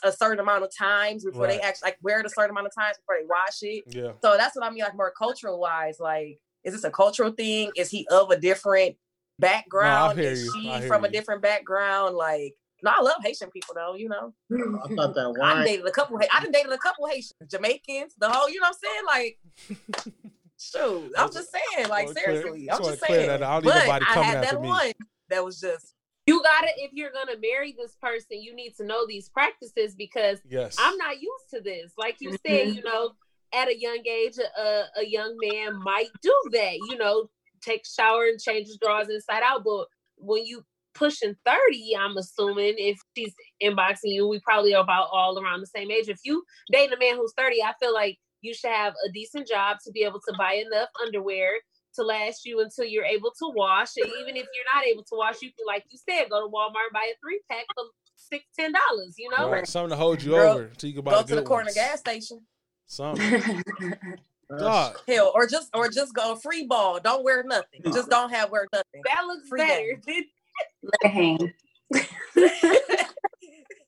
[0.03, 1.63] a certain amount of times before they Right.
[1.65, 3.83] actually like wear it a certain amount of times before they wash it.
[3.87, 4.11] Yeah.
[4.21, 5.99] So that's what I mean, like more cultural wise.
[5.99, 7.71] Like, is this a cultural thing?
[7.75, 8.95] Is he of a different
[9.39, 10.19] background?
[10.19, 12.15] hear is she I hear from a different background?
[12.15, 13.95] Like, no, I love Haitian people though.
[13.95, 16.17] You know, I thought that I dated a couple.
[16.19, 18.49] Ha- I done dated a couple Haitians, Jamaicans, the whole.
[18.49, 19.85] You know what I'm saying?
[20.05, 20.15] Like,
[20.57, 21.87] shoot, I'm just saying.
[21.89, 23.27] Like, seriously, I'm just saying.
[23.27, 23.43] that.
[23.43, 24.67] I don't need But nobody I had that me.
[24.67, 24.91] one
[25.29, 25.93] that was just.
[26.29, 30.39] You gotta, if you're gonna marry this person, you need to know these practices because
[30.47, 30.75] Yes.
[30.77, 31.91] I'm not used to this.
[31.97, 32.75] Like you said, Mhm.
[32.75, 33.15] you know,
[33.51, 38.25] at a young age, a, a young man might do that, you know, take shower
[38.27, 39.63] and change his drawers inside out.
[39.63, 40.63] But when you
[40.93, 45.67] pushing 30, I'm assuming if she's inboxing you, we probably are about all around the
[45.67, 46.09] same age.
[46.09, 49.47] If you date a man who's 30, I feel like you should have a decent
[49.47, 51.53] job to be able to buy enough underwear
[51.95, 53.89] to last you until you're able to wash.
[53.97, 56.51] And even if you're not able to wash, you can, like you said, go to
[56.51, 57.85] Walmart and buy a three pack for
[58.15, 59.49] six, ten dollars, you know?
[59.49, 59.67] Right.
[59.67, 61.47] Something to hold you Girl, over until you can buy Go the to the good
[61.47, 62.41] corner gas station.
[62.85, 63.63] Something.
[64.57, 64.97] Dog.
[65.07, 66.99] Hell, or just or just go free ball.
[66.99, 67.81] Don't wear nothing.
[67.93, 69.01] Just don't have wear nothing.
[69.05, 70.01] That looks Free better.
[70.07, 71.53] Let it hang.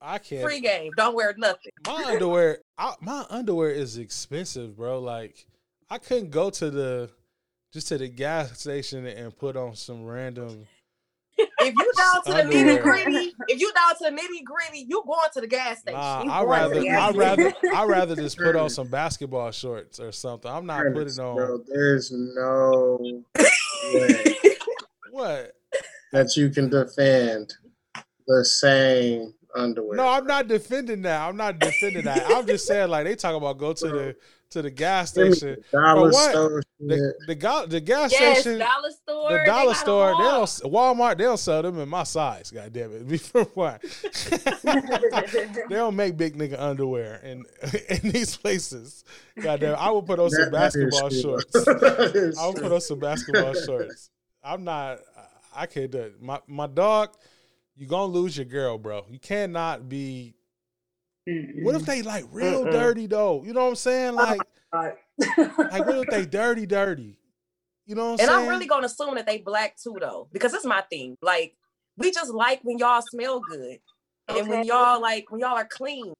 [0.02, 0.44] I can't.
[0.44, 0.92] Free game.
[0.98, 1.72] Don't wear nothing.
[1.88, 5.46] my underwear I, my underwear is expensive bro like
[5.90, 7.10] i couldn't go to the
[7.72, 10.68] just to the gas station and put on some random
[11.38, 15.02] If you down to the nitty gritty, if you down to the nitty gritty, you
[15.06, 16.00] going to the gas station.
[16.00, 20.12] nah i going rather i rather i rather just put on some basketball shorts or
[20.12, 20.52] something.
[20.52, 23.24] I'm not Ernest, putting on bro, there's no
[23.94, 24.36] way
[25.12, 25.52] what?
[26.12, 27.54] that you can defend
[28.28, 29.96] the same underwear.
[29.98, 31.22] no i'm not defending that.
[31.28, 32.30] I'm not defending that.
[32.30, 34.16] I'm just saying like they talk about go to the
[34.52, 36.32] to the gas station the dollar For what?
[36.32, 37.28] store the, shit.
[37.40, 39.32] the, the gas yes, station dollar store.
[39.32, 40.46] The they dollar got 'em store, they all.
[40.46, 42.52] don't Walmart, they don't sell them in my size.
[42.52, 43.08] God damn it!
[43.08, 43.82] Before what?
[44.64, 47.44] they don't make big nigga underwear in
[47.90, 49.04] in these places.
[49.42, 49.74] God damn!
[49.74, 49.78] it.
[49.80, 51.56] I will put on some That- that is basketball shorts.
[52.38, 52.74] I will put true.
[52.76, 54.10] on some basketball shorts.
[54.44, 55.00] I'm not.
[55.56, 56.22] I can't do it.
[56.22, 57.10] My my dog.
[57.78, 59.06] You gonna lose your girl, bro.
[59.10, 60.36] You cannot be.
[61.64, 62.72] What if they like real Mm-mm.
[62.72, 63.44] dirty though?
[63.44, 64.16] You know what I'm saying?
[64.16, 64.42] Like
[64.72, 67.18] like what if they dirty dirty?
[67.86, 68.30] You know what I'm saying?
[68.30, 68.44] And saying?
[68.46, 71.16] I'm really gonna assume that they black too, though, because it's my thing.
[71.22, 71.56] Like
[71.98, 73.78] we just like when y'all smell good,
[74.30, 76.14] and when y'all like when y'all are clean.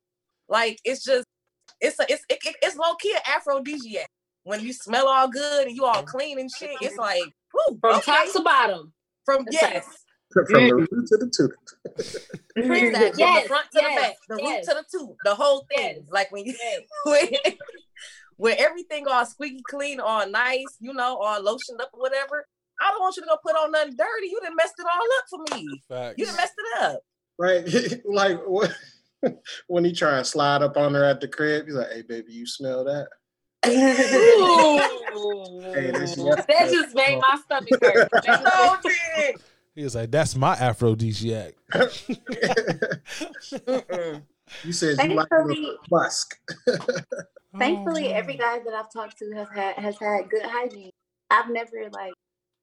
[0.50, 1.26] Like it's just
[1.80, 4.08] it's a it's it, it- it's low key an aphrodisiac.
[4.44, 7.24] When you smell all good and you all clean and shit, it's like
[7.54, 8.12] whew, From okay.
[8.12, 8.94] top to bottom.
[9.26, 10.01] from It's like- yes,
[10.34, 11.56] From the root to the tooth.
[12.56, 13.10] exactly.
[13.12, 14.68] from Yes, the front to yes, the back, the yes.
[14.68, 15.96] root to the tooth, the whole thing.
[15.98, 16.08] Yes.
[16.12, 16.82] Like when you Yes.
[17.06, 17.28] when,
[18.38, 22.48] When everything all squeaky clean, all nice, you know, all lotioned up or whatever.
[22.82, 24.28] I don't want you to go put on nothing dirty.
[24.28, 25.82] You done messed it all up for me.
[25.88, 26.16] Facts.
[26.18, 27.00] You done messed it up.
[27.38, 28.02] Right?
[28.10, 28.74] like what?
[29.68, 32.34] when he try and slide up on her at the crib, he's like, "Hey, baby,
[32.34, 33.08] you smell that?"
[33.64, 33.76] Hey,
[35.92, 38.10] this that just made my stomach hurt.
[38.26, 38.96] That So made-
[39.36, 39.42] big.
[39.76, 41.54] He was like, "That's my aphrodisiac."
[44.66, 45.46] You said you like a
[45.90, 46.38] musk.
[47.58, 50.92] thankfully, Oh, every guy that I've talked to has had has had good hygiene.
[51.30, 52.12] I've never like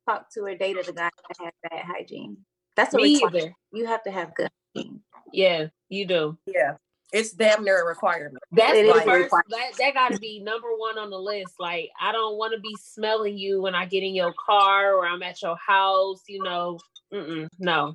[0.06, 2.36] talked to or dated a guy that had bad hygiene.
[2.76, 3.42] That's a Me requirement.
[3.44, 3.54] either.
[3.72, 5.00] You have to have good hygiene.
[5.32, 6.36] Yeah, you do.
[6.46, 6.74] Yeah.
[7.10, 8.42] It's damn near a requirement.
[8.52, 9.06] That's It the first.
[9.06, 9.46] requirement.
[9.48, 11.54] That, that got to be number one on the list.
[11.58, 15.06] Like, I don't want to be smelling you when I get in your car or
[15.06, 16.20] I'm at your house.
[16.28, 16.78] You know,
[17.12, 17.94] Mm-mm, no,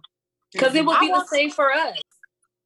[0.52, 1.98] because it would be the same for us.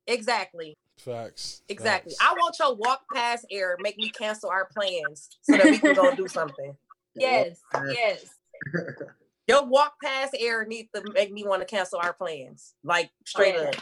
[0.07, 0.77] Exactly.
[0.97, 1.61] Facts.
[1.69, 2.11] Exactly.
[2.13, 2.21] Facts.
[2.21, 5.93] I want your walk past air make me cancel our plans so that we can
[5.93, 6.75] go do something.
[7.19, 7.59] Yes,
[7.89, 8.25] yes.
[9.47, 12.75] Your walk past air needs to make me want to cancel our plans.
[12.83, 13.69] Like straight Yeah.
[13.69, 13.75] up.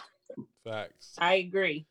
[0.63, 1.15] Facts.
[1.17, 1.85] I agree.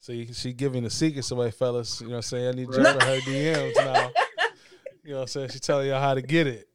[0.00, 2.00] So you, she giving the secrets away, fellas.
[2.00, 2.48] You know what I'm saying?
[2.48, 2.98] I need you Right.
[2.98, 4.10] to her DMs now.
[5.04, 5.48] You know what I'm saying?
[5.50, 6.68] She telling y'all how to get it.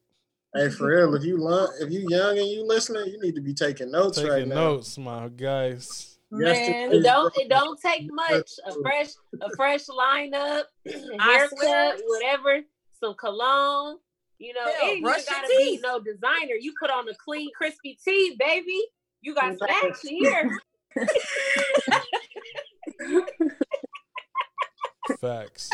[0.56, 3.40] Hey, for real, if you lo- if you young and you listening, you need to
[3.42, 4.54] be taking notes Taking right now.
[4.54, 6.18] notes, my guys.
[6.30, 8.50] Man, It don't it don't take much.
[8.66, 9.10] A fresh
[9.40, 11.18] a fresh lineup, I swear.
[11.20, 12.60] haircut, whatever,
[12.98, 13.98] some cologne.
[14.38, 15.80] You know, Hell, it brush your gotta be teeth.
[15.82, 16.54] no designer.
[16.60, 18.82] You put on a clean, crispy tee, baby.
[19.22, 20.58] You got some action here.
[25.20, 25.70] Facts.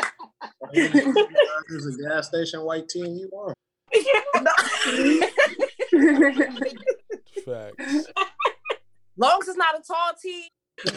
[0.72, 3.56] There's a gas station white tee and you want.
[7.44, 8.06] Facts.
[9.16, 10.48] Long as it's not a tall tee.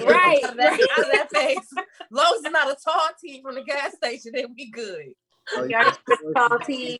[0.05, 1.73] Right, Out of that, out of that face.
[2.11, 5.13] Long as it's not a tall tee from the gas station, then we good.
[5.53, 6.97] Oh, You tall tees.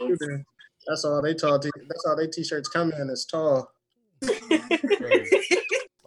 [0.88, 1.58] That's all they tall.
[1.58, 3.72] T- that's all they t-shirts come in is tall.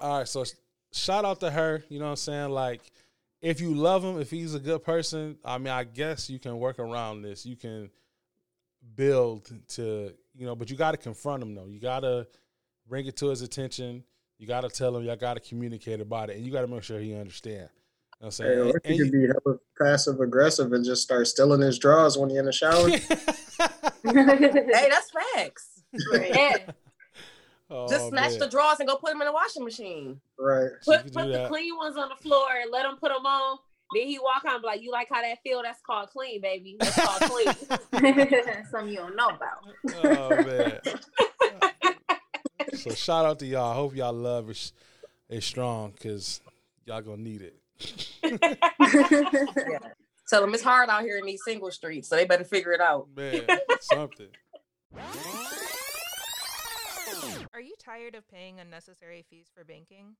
[0.01, 0.44] All right, so
[0.93, 1.82] shout out to her.
[1.89, 2.51] You know what I'm saying?
[2.51, 2.81] Like,
[3.43, 6.59] if you love him, if he's a good person, I mean, I guess you can
[6.59, 7.44] work around this.
[7.44, 7.90] You can
[8.97, 11.66] build to, you know, but you got to confront him though.
[11.66, 12.27] You got to
[12.89, 14.05] bring it to his attention.
[14.39, 15.05] You got to tell him.
[15.05, 17.69] y'all got to communicate about it, and you got to make sure he understand.
[18.20, 18.59] You know what I'm Hey, saying?
[18.74, 22.31] or And he could be hella passive aggressive and just start stealing his drawers when
[22.31, 22.89] he in the shower.
[24.05, 25.82] Hey, that's facts.
[26.12, 26.56] Yeah.
[27.70, 28.39] Oh, Just snatch man.
[28.39, 30.19] the drawers and go put them in the washing machine.
[30.39, 30.70] right.
[30.86, 33.59] Put put the clean ones on the floor and let him put them on.
[33.94, 35.62] Then he walk on like, "You like how that feel?
[35.62, 36.77] That's called clean, baby.
[36.78, 37.55] That's called clean."
[38.70, 39.65] Some you don't know about.
[40.05, 40.81] oh man.
[42.74, 43.73] so shout out to y'all.
[43.73, 44.73] I hope y'all love is
[45.28, 46.40] is strong because
[46.85, 47.55] y'all gonna need it.
[50.28, 52.82] Tell them it's hard out here in these single streets, so they better figure it
[52.82, 53.09] out.
[53.16, 53.47] Man,
[53.81, 54.28] something.
[57.55, 60.16] Are you tired of paying unnecessary fees for banking?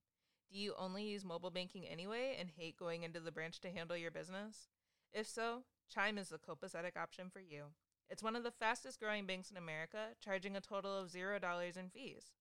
[0.51, 3.97] Do you only use mobile banking anyway and hate going into the branch to handle
[3.97, 4.69] your business?
[5.13, 7.65] If so, Chime is the copacetic option for you.
[8.09, 11.91] It's one of the fastest growing banks in America, charging a total of $0 in
[11.91, 12.33] fees.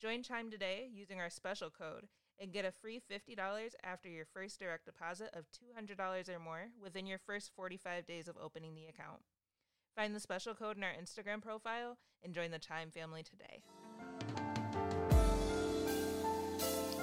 [0.00, 2.08] Join Chime today using our special code
[2.40, 3.38] and get a free $50
[3.84, 8.34] after your first direct deposit of $200 or more within your first 45 days of
[8.42, 9.20] opening the account.
[9.94, 13.62] Find the special code in our Instagram profile and join the Chime family today.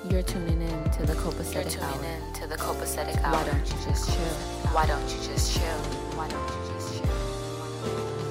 [0.10, 2.04] You're tuning in to the Copacetic Hour.
[2.06, 3.34] in to the Copacetic Hour.
[3.34, 4.36] Why don't you just chill?
[4.74, 5.78] Why don't you just chill?
[6.18, 8.22] Why don't you just chill?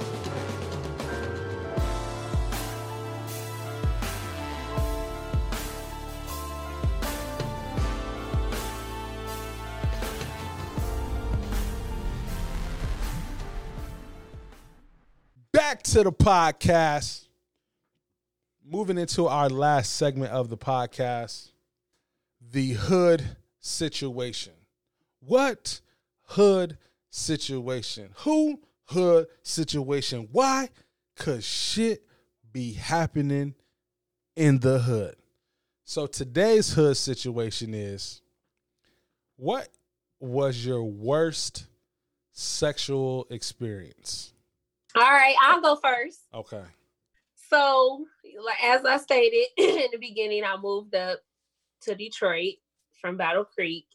[15.53, 17.27] Back to the podcast.
[18.65, 21.50] Moving into our last segment of the podcast,
[22.51, 24.53] the hood situation.
[25.21, 25.81] What
[26.23, 26.79] hood
[27.11, 28.11] situation?
[28.19, 30.29] Who hood situation?
[30.33, 30.69] Why?
[31.17, 32.03] Cause shit
[32.53, 33.55] be happening
[34.37, 35.17] in the hood.
[35.85, 38.23] So today's hood situation is
[39.37, 39.69] what
[40.19, 41.67] was your worst
[42.33, 44.33] sexual experience?
[44.97, 46.21] All right, I'll go first.
[46.35, 46.63] Okay.
[47.49, 48.07] So,
[48.45, 51.21] like as I stated in the beginning, I moved up
[51.83, 52.55] to Detroit
[53.01, 53.87] from Battle Creek,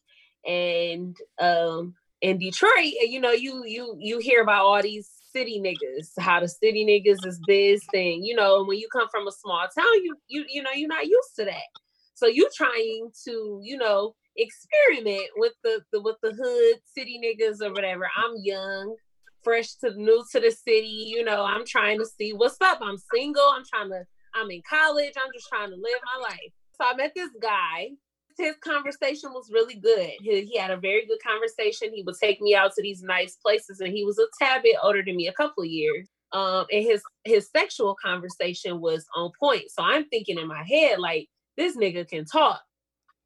[0.45, 6.10] and um, in Detroit, you know, you you you hear about all these city niggas,
[6.18, 8.64] how the city niggas is this thing, you know.
[8.64, 11.45] When you come from a small town, you you you know you're not used to
[11.45, 11.68] that,
[12.14, 17.62] so you trying to you know experiment with the, the with the hood city niggas
[17.62, 18.10] or whatever.
[18.18, 18.95] I'm young,
[19.44, 21.06] fresh to new to the city.
[21.07, 22.80] You know, I'm trying to see what's up.
[22.82, 23.49] I'm single.
[23.53, 24.03] I'm trying to.
[24.34, 25.14] I'm in college.
[25.16, 26.52] I'm just trying to live my life.
[26.77, 27.91] So I met this guy.
[28.38, 30.11] His conversation was really good.
[30.19, 31.93] He, he had a very good conversation.
[31.93, 34.76] He would take me out to these nice places, and he was a tad bit
[34.84, 36.10] older than me, a couple of years.
[36.34, 39.65] Um, and his his sexual conversation was on point.
[39.69, 42.61] So I'm thinking in my head, like, this nigga can talk.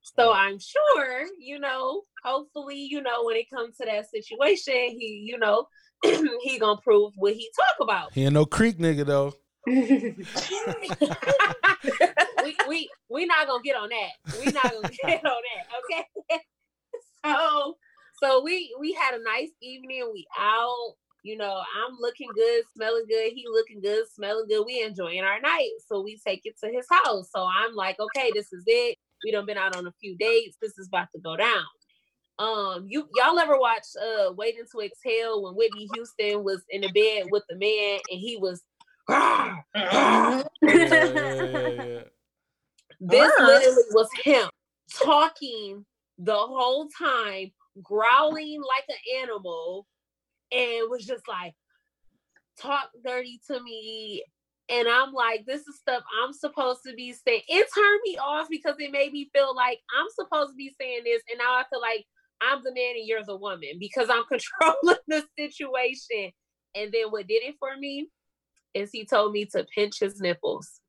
[0.01, 5.23] So I'm sure, you know, hopefully, you know, when it comes to that situation, he,
[5.25, 5.65] you know,
[6.03, 8.13] he gonna prove what he talk about.
[8.13, 9.33] He ain't no creek nigga though.
[12.43, 14.39] we we we not gonna get on that.
[14.39, 15.99] We not gonna get on that.
[16.31, 16.39] Okay.
[17.25, 17.77] so
[18.21, 20.09] so we we had a nice evening.
[20.13, 20.95] We out.
[21.21, 23.33] You know, I'm looking good, smelling good.
[23.33, 24.63] He looking good, smelling good.
[24.65, 25.71] We enjoying our night.
[25.85, 27.29] So we take it to his house.
[27.35, 28.97] So I'm like, okay, this is it.
[29.25, 30.55] We done been out on a few dates.
[30.61, 31.65] This is about to go down.
[32.39, 36.91] Um, you y'all ever watch uh Waiting to Exhale when Whitney Houston was in the
[36.93, 38.63] bed with the man and he was
[39.09, 42.01] Yeah, yeah, yeah, yeah.
[42.99, 43.45] This Uh.
[43.45, 44.49] literally was him
[44.93, 45.85] talking
[46.17, 47.51] the whole time,
[47.81, 49.87] growling like an animal,
[50.51, 51.53] and was just like,
[52.59, 54.23] talk dirty to me.
[54.67, 57.41] And I'm like, this is stuff I'm supposed to be saying.
[57.47, 61.01] It turned me off because it made me feel like I'm supposed to be saying
[61.05, 61.23] this.
[61.29, 62.05] And now I feel like
[62.41, 66.31] I'm the man and you're the woman because I'm controlling the situation.
[66.75, 68.09] And then what did it for me
[68.75, 70.81] is he told me to pinch his nipples.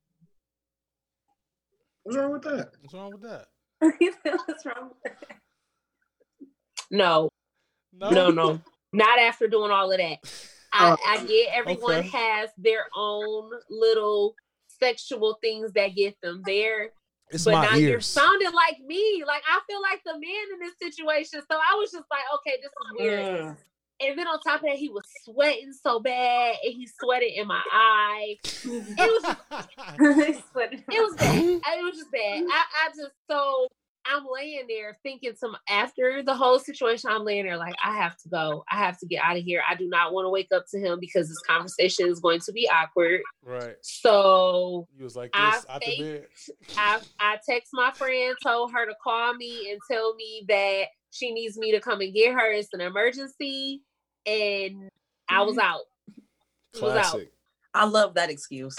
[2.05, 2.71] What's wrong with that?
[2.81, 3.47] What's wrong with that?
[4.47, 5.37] What's wrong with that?
[6.91, 7.29] No,
[7.93, 8.61] No, no, no,
[8.93, 10.19] not after doing all of that.
[10.73, 12.09] I, Oh, I get everyone okay.
[12.09, 14.35] has their own little
[14.69, 16.91] sexual things that get them there.
[17.33, 19.25] It's but my now you're sounding like me.
[19.27, 21.41] Like I feel like the man in this situation.
[21.51, 23.45] So I was just like, okay, this is weird.
[23.45, 23.57] Mm.
[24.01, 27.47] And then on top of that, he was sweating so bad, and he sweated in
[27.47, 28.37] my eye.
[28.65, 29.37] It was just
[30.01, 31.61] it was bad.
[31.67, 32.43] I- It was just bad.
[32.51, 33.67] I, I just so
[34.07, 37.95] I'm laying there thinking to my, after the whole situation, I'm laying there like I
[37.97, 38.65] have to go.
[38.71, 39.63] I have to get out of here.
[39.69, 42.53] I do not want to wake up to him because this conversation is going to
[42.53, 43.21] be awkward.
[43.45, 43.77] right.
[43.83, 46.27] So he was like I this out the bed.
[46.79, 51.33] I I text my friend, told her to call me and tell me that she
[51.33, 52.51] needs me to come and get her.
[52.53, 53.83] It's an emergency,
[54.27, 54.91] and
[55.29, 55.81] I was out.
[56.75, 57.03] Was out.
[57.03, 57.33] Classic.
[57.75, 58.77] I love that excuse.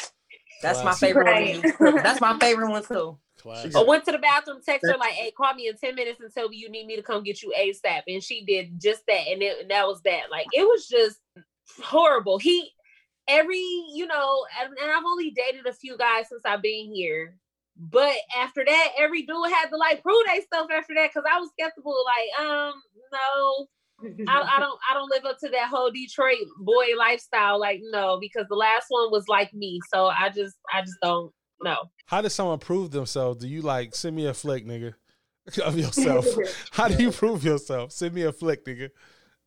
[0.62, 1.64] That's my favorite Right.
[1.80, 1.96] one.
[2.04, 3.18] That's my favorite one too.
[3.38, 3.76] Classic.
[3.76, 6.32] I went to the bathroom, text her like, "Hey, call me in ten minutes and
[6.32, 9.28] tell me you need me to come get you ASAP." And she did just that,
[9.28, 10.30] and, it, and that was that.
[10.30, 11.20] Like it was just
[11.82, 12.38] horrible.
[12.38, 12.72] He
[13.28, 13.58] every
[13.94, 17.36] you know, and, and I've only dated a few guys since I've been here,
[17.76, 21.40] but after that, every dude had to like prove they stuff after that because I
[21.40, 21.96] was skeptical.
[22.06, 22.74] Like, um,
[23.12, 23.68] no,
[24.28, 27.60] I, I don't I don't live up to that whole Detroit boy lifestyle.
[27.60, 31.32] Like, no, because the last one was like me, so I just I just don't
[31.62, 31.78] know.
[32.06, 33.40] How does someone prove themselves?
[33.40, 34.94] Do you like send me a flick, nigga,
[35.64, 36.26] of yourself?
[36.72, 37.92] How do you prove yourself?
[37.92, 38.90] Send me a flick, nigga.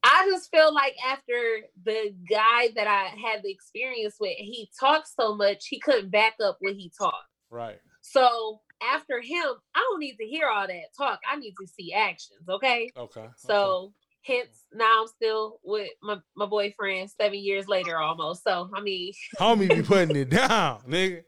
[0.03, 5.09] I just feel like after the guy that I had the experience with, he talked
[5.09, 7.27] so much he couldn't back up what he talked.
[7.51, 7.79] Right.
[8.03, 11.21] So after him, I don't need to hear all that talk.
[11.31, 12.47] I need to see actions.
[12.49, 12.91] Okay.
[12.97, 13.21] Okay.
[13.21, 13.31] okay.
[14.27, 18.45] So hence now I'm still with my, my boyfriend seven years later almost.
[18.45, 21.23] So I mean homie be putting it down, nigga.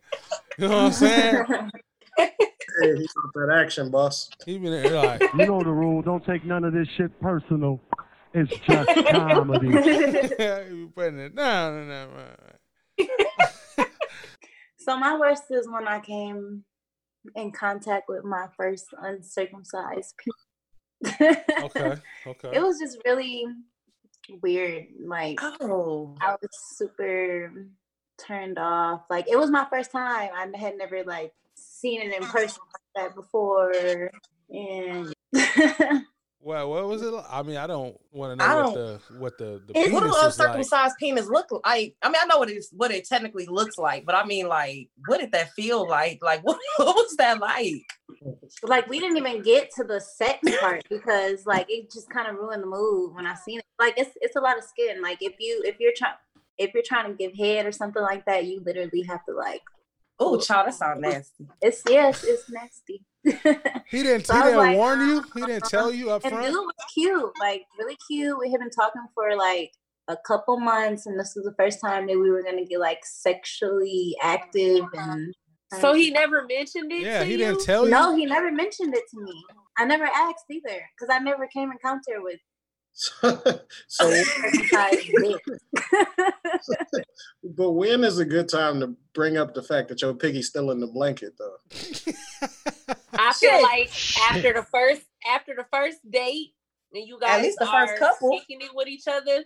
[0.59, 1.45] You know what I'm saying?
[2.19, 4.29] Hey, he got that action, boss.
[4.45, 6.03] He been like, You know the rule.
[6.03, 7.81] Don't take none of this shit personal.
[8.35, 9.69] It's just comedy.
[9.69, 11.75] he be putting it down.
[11.75, 12.57] And that, man.
[14.87, 16.65] So my worst is when I came
[17.35, 20.46] in contact with my first uncircumcised penis.
[21.05, 21.95] Okay.
[22.27, 22.51] Okay.
[22.57, 23.45] It was just really
[24.43, 24.87] weird.
[25.01, 26.17] Like Oh.
[26.21, 27.53] I was super
[28.19, 29.03] turned off.
[29.09, 30.31] Like it was my first time.
[30.35, 34.11] I had never like seen it in person like that before.
[34.51, 35.15] And
[36.47, 37.07] Well, what was it?
[37.13, 37.25] Like?
[37.29, 39.85] I mean, I don't want to I know what don't- the what the the What
[39.85, 40.25] do penis is like.
[40.27, 41.97] uncircumcised penis look like?
[42.03, 44.47] I mean, I know what it is, what it technically looks like, but I mean,
[44.47, 46.21] like, what did that feel like?
[46.23, 47.83] Like, what, what was that like?
[48.63, 52.37] like we didn't even get to the sex part because like it just kind of
[52.37, 53.65] ruined the mood when I seen it.
[53.81, 55.03] Like it's it's a lot of skin.
[55.03, 56.15] Like if you if you're trying
[56.59, 59.63] if you're trying to give head or something like that, you literally have to like
[60.19, 61.45] Oh, child, that sounds nasty.
[61.61, 63.05] it's yes, it's nasty.
[63.89, 64.27] He didn't.
[64.27, 65.25] So he didn't like, warn you.
[65.35, 65.69] He didn't uh-uh.
[65.69, 68.39] tell you up And dude was cute, like really cute.
[68.39, 69.73] We had been talking for like
[70.09, 73.05] a couple months, and this was the first time that we were gonna get like
[73.05, 74.85] sexually active.
[74.95, 75.35] And
[75.81, 77.03] so he never mentioned it.
[77.03, 77.39] Yeah, to he you?
[77.39, 77.91] didn't tell you.
[77.91, 79.45] no, he never mentioned it to me.
[79.79, 82.41] I never asked either because I never came in contact with
[82.99, 83.43] So,
[83.89, 84.25] so
[87.45, 90.71] but when is a good time to bring up the fact that your piggy's still
[90.71, 92.95] in the blanket though?
[93.19, 93.63] I feel Shit.
[93.63, 93.91] like
[94.31, 96.53] after the first after the first date,
[96.93, 98.39] and you guys least the are first couple.
[98.39, 99.45] kicking it with each other,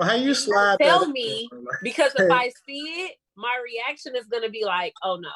[0.00, 1.60] How you slide tell that in me there?
[1.82, 5.30] because if I see it, my reaction is gonna be like, "Oh no,"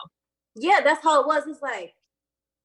[0.56, 1.44] yeah, that's how it was.
[1.46, 1.94] It's like,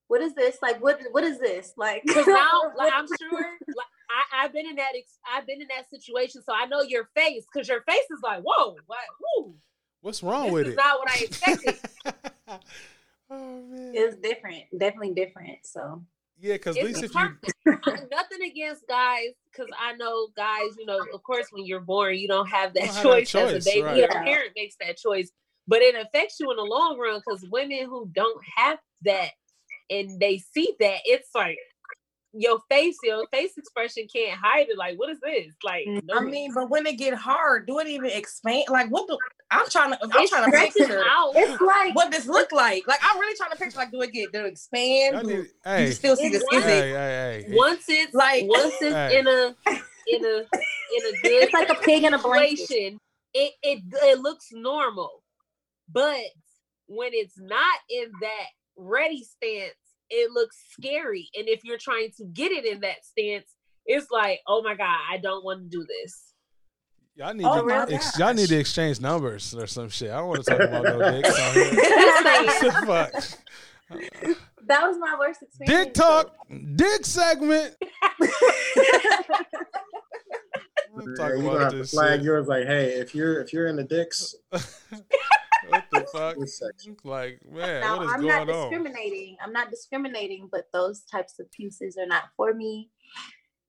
[0.08, 0.58] what is this?
[0.62, 1.74] Like, what what is this?
[1.78, 3.32] Like, because now like, I'm sure
[3.68, 6.82] like, I, I've been in that ex- I've been in that situation, so I know
[6.82, 9.00] your face because your face is like, "Whoa, what?
[9.38, 9.56] Woo,
[10.02, 10.78] What's wrong this with is it?
[10.78, 11.80] not what I expected."
[13.30, 13.92] Oh man.
[13.94, 15.60] it's different, definitely different.
[15.64, 16.04] So
[16.40, 17.30] Yeah, because at least if you
[18.12, 20.76] Nothing against guys, because I know guys.
[20.78, 23.56] You know, of course, when you're born, you don't have that don't have that choice,
[23.56, 23.82] as a baby.
[23.84, 23.98] right.
[23.98, 24.24] Your Yeah.
[24.24, 25.32] parent makes that choice,
[25.68, 27.20] but it affects you in the long run.
[27.20, 29.32] Because women who don't have that
[29.90, 31.58] and they see that, it's like
[32.34, 34.78] your face, your face expression can't hide it.
[34.78, 35.54] Like, what is this?
[35.64, 38.66] Like, Mm, no, I mean, but when it get hard, do it even expand?
[38.70, 39.18] Like, what do
[39.52, 40.00] I'm trying to?
[40.04, 41.32] I'm it trying to picture out.
[41.36, 42.88] it's like what this look like.
[42.88, 43.78] Like, I'm really trying to picture.
[43.80, 44.32] Like, do it get?
[44.32, 45.16] Do it expand?
[45.16, 47.56] y'all Do need, hey, you still see the It's hey, hey, hey, hey.
[47.56, 49.20] Once it's Like- once it's Hey.
[49.20, 49.56] in a
[50.08, 52.96] in a in a good it's like a pig in a blanket.
[53.34, 55.24] it, it it looks normal.
[55.92, 56.22] But
[56.88, 58.48] when it's not in that
[58.78, 59.74] ready stance,
[60.10, 61.30] it looks scary.
[61.38, 63.56] And if you're trying to get it in that stance,
[63.86, 66.34] it's like, oh my God, I don't want to do this.
[67.16, 70.10] Y'all need Oh to ex- y'all need to exchange numbers or some shit.
[70.10, 71.72] I don't want to talk about no dicks on here.
[71.74, 72.72] Just saying.
[72.86, 73.12] Fuck.
[74.68, 75.86] That was my worst experience.
[75.86, 76.34] Dick talk,
[76.76, 77.76] dick segment.
[80.94, 82.26] We'll talk Yeah, you gonna about have to this flag shit.
[82.26, 86.36] yours like, hey, if you're if you're in the dicks, what the fuck?
[87.04, 88.70] Like, man, Now, what is I'm going not on?
[88.72, 89.38] discriminating.
[89.44, 92.90] I'm not discriminating, but those types of pieces are not for me.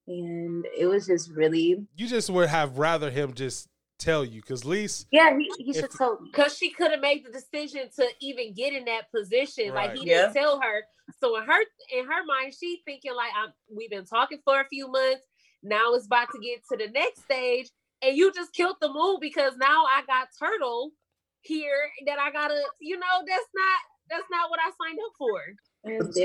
[0.08, 3.68] And it was just really, You just would have rather him just
[3.98, 6.30] tell you, because least yeah, he, he should If- told me.
[6.32, 9.74] Because she could have made the decision to even get in that position.
[9.74, 10.22] Like he Yeah.
[10.22, 10.82] didn't tell her.
[11.20, 11.60] So in her
[11.92, 15.26] in her mind, she thinking like I'm we've been talking for a few months.
[15.62, 17.68] Now it's about to get to the next stage.
[18.02, 20.92] And you just killed the mood because now I got turtle
[21.42, 23.78] here that I gotta, you know, that's not
[24.10, 25.40] that's not what I signed up for.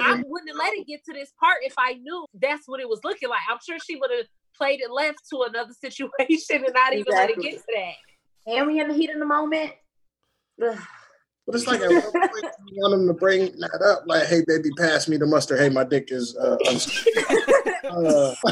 [0.01, 2.89] I wouldn't have let it get to this part if I knew that's what it
[2.89, 3.41] was looking like.
[3.49, 4.25] I'm sure she would have
[4.57, 8.51] played it left to another situation and not even let it get to that.
[8.51, 9.71] And we in the heat of the moment.
[10.63, 10.77] Ugh.
[11.45, 14.41] But it's like at one point you want him to bring that up, like, hey
[14.47, 15.59] baby, pass me the mustard.
[15.59, 17.07] Hey, my dick is uh, uns-
[17.85, 18.35] uh Oh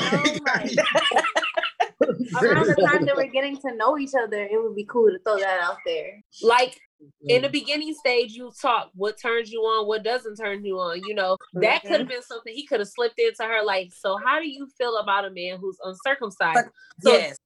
[2.41, 5.19] Around the time that we're getting to know each other, it would be cool to
[5.19, 6.21] throw that out there.
[6.41, 6.79] Like
[7.27, 11.01] in the beginning stage, you talk what turns you on, what doesn't turn you on.
[11.05, 13.63] You know, that could have been something he could have slipped into her.
[13.63, 16.69] Like, so how do you feel about a man who's uncircumcised?
[17.01, 17.37] So yes.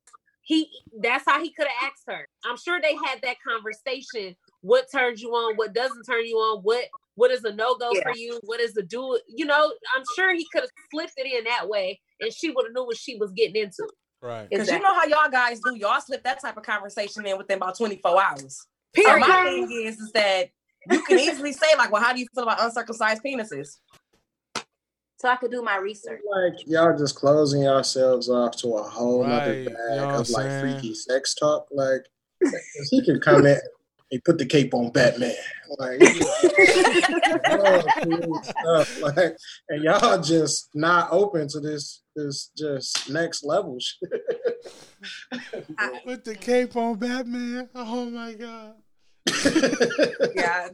[0.41, 0.69] he
[0.99, 2.27] that's how he could have asked her.
[2.45, 4.35] I'm sure they had that conversation.
[4.67, 5.55] What turns you on?
[5.55, 6.59] What doesn't turn you on?
[6.61, 6.85] What
[7.15, 8.03] what is a no go Yeah.
[8.03, 8.39] for you?
[8.43, 9.17] What is a do?
[9.33, 12.65] You know, I'm sure he could have slipped it in that way, and she would
[12.65, 13.87] have knew what she was getting into.
[14.21, 14.47] right.
[14.49, 15.73] Because you know how y'all guys do.
[15.77, 18.67] Y'all slip that type of conversation in within about 24 hours.
[18.95, 19.19] So Period.
[19.21, 20.49] my thing is, is that
[20.91, 23.77] you can easily say, like, well, how do you feel about uncircumcised penises?
[25.19, 26.21] So I could do my research.
[26.29, 30.19] like y'all just closing yourselves off to a whole Right, nother you bag know what
[30.19, 30.59] of like saying?
[30.59, 31.67] freaky sex talk.
[31.71, 32.01] Like
[32.91, 33.57] he can come in
[34.11, 35.33] and put the cape on Batman.
[35.77, 35.99] Like,
[37.49, 39.01] oh, cool stuff.
[39.01, 39.35] like
[39.69, 44.09] and y'all just not open to this this just next level shit.
[46.05, 47.69] Put the cape on Batman.
[47.75, 48.75] Oh my god.
[50.35, 50.69] Yeah.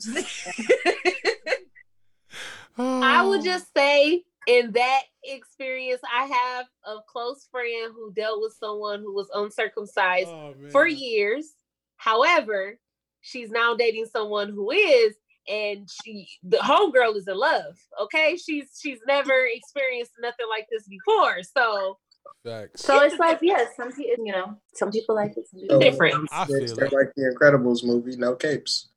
[2.77, 3.01] Oh.
[3.01, 3.30] I Oh.
[3.30, 8.99] would just say in that experience, I have a close friend who dealt with someone
[9.01, 11.53] who was uncircumcised Oh, for years.
[11.97, 12.77] However,
[13.23, 15.15] she's now dating someone who is,
[15.49, 17.75] and she the homegirl is in love.
[18.03, 21.41] Okay, she's she's never experienced nothing like this before.
[21.57, 21.97] So
[22.45, 22.83] Facts.
[22.83, 25.47] So it's like, yeah, some people, you know, some people like it.
[25.49, 26.29] Some people So, Different.
[26.31, 26.93] I it's feel it.
[26.93, 28.89] like the Incredibles movie, no capes.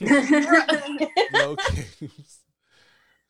[0.00, 2.38] No capes.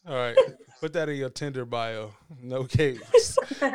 [0.07, 0.37] All right.
[0.81, 2.13] Put that in your Tinder bio.
[2.43, 3.39] No capes.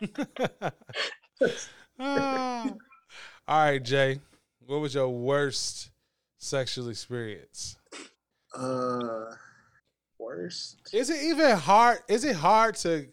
[1.98, 2.70] Ah.
[3.48, 4.20] All right, Jay.
[4.66, 5.90] What was your worst
[6.38, 7.76] sexual experience?
[8.54, 9.26] Uh
[10.18, 10.80] worst.
[10.92, 11.98] Is it even hard?
[12.08, 13.06] Is it hard to?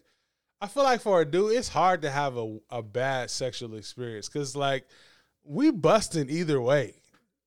[0.60, 4.28] I feel like for a dude, it's hard to have a, a bad sexual experience
[4.28, 4.86] because, like,
[5.44, 6.94] we busting either way.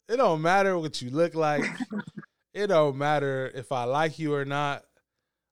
[0.08, 1.66] It don't matter what you look like.
[2.54, 4.84] it don't matter if I like you or not.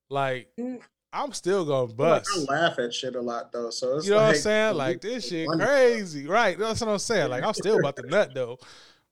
[0.10, 0.82] Like, Mm.
[1.15, 2.29] I'm still gonna Like, bust.
[2.49, 4.75] I laugh at shit a lot though, so it's You know like, what I'm saying?
[4.77, 5.63] Like this shit funny.
[5.63, 6.59] crazy, right?
[6.59, 7.29] That's what I'm saying.
[7.29, 8.59] Like I'm still about to nut though,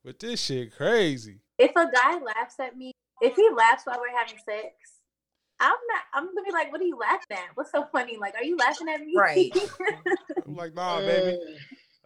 [0.04, 1.40] but this shit crazy.
[1.58, 4.74] If a guy laughs at me, if he laughs while we're having sex,
[5.60, 6.02] I'm not.
[6.12, 7.50] I'm gonna be like, "What are you laughing at?
[7.54, 8.18] What's so funny?
[8.18, 9.52] Like, are you laughing at me?" Right.
[10.46, 11.38] I'm like, nah, baby.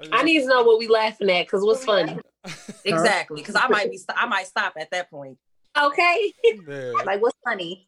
[0.01, 2.19] Uh, I need to know what we laughing at because what's funny.
[2.85, 5.39] Exactly, because I might be, I might stop at that point.
[5.77, 6.33] Okay.
[6.69, 6.93] Yeah.
[7.05, 7.88] like, what's funny?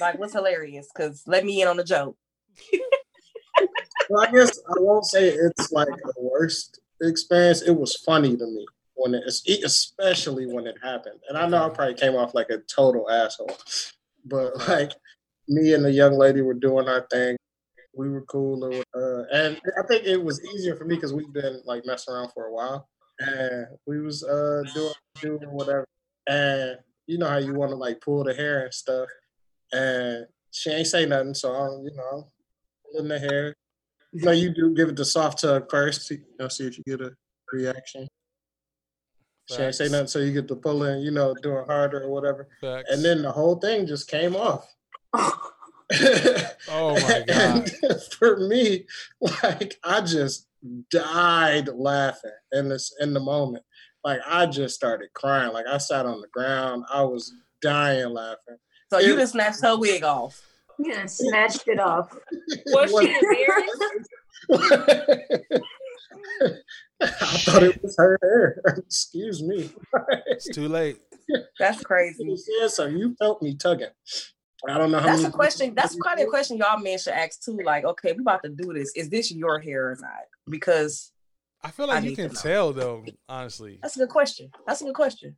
[0.00, 0.88] Like, what's hilarious?
[0.94, 2.16] Because let me in on a joke.
[4.10, 7.62] Well, I guess I won't say it's like the worst experience.
[7.62, 9.24] It was funny to me when it,
[9.64, 11.20] especially when it happened.
[11.28, 13.56] And I know I probably came off like a total asshole,
[14.24, 14.92] but like
[15.48, 17.36] me and the young lady were doing our thing.
[17.94, 21.60] We were cool, uh, and I think it was easier for me because we've been
[21.64, 25.84] like messing around for a while, and we was uh doing doing whatever.
[26.28, 26.76] And
[27.06, 29.08] you know how you want to like pull the hair and stuff,
[29.72, 32.30] and she ain't say nothing, so I'm you know
[32.92, 33.54] pulling the hair.
[34.12, 36.78] You know, you do give it the soft tug first, see, you know, see if
[36.78, 37.12] you get a
[37.52, 38.08] reaction.
[39.50, 42.10] She ain't say nothing, so you get to pull in, you know, doing harder or
[42.10, 42.48] whatever.
[42.60, 42.90] Facts.
[42.90, 44.66] And then the whole thing just came off.
[46.70, 47.70] Oh my god.
[48.18, 48.84] For me,
[49.20, 50.46] like I just
[50.90, 53.64] died laughing in this in the moment.
[54.04, 55.52] Like I just started crying.
[55.52, 56.84] Like I sat on the ground.
[56.92, 57.32] I was
[57.62, 58.58] dying laughing.
[58.90, 60.42] So you just snatched her wig off.
[60.78, 62.16] Yeah, snatched it off.
[62.66, 64.08] Was What- she embarrassed?
[67.00, 68.60] I thought it was her hair.
[68.78, 69.70] Excuse me.
[70.26, 70.98] It's too late.
[71.58, 72.24] That's crazy.
[72.24, 72.86] You said so.
[72.86, 73.88] You felt me tugging.
[74.68, 75.74] I don't know how That's many a question.
[75.74, 77.58] That's probably a question y'all men should ask too.
[77.64, 78.92] Like, okay, we about to do this.
[78.96, 80.10] Is this your hair or not?
[80.48, 81.12] Because
[81.62, 83.78] I feel I like you can tell though, honestly.
[83.82, 84.50] that's a good question.
[84.66, 85.36] That's a good question.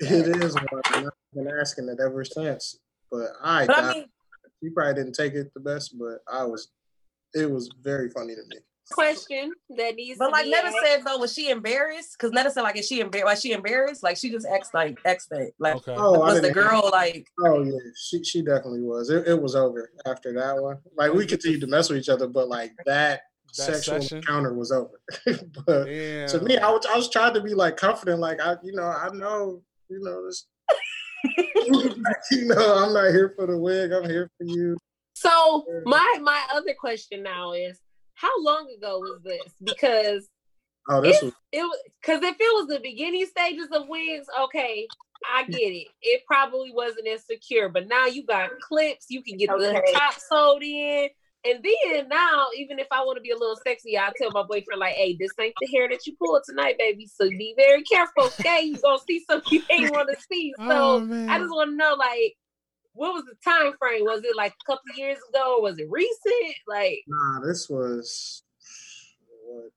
[0.00, 0.66] It is one.
[0.86, 2.78] I've been asking it ever since.
[3.10, 4.04] But I, But I mean,
[4.60, 6.68] you probably didn't take it the best, but I was.
[7.34, 8.56] It was very funny to me.
[8.90, 10.76] Question that needs but to like be Netta asked.
[10.84, 12.16] said though, was she embarrassed?
[12.18, 13.26] Because Netta said like, is she embarrassed?
[13.26, 14.02] Like she embarrassed?
[14.02, 15.52] Like she just asked like, asked that.
[15.58, 15.94] Like, Okay.
[15.96, 17.26] Oh, was the didn't- girl like?
[17.42, 19.08] Oh yeah, she she definitely was.
[19.08, 20.78] It, it was over after that one.
[20.96, 24.18] Like we continued to mess with each other, but like that, That sexual session?
[24.18, 25.00] encounter was over.
[25.64, 26.28] but Damn.
[26.28, 28.82] to me, I was I was trying to be like confident, like I you know
[28.84, 29.62] I know
[29.92, 30.46] you know this.
[32.30, 33.92] you know I'm not here for the wig.
[33.92, 34.76] I'm here for you.
[35.14, 37.78] So my my other question now is,
[38.14, 39.52] how long ago was this?
[39.62, 40.28] Because
[40.88, 44.26] Oh, this If- was it was because if it was the beginning stages of wigs,
[44.44, 44.88] okay,
[45.32, 45.88] I get it.
[46.00, 49.06] It probably wasn't as secure, but now you got clips.
[49.08, 51.08] You can get the top sewed in.
[51.44, 54.44] And then now, even if I want to be a little sexy, I tell my
[54.44, 57.06] boyfriend like, "Hey, this ain't the hair that you pulled tonight, baby.
[57.06, 58.62] So be very careful, okay?
[58.62, 61.26] You gonna see something you ain't want to see." So Oh.
[61.28, 62.36] I just want to know, like,
[62.92, 64.04] what was the time frame?
[64.04, 65.56] Was it like a couple of years ago?
[65.56, 66.54] Or was it recent?
[66.68, 67.40] Like, nah.
[67.40, 68.44] This was
[69.44, 69.72] what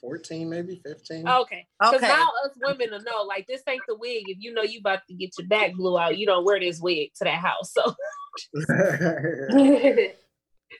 [0.00, 1.28] 2014, maybe 15.
[1.28, 2.08] okay, because Okay.
[2.08, 4.28] now us women will know, like, this ain't the wig.
[4.28, 6.80] If you know you about to get your back blew out, you don't wear this
[6.80, 7.72] wig to that house.
[7.72, 7.94] So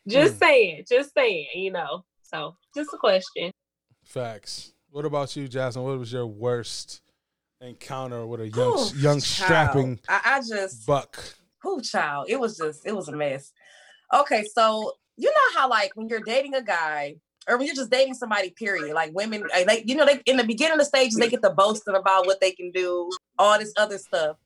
[0.08, 0.38] just Hmm.
[0.38, 2.04] saying, just saying, you know.
[2.22, 3.50] So just a question.
[4.04, 4.72] Facts.
[4.90, 5.84] What about you, Jasmine?
[5.84, 7.02] What was your worst
[7.60, 9.22] encounter with a young Whew, young child.
[9.22, 11.22] strapping I, I just buck?
[11.62, 12.26] who child.
[12.28, 13.52] It was just it was a mess.
[14.12, 17.16] Okay, so you know how like when you're dating a guy
[17.50, 18.94] or when you're just dating somebody, period.
[18.94, 21.28] Like women, eh, like, they, you know, they in the beginning of the stages they
[21.28, 24.36] get to boasting about what they can do, all this other stuff,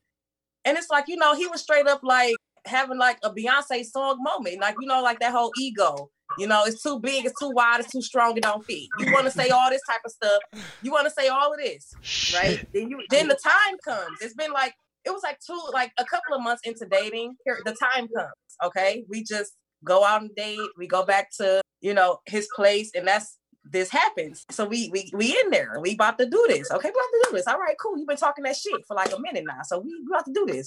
[0.65, 2.35] and it's like you know he was straight up like
[2.67, 6.11] having like a Beyonce song moment, like you know like that whole ego.
[6.39, 8.89] You know, it's too big, it's too wide, it's too strong, it don't fit.
[8.99, 10.41] You want to say all this type of stuff.
[10.83, 11.95] You want to say all of this,
[12.35, 12.67] right?
[12.73, 14.19] Then you then the time comes.
[14.21, 14.75] It's been like
[15.05, 17.37] it was like two, like a couple of months into dating.
[17.45, 18.33] Here, the time comes.
[18.65, 19.53] Okay, we just
[19.85, 20.59] go out and date.
[20.77, 24.45] We go back to you know his place, and that's this happens.
[24.51, 25.79] So we we we in there.
[25.81, 26.71] We about to do this.
[26.71, 27.47] Okay, we about to do this.
[27.47, 27.99] All right, cool.
[27.99, 30.33] You've been talking that shit for like a minute now, so we, we about to
[30.33, 30.67] do this.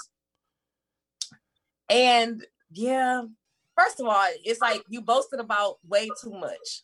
[1.89, 3.23] And yeah,
[3.77, 6.84] first of all, it's like you boasted about way too much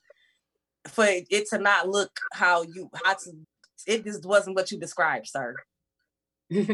[0.87, 3.31] for it to not look how you how to.
[3.85, 5.55] It just wasn't what you described, sir,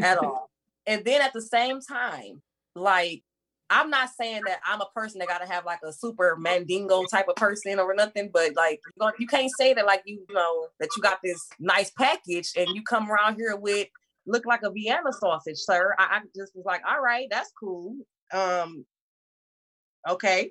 [0.02, 0.48] at all.
[0.86, 2.40] And then at the same time,
[2.74, 3.22] like
[3.70, 7.28] I'm not saying that I'm a person that gotta have like a super mandingo type
[7.28, 8.80] of person or nothing, but like
[9.18, 12.68] you, can't say that like you, you know that you got this nice package and
[12.74, 13.86] you come around here with
[14.26, 15.94] look like a Vienna sausage, sir.
[15.98, 17.94] I, I just was like, all right, that's cool.
[18.32, 18.84] Um,
[20.08, 20.50] okay.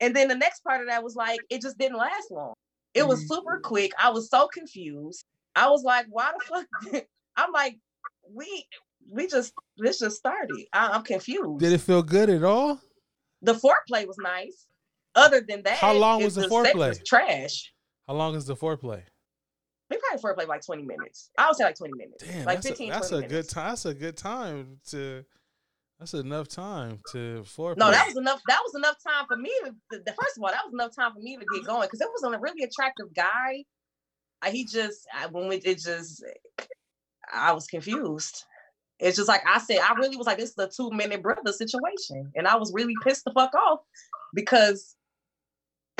[0.00, 2.54] And then the next part of that was like it just didn't last long.
[2.94, 3.92] It was super quick.
[4.02, 5.24] I was so confused.
[5.54, 7.04] I was like, why the fuck?
[7.36, 7.78] I'm like,
[8.34, 8.66] we
[9.10, 10.56] we just this just started.
[10.72, 11.60] I, I'm confused.
[11.60, 12.80] Did it feel good at all?
[13.42, 14.66] The foreplay was nice.
[15.14, 17.04] Other than that, How long was the sex foreplay?
[17.04, 17.72] trash.
[18.08, 19.02] How long is the foreplay?
[19.90, 21.30] We probably foreplay like 20 minutes.
[21.36, 22.24] I would say like 20 minutes.
[22.24, 23.68] Damn, like that's 15, a, that's 20 a good time.
[23.68, 25.24] That's a good time to.
[25.98, 27.76] That's enough time to foreplay.
[27.76, 28.40] No, that was enough.
[28.48, 29.50] That was enough time for me.
[29.64, 31.86] To, the, the- first of all, that was enough time for me to get going
[31.86, 33.64] because it was a really attractive guy.
[34.40, 36.24] Uh, he just I, when we, it just
[37.32, 38.44] I was confused.
[39.02, 41.52] It's just like I said, I really was like, this is a two minute brother
[41.52, 43.80] situation, and I was really pissed the fuck off
[44.32, 44.94] because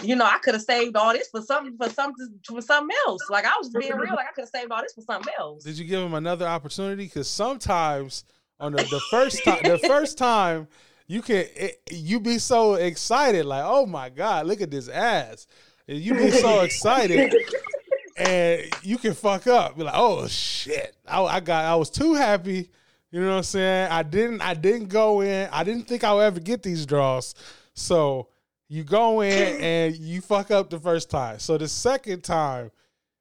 [0.05, 3.23] you know I could have saved all this for something for something for something else.
[3.29, 5.65] Like I was being real, like I could have saved all this for something else.
[5.65, 7.05] Did you give him another opportunity?
[7.05, 8.25] Because sometimes
[8.61, 10.69] on the, the first time, the first time
[11.09, 15.49] you can it, you be so excited, like oh my god, look at this ass,
[15.89, 17.35] and you be so excited,
[18.17, 19.77] and you can fuck up.
[19.77, 22.71] Be like oh shit, I, I got I was too happy.
[23.13, 23.89] You know what I'm saying?
[23.91, 25.49] I didn't I didn't go in.
[25.53, 27.35] I didn't think I would ever get these draws.
[27.75, 28.29] So
[28.69, 29.31] you go in
[29.63, 31.39] and you fuck up the first time.
[31.39, 32.71] So the second time,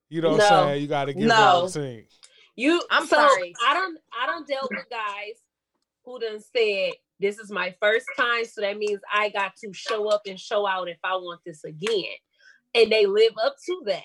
[0.09, 0.43] you know what No.
[0.45, 0.81] I'm saying?
[0.81, 1.35] You got to give No.
[1.35, 2.07] the opportunity.
[2.55, 3.53] You, I'm so sorry.
[3.65, 5.35] I don't, I don't deal with guys
[6.05, 10.09] who done said this is my first time, so that means I got to show
[10.09, 12.03] up and show out if I want this again,
[12.75, 14.03] and they live up to that.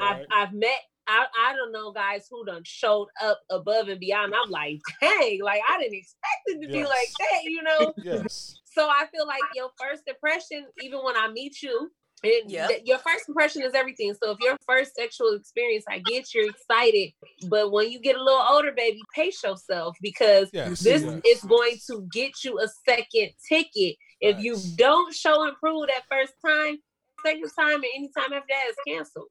[0.00, 0.26] Right.
[0.30, 0.80] I've, I've met.
[1.08, 4.32] I, I don't know guys who done showed up above and beyond.
[4.34, 7.92] I'm like, dang, like I didn't expect it to be like that, you know.
[8.04, 8.58] Yes.
[8.64, 11.90] So I feel like your first impression, even when I meet you,
[12.24, 12.68] and Yep.
[12.68, 14.14] th- your first impression is everything.
[14.14, 17.10] So if your first sexual experience, I get you're excited,
[17.48, 20.80] but when you get a little older, baby, pace yourself because Yes.
[20.80, 21.20] this yes.
[21.26, 23.96] is going to get you a second ticket.
[24.20, 26.78] If you don't show and prove that first time,
[27.24, 29.28] second time, and any time after that is canceled.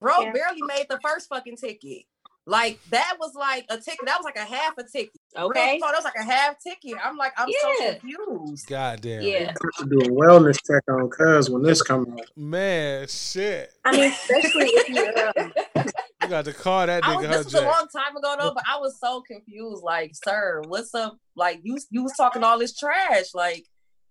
[0.00, 0.32] Bro Yeah.
[0.32, 2.04] barely made the first fucking ticket.
[2.46, 4.04] Like that was like a ticket.
[4.04, 5.18] That was like a half a ticket.
[5.36, 5.78] Okay.
[5.78, 6.94] talk, that was like a half ticket.
[7.02, 8.66] I'm like, I'm so confused.
[8.66, 9.22] God damn.
[9.22, 9.46] Yeah.
[9.46, 12.26] have to do a wellness check on Cuz when this come out.
[12.36, 13.72] Man, shit.
[13.84, 15.52] I mean, especially if you um,
[16.22, 18.34] You got to call that I was, nigga this her was a long time ago
[18.38, 19.82] though, but I was so confused.
[19.82, 21.16] Like, sir, what's up?
[21.36, 23.34] Like, you you was talking all this trash.
[23.34, 23.66] Like,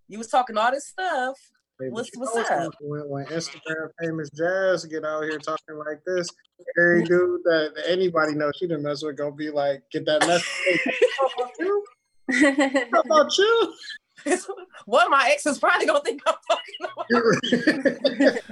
[0.08, 1.38] you was talking all this stuff.
[1.80, 2.74] Hey, What's- but what's know, up?
[2.80, 6.28] When, when Instagram famous Jazz get out here talking like this,
[6.78, 10.20] every dude that, that anybody knows she done mess with gonna be like, get that
[10.26, 10.46] message.
[10.64, 10.78] Hey,
[11.20, 11.84] how about you?
[12.92, 13.74] How about you?
[14.86, 18.42] One of my exes probably gonna think I'm talking about.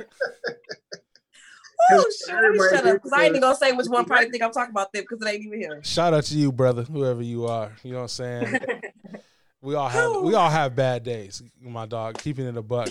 [1.91, 4.43] Oh shit, let me shut up because I ain't gonna say which one probably think
[4.43, 5.81] I'm talking about them because it ain't even here.
[5.85, 7.73] Shout out to you, brother, whoever you are.
[7.83, 8.61] You know what I'm saying?
[9.63, 12.19] We all have we all have bad days, my dog.
[12.19, 12.89] Keeping it a buck.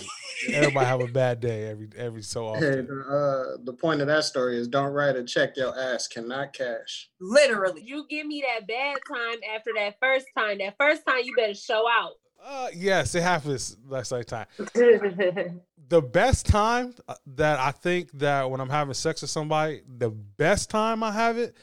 [0.52, 2.86] Everybody have a bad day every every so Hey, often.
[2.86, 6.54] the, uh, the point of that story is don't write a check your ass cannot
[6.54, 7.10] cash.
[7.20, 7.82] Literally.
[7.84, 10.58] You give me that bad time after that first time.
[10.58, 12.12] That first time, you better show out.
[12.42, 14.46] Uh, yes, it happens last like time.
[15.88, 20.08] The best time uh, that I think that when I'm having sex with somebody, the
[20.08, 21.54] best time I have it,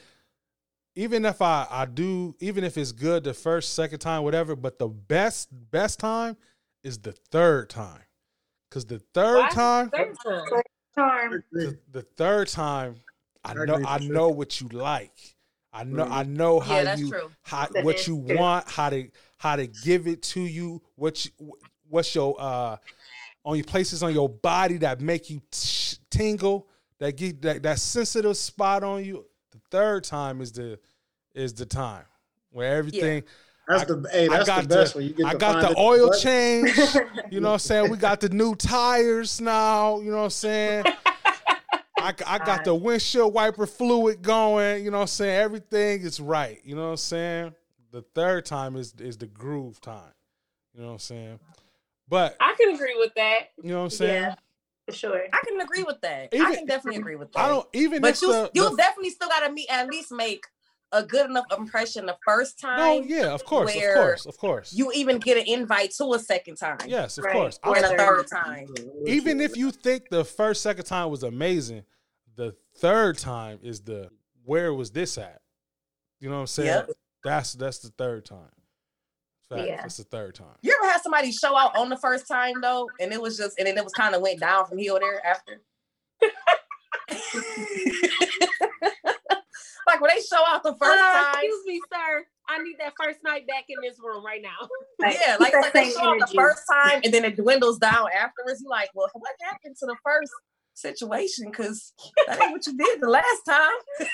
[1.00, 4.78] even if I I do, even if it's good the first, second time, whatever, but
[4.78, 6.36] the best best time
[6.84, 8.02] is the third time,
[8.68, 9.48] because the third Why?
[9.48, 10.16] time, Third
[10.94, 11.42] time.
[11.52, 12.96] the, the third time,
[13.42, 15.36] I I know I know what you like.
[15.72, 16.04] I know.
[16.04, 17.30] I know how Yeah, you true.
[17.42, 18.36] how That what is you true.
[18.36, 19.08] want, how to
[19.38, 21.30] how to give it to you, what you,
[21.88, 22.76] what's your uh
[23.44, 25.40] on your places on your body that make you
[26.10, 26.68] tingle,
[26.98, 29.24] that get that, that sensitive spot on you.
[29.52, 30.78] The third time is the
[31.34, 32.04] is the time
[32.50, 33.22] where everything
[33.68, 35.62] That's I- the hey, I that's got the best the- when you get I got
[35.62, 36.20] find the oil what?
[36.20, 36.76] change.
[37.30, 37.90] You know what I'm saying?
[37.90, 40.00] We got the new tires now.
[40.00, 40.84] You know what I'm saying?
[42.02, 44.84] I, I got the windshield wiper fluid going.
[44.84, 45.36] You know what I'm saying?
[45.38, 46.58] Everything is right.
[46.64, 47.54] You know what I'm saying?
[47.92, 50.12] The third time is is the groove time.
[50.74, 51.40] You know what I'm saying?
[52.08, 53.50] But I can agree with that.
[53.62, 54.22] you know what I'm saying?
[54.22, 54.34] Yeah,
[54.86, 55.22] for sure.
[55.32, 56.32] I can agree with that.
[56.32, 57.38] Even- I can definitely agree with that.
[57.40, 60.46] I don't even but you the, you the- definitely still gotta meet at least make
[60.92, 62.80] a good enough impression the first time.
[62.80, 64.72] Oh yeah, of course, of course, of course.
[64.72, 66.78] You even get an invite to a second time.
[66.86, 67.32] yes, of Right.
[67.32, 67.58] course.
[67.64, 68.74] Or I'm a saying- third time.
[69.06, 71.84] even if you think the first second time was amazing,
[72.36, 74.10] the third time is the
[74.44, 75.40] where was this at?
[76.18, 76.68] You know what I'm saying?
[76.68, 76.90] Yep.
[77.22, 78.50] That's that's the third time.
[79.48, 79.82] Facts, Yeah.
[79.82, 80.56] That's the third time.
[80.62, 83.58] You ever had somebody show out on the first time though, and it was just,
[83.58, 85.60] and then it was kind of went down from here or there after?
[89.90, 92.24] like when they show out the first Uh, time, excuse me, sir.
[92.48, 94.68] I need that first night back in this room right now.
[95.00, 98.08] yeah, like, like they same show out the first time, and then it dwindles down
[98.12, 98.60] afterwards.
[98.62, 100.32] You're like, well, what happened to the first
[100.74, 101.46] situation?
[101.50, 101.92] Because
[102.26, 103.78] that ain't what you did the last time.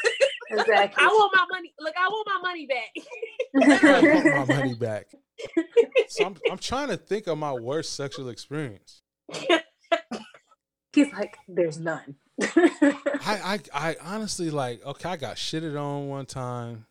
[0.49, 1.03] Exactly.
[1.05, 1.75] I want my money.
[1.81, 2.93] Look, I want my money back.
[3.91, 5.07] I want my money back.
[6.07, 9.03] So I'm, I'm trying to think of my worst sexual experience.
[10.93, 12.15] He's like, there's none.
[12.43, 14.85] I, I, I honestly like.
[14.85, 16.87] Okay, I got shitted on one time.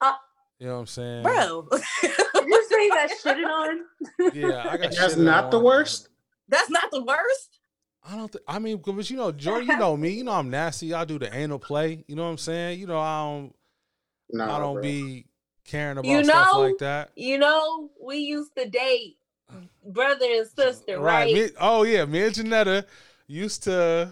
[0.00, 0.12] Uh,
[0.58, 4.34] You know what I'm saying, Bro, you say you got shitted on?
[4.34, 4.92] Yeah, I got.
[4.94, 6.08] That's shitted not on the one worst.
[6.48, 7.58] that's not the worst.
[8.08, 8.30] I don't.
[8.30, 10.10] Think, I mean, because you know, Jordan, you know me.
[10.10, 10.92] You know I'm nasty.
[10.92, 12.04] I do the anal play.
[12.06, 12.78] You know what I'm saying.
[12.78, 13.54] You know I don't.
[14.30, 14.82] Nah, I don't bro.
[14.82, 15.26] be
[15.64, 17.10] caring about You stuff know, like that.
[17.16, 19.16] You know, we used to date
[19.84, 21.32] brother and sister, right?
[21.32, 22.84] Me, oh yeah, me and Junetta
[23.26, 24.10] used to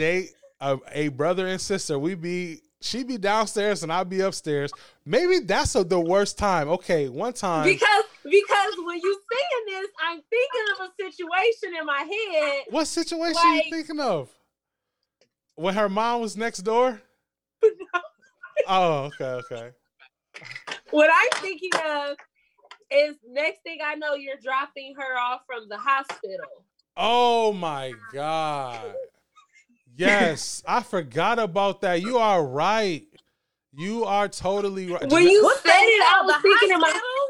[0.00, 1.98] date a, a brother and sister.
[1.98, 4.72] We be she be downstairs and I'd be upstairs.
[5.04, 6.68] Maybe that's a, the worst time.
[6.68, 7.64] Okay, one time.
[7.64, 12.64] Because because when you saying this, I'm thinking of a situation in my head.
[12.70, 14.30] what situation like- you thinking of?
[15.56, 17.02] When her mom was next door?
[18.66, 19.70] oh, okay, okay.
[20.90, 22.16] What I'm thinking of
[22.90, 26.64] is next thing I know, you're dropping her off from the hospital.
[26.96, 28.94] Oh my god.
[30.00, 32.00] Yes, I forgot about that.
[32.02, 33.06] You are right.
[33.72, 35.08] You are totally right.
[35.08, 37.28] When you What said it, I was thinking in my hospital?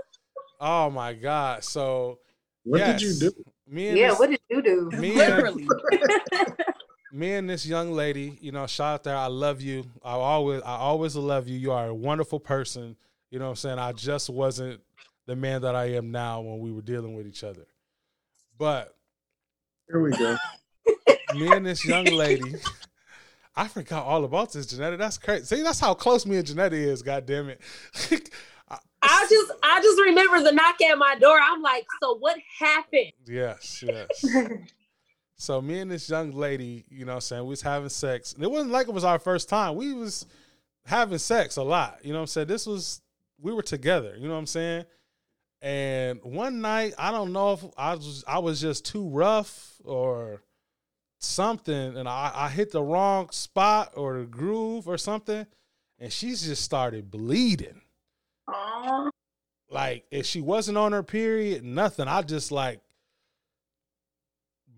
[0.61, 1.65] Oh my god.
[1.65, 2.19] So
[2.65, 3.45] What yes, did you do?
[3.69, 4.91] Me and Yeah, this, what did you do?
[4.99, 5.71] me and,
[7.13, 9.17] me and this young lady, you know, shout out there.
[9.17, 9.85] I love you.
[10.05, 11.59] I always I always love you.
[11.59, 12.97] You are a wonderful person.
[13.31, 13.79] You know what I'm saying?
[13.79, 14.81] I just wasn't
[15.27, 17.67] the man that I am now when we were dealing with each other.
[18.59, 18.95] But
[19.89, 20.37] Here we go.
[21.35, 22.55] Me and this young lady,
[23.57, 24.99] I forgot all about this, Junetta.
[24.99, 25.45] That's crazy.
[25.45, 27.61] See, that's how close me and Junetta is, god damn it.
[29.03, 31.39] I just I just remember the knock at my door.
[31.43, 33.13] I'm like, so what happened?
[33.27, 34.25] Yes, yes.
[35.37, 38.35] so me and this young lady, you know what I'm saying, we was having sex.
[38.35, 39.77] And it wasn't like it was our first time.
[39.77, 40.27] We was
[40.85, 41.99] having sex a lot.
[42.03, 42.49] You know what I'm saying?
[42.49, 43.01] This was
[43.41, 44.85] we were together, you know what I'm saying?
[45.63, 50.43] And one night, I don't know if I was I was just too rough or
[51.21, 55.47] something, and I, I hit the wrong spot or the groove or something,
[55.99, 57.83] and she's just started bleeding
[58.49, 59.11] Aw.
[59.71, 62.09] like if she wasn't on her period, nothing.
[62.09, 62.81] I just like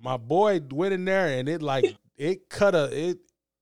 [0.02, 3.18] my boy went in there and it like it cut a it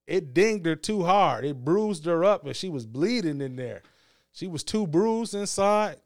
[0.06, 1.44] it dinged her too hard.
[1.44, 3.82] It bruised her up and she was bleeding in there.
[4.32, 5.96] She was too bruised inside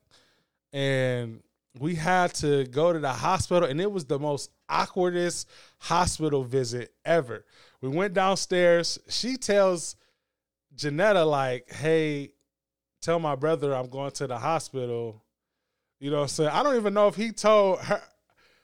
[0.73, 1.41] and
[1.79, 5.47] we had to go to the hospital and it was the most awkwardest
[5.79, 7.45] hospital visit ever.
[7.81, 8.99] We went downstairs.
[9.09, 9.97] She tells
[10.77, 12.33] Junetta like, "Hey,
[13.03, 15.23] tell my brother I'm going to the hospital."
[16.01, 16.51] You know what I'm saying?
[16.51, 18.03] I don't even know if he told her.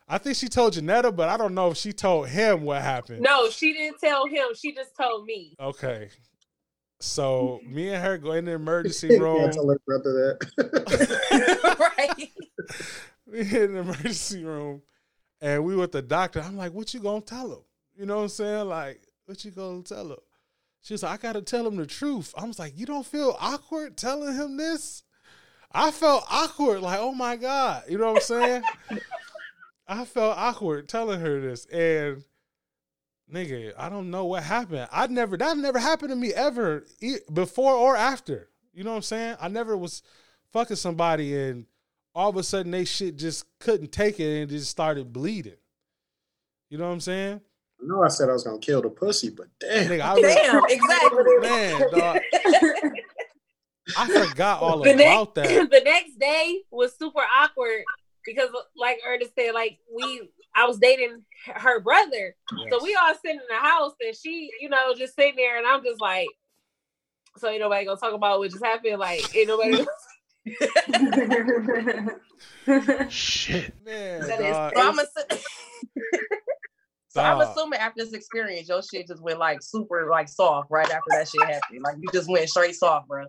[0.08, 3.22] I think she told Junetta, but I don't know if she told him what happened.
[3.22, 4.48] No, she didn't tell him.
[4.56, 5.54] She just told me.
[5.60, 6.10] Okay.
[7.00, 9.50] So me and her go in the emergency room.
[9.86, 11.76] brother that.
[11.98, 12.30] right.
[13.26, 14.82] we in the emergency room
[15.40, 16.40] and we with the doctor.
[16.40, 17.62] I'm like, what you gonna tell him?
[17.96, 18.68] You know what I'm saying?
[18.68, 20.18] Like, what you gonna tell him?
[20.82, 22.34] She's like, I gotta tell him the truth.
[22.36, 25.02] I was like, you don't feel awkward telling him this?
[25.72, 27.84] I felt awkward, like, oh my God.
[27.88, 28.62] You know what I'm saying?
[29.86, 31.66] I felt awkward telling her this.
[31.66, 32.24] And
[33.32, 34.88] nigga, I don't know what happened.
[34.92, 36.84] I never that never happened to me ever
[37.32, 38.48] before or after.
[38.72, 39.36] You know what I'm saying?
[39.40, 40.02] I never was
[40.52, 41.66] fucking somebody and
[42.14, 45.54] all of a sudden they shit just couldn't take it and just started bleeding.
[46.68, 47.40] You know what I'm saying?
[47.82, 49.88] I know I said I was gonna kill the pussy, but damn.
[49.90, 51.38] Nigga, I really- Damn, exactly.
[51.40, 52.18] man, dog,
[53.96, 55.70] I forgot all the about next, that.
[55.70, 57.82] the next day was super awkward
[58.24, 62.34] because, like Ernest said, like we, I was dating her brother,
[62.70, 65.66] so we all sitting in the house, and she, you know, just sitting there, and
[65.66, 66.28] I'm just like,
[67.38, 69.84] so ain't nobody gonna talk about what just happened, like ain't nobody.
[73.10, 74.20] Shit, man.
[74.26, 74.72] That is- dog.
[74.74, 75.38] so I'm, assu-
[77.08, 80.86] so I'm assuming after this experience, your shit just went like super like soft right
[80.90, 81.82] after that shit happened.
[81.84, 83.24] Like you just went straight soft, bro.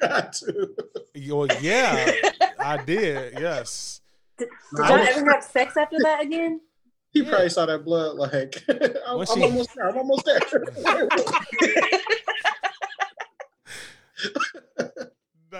[0.00, 0.74] Got to.
[1.14, 2.12] Yo, yeah,
[2.58, 3.38] I did.
[3.38, 4.00] Yes.
[4.40, 6.60] Did Nah, y'all I ever have sex after that again?
[7.12, 9.88] He probably saw that blood like I'm, I'm she- almost there.
[9.88, 10.40] I'm almost there.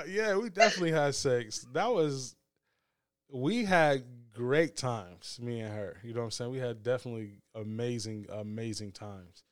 [0.08, 1.66] Yeah, we definitely had sex.
[1.72, 2.36] That was
[3.30, 4.04] we had
[4.34, 5.96] great times, me and her.
[6.02, 6.50] You know what I'm saying?
[6.50, 9.42] We had definitely amazing, amazing times.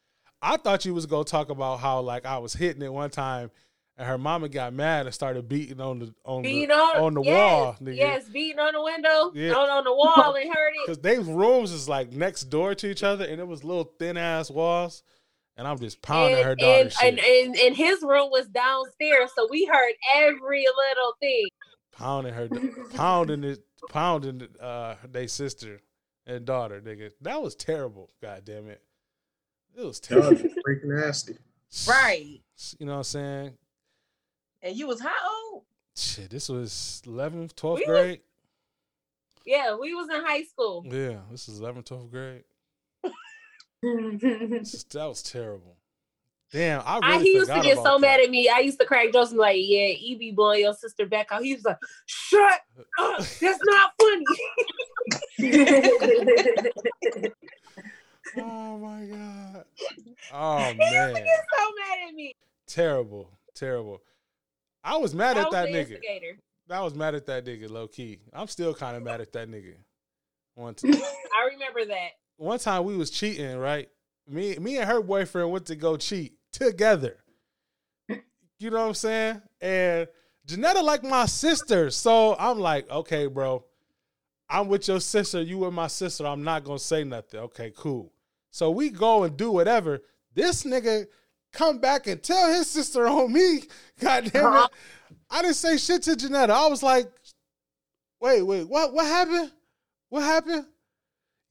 [0.40, 3.50] I thought you was gonna talk about how like I was hitting it one time
[3.98, 7.14] and her mama got mad and started beating on the on beating the on, on
[7.14, 7.96] the yes, wall, nigga.
[7.96, 9.54] yes, beating on the window, Yeah.
[9.54, 10.86] on on the wall, and heard it.
[10.86, 14.16] Cause they rooms is like next door to each other and it was little thin
[14.16, 15.02] ass walls.
[15.56, 17.24] And I'm just pounding and, her daughter's and, shit.
[17.44, 21.48] and, and, and his room was downstairs, so we heard every little thing.
[21.90, 22.48] pounding her,
[22.94, 25.80] pounding it, pounding uh their sister
[26.28, 27.10] and daughter, nigga.
[27.22, 28.08] That was terrible.
[28.22, 28.80] God damn it.
[29.76, 30.42] It was Y'all terrible.
[30.42, 31.36] just freak nasty.
[31.88, 32.40] Right.
[32.78, 33.52] You know what I'm saying?
[34.62, 35.10] And you was how
[35.52, 35.64] old?
[35.96, 38.20] Shit, this was 11th, 12th We was- grade.
[39.46, 40.84] Yeah, we was in high school.
[40.86, 42.44] Yeah, this is 11th, 12th grade.
[43.80, 45.76] That was terrible.
[46.50, 48.00] Damn, I really I, he used to get so that.
[48.00, 48.48] mad at me.
[48.48, 51.28] I used to crack jokes and be like, "Yeah, E be blowing your sister back
[51.30, 51.76] out." He was like,
[52.06, 52.60] "Shut
[52.98, 54.24] up, that's not funny."
[58.36, 59.64] Oh my god.
[60.34, 62.34] Oh he used to oh, get so mad at me.
[62.66, 63.30] Terrible.
[63.54, 64.02] Terrible.
[64.84, 65.90] I was mad I at was that nigga.
[65.92, 66.38] instigator.
[66.70, 68.18] I was mad at that nigga, low key.
[68.32, 69.74] I'm still kind of mad at that nigga.
[70.54, 72.10] One time, I remember that.
[72.36, 73.88] one time we was cheating, right?
[74.28, 77.16] Me, me and her boyfriend went to go cheat together.
[78.60, 79.42] You know what I'm saying?
[79.60, 80.08] And
[80.46, 83.64] Junetta like my sister, so I'm like, okay, bro,
[84.50, 85.40] I'm with your sister.
[85.40, 86.26] You with my sister.
[86.26, 87.38] I'm not gonna say nothing.
[87.40, 88.12] Okay, cool.
[88.50, 90.00] So we go and do whatever.
[90.34, 91.06] This nigga
[91.52, 93.62] come back and tell his sister on me.
[94.00, 94.46] God damn it.
[94.46, 94.68] Uh-huh.
[95.30, 96.50] I didn't say shit to Junetta.
[96.50, 97.10] I was like,
[98.20, 99.52] wait, wait, what what happened?
[100.08, 100.66] What happened?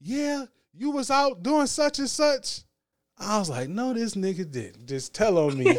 [0.00, 2.62] Yeah, you was out doing such and such.
[3.18, 4.86] I was like, no, this nigga didn't.
[4.86, 5.76] Just tell on me.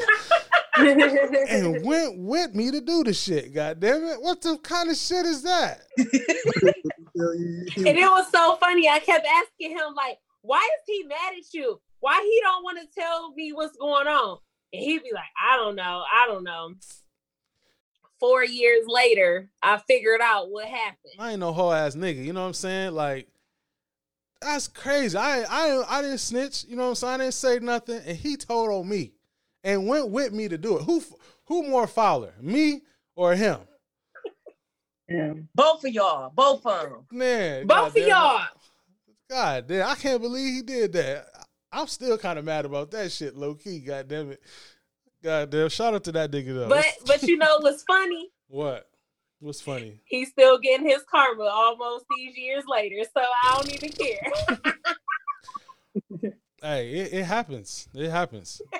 [0.77, 3.53] and went with me to do the shit.
[3.53, 4.21] God damn it.
[4.21, 5.81] What the kind of shit is that?
[7.19, 8.87] And it was so funny.
[8.87, 11.81] I kept asking him, like, why is he mad at you?
[11.99, 14.37] Why he don't want to tell me what's going on?
[14.73, 16.03] And he'd be like, I don't know.
[16.11, 16.73] I don't know.
[18.19, 21.13] Four years later, I figured out what happened.
[21.17, 22.23] I ain't no whole ass nigga.
[22.23, 22.93] You know what I'm saying?
[22.93, 23.27] Like,
[24.41, 25.17] that's crazy.
[25.17, 26.65] I I I didn't snitch.
[26.67, 27.13] You know what I'm saying?
[27.13, 29.13] I didn't say nothing, and he told on me,
[29.63, 30.83] and went with me to do it.
[30.83, 31.01] Who
[31.45, 32.81] who more fouler, me
[33.15, 33.59] or him?
[35.55, 36.31] Both of y'all.
[36.35, 37.05] Both of them.
[37.11, 38.07] Man, Both of goddamn it.
[38.09, 38.45] y'all.
[39.29, 41.27] God damn, I can't believe he did that.
[41.71, 43.79] I'm still kind of mad about that shit, low key.
[43.79, 44.41] God damn it.
[45.23, 45.69] God damn.
[45.69, 46.69] Shout out to that nigga though.
[46.69, 48.29] But but you know what's funny?
[48.47, 48.85] what?
[49.41, 50.01] What's funny?
[50.05, 53.03] He's still getting his karma almost these years later.
[53.15, 54.73] So I don't even care.
[56.61, 57.87] Hey, it, it happens.
[57.93, 58.61] It happens.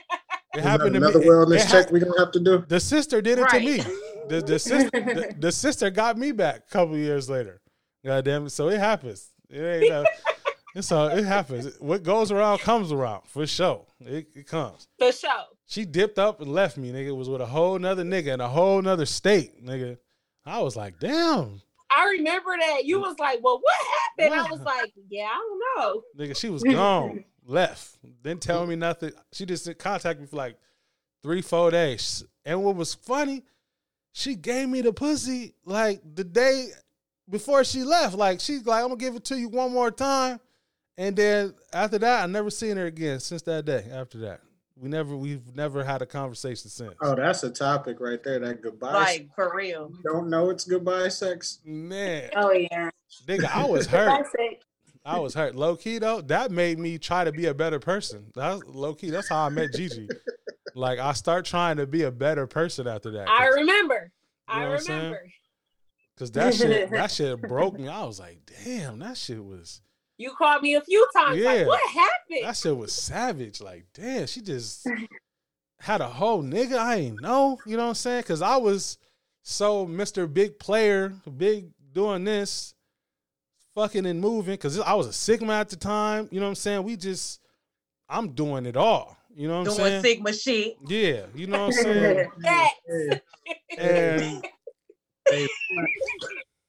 [0.56, 1.28] It happened to another me.
[1.28, 2.66] wellness It- it check hap- we gonna have to do.
[2.68, 3.52] The sister did it Right.
[3.52, 3.96] to me.
[4.30, 7.62] The, the sister the, the sister got me back a couple years later.
[8.04, 8.50] God damn it.
[8.50, 9.30] So it happens.
[9.48, 10.04] It ain't uh,
[10.76, 11.78] it's all it happens.
[11.80, 13.86] What goes around comes around for sure.
[14.00, 14.88] It, it comes.
[14.98, 15.30] For sure.
[15.66, 17.16] She dipped up and left me, nigga.
[17.16, 19.98] Was with a whole nother nigga in a whole nother state, nigga.
[20.46, 22.86] I was like, damn, I remember that.
[22.86, 23.76] You was like, Well, what
[24.20, 24.40] happened?
[24.40, 25.62] I was like, Yeah, I don't
[26.18, 26.26] know.
[26.26, 26.36] nigga.
[26.36, 29.12] She was gone, left, didn't tell me nothing.
[29.32, 30.58] She just didn't contact me for like
[31.24, 32.24] three, four days.
[32.46, 33.44] And what was funny,
[34.12, 36.70] she gave me the pussy like the day
[37.30, 38.16] before she left.
[38.16, 40.40] Like she's like, I'm gonna give it to you one more time.
[41.00, 43.86] And then after that, I never seen her again since that day.
[43.90, 44.42] After that,
[44.76, 46.94] we never we've never had a conversation since.
[47.02, 48.40] Oh, that's a topic right there.
[48.40, 48.92] That goodbye.
[48.92, 49.94] Like for real.
[50.04, 51.60] Don't know it's goodbye sex.
[51.64, 52.90] Man, oh yeah.
[53.26, 54.26] nigga, I was hurt.
[55.06, 55.56] I was hurt.
[55.56, 58.26] Low key though, that made me try to be a better person.
[58.36, 59.10] That's low key.
[59.10, 60.10] That's how I met Gigi.
[60.76, 63.30] like I start trying to be a better person after that.
[63.30, 64.12] I remember.
[64.50, 64.98] You know I what I'm saying?
[65.00, 65.32] remember.
[66.18, 67.88] 'cause that shit, that shit broke me.
[67.88, 69.80] I was like, damn, that shit was,
[70.20, 71.38] You called me a few times.
[71.38, 71.46] Yeah.
[71.48, 72.44] Like, what happened?
[72.44, 73.62] that shit was savage.
[73.62, 74.86] Like, damn, she just
[75.80, 77.58] had a whole nigga I ain't know.
[77.66, 78.24] You know what I'm saying?
[78.24, 78.98] Cause I was
[79.44, 80.32] so Mr.
[80.32, 82.74] Big Player, big doing this,
[83.74, 84.58] fucking and moving.
[84.58, 86.28] Cause I was a Sigma at the time.
[86.32, 86.84] You know what I'm saying?
[86.84, 87.40] We just,
[88.10, 89.16] I'm doing it all.
[89.34, 90.04] You know what I'm Doing saying?
[90.04, 90.76] Sigma shit.
[90.86, 92.30] Yeah, you know what I'm saying?
[92.40, 93.22] That- Hey,
[93.78, 94.46] and
[95.30, 95.48] hey,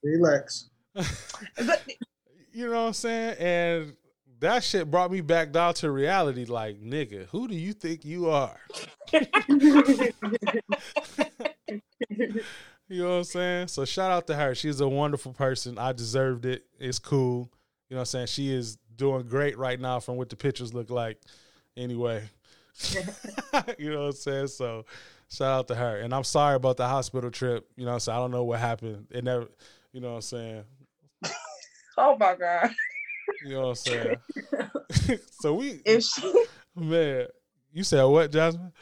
[0.05, 0.71] relax.
[2.61, 3.37] You know what I'm saying?
[3.39, 3.97] And
[4.41, 6.45] that shit brought me back down to reality.
[6.45, 8.57] Like, nigga, who do you think you are?
[12.93, 13.69] You know what I'm saying?
[13.69, 14.53] So shout out to her.
[14.53, 15.79] She's a wonderful person.
[15.79, 16.65] I deserved it.
[16.77, 17.49] It's cool.
[17.89, 18.27] You know what I'm saying?
[18.27, 21.21] She is doing great right now from what the pictures look like.
[21.77, 22.25] Anyway.
[23.79, 24.49] you know what I'm saying?
[24.49, 24.87] So
[25.29, 26.01] shout out to her.
[26.01, 27.65] And I'm sorry about the hospital trip.
[27.77, 28.19] You know what I'm saying?
[28.19, 29.07] I don't know what happened.
[29.13, 29.47] It never
[29.93, 30.65] you know what I'm saying?
[32.03, 32.71] Oh my god.
[33.45, 34.17] You know what I'm saying?
[35.41, 36.45] so we If she,
[36.75, 37.27] man,
[37.73, 38.73] you said what, Jasmine?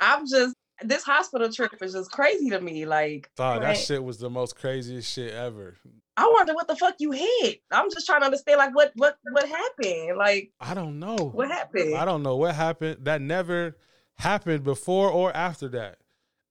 [0.00, 2.86] I'm just this hospital trip is just crazy to me.
[2.86, 5.76] Like that shit was the most craziest shit ever.
[6.16, 7.62] I wonder what the fuck you hit.
[7.70, 10.16] I'm just trying to understand like what what what happened.
[10.16, 11.16] Like I don't know.
[11.16, 11.96] what happened?
[11.96, 12.98] I don't know what happened.
[13.06, 13.76] That never
[14.14, 15.98] happened before or after that.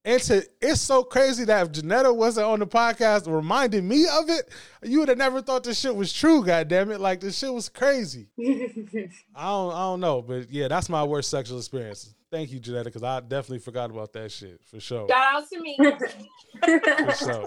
[0.03, 4.30] And to, it's so crazy that if Junetta wasn't on the podcast reminding me of
[4.30, 4.49] it,
[4.84, 6.44] you would have never thought this shit was true.
[6.44, 6.99] God damn it!
[6.99, 8.28] Like this shit was crazy.
[8.40, 12.15] I don't, I don't know, but yeah, that's my worst sexual experience.
[12.32, 15.07] Thank you, Junetta, because I definitely forgot about that shit for sure.
[15.07, 15.78] Shout out to me.
[15.78, 17.45] For sure.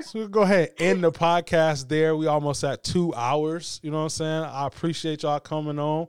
[0.00, 2.16] So we'll go ahead end the podcast there.
[2.16, 3.78] We almost at two hours.
[3.82, 4.44] You know what I'm saying?
[4.44, 6.08] I appreciate y'all coming on,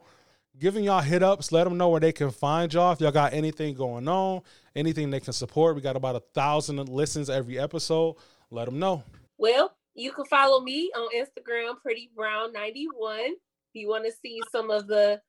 [0.58, 1.52] giving y'all hit ups.
[1.52, 2.92] Let them know where they can find y'all.
[2.92, 4.42] If y'all got anything going on,
[4.76, 5.76] anything they can support.
[5.76, 8.16] We got about a thousand listens every episode.
[8.50, 9.04] Let them know.
[9.38, 13.20] Well, you can follow me on Instagram, Pretty Brown 91.
[13.20, 13.36] If
[13.74, 15.22] you want to see some of the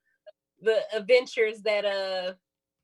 [0.61, 2.35] the adventures that uh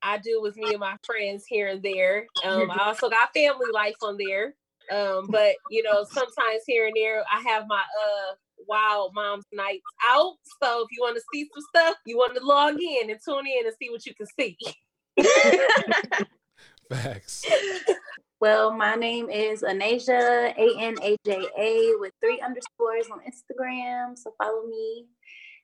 [0.01, 2.25] I do with me and my friends here and there.
[2.45, 4.55] Um, I also got family life on there.
[4.91, 8.35] Um, but you know, sometimes here and there I have my uh
[8.69, 10.35] wild mom's nights out.
[10.61, 13.47] So if you want to see some stuff, you want to log in and tune
[13.47, 14.57] in and see what you can see.
[16.89, 17.45] Facts.
[18.39, 24.17] Well, my name is Anaja, A N A J A, with three underscores on Instagram.
[24.17, 25.07] So follow me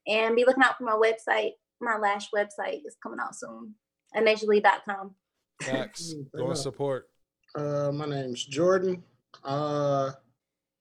[0.07, 1.51] and be looking out for my website.
[1.79, 3.75] My lash website is coming out soon.
[4.15, 5.15] AnajaLee.com.
[5.61, 6.13] Facts.
[6.35, 7.07] Go and support.
[7.55, 9.03] Uh, my name's Jordan.
[9.43, 10.11] Uh,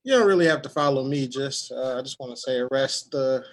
[0.05, 1.27] you don't really have to follow me.
[1.27, 3.43] Just uh, I just want to say arrest the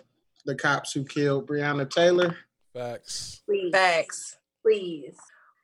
[0.45, 2.37] the cops who killed Breonna Taylor.
[2.75, 3.43] Facts.
[3.47, 3.73] Please.
[3.73, 4.37] Facts.
[4.63, 5.17] Please.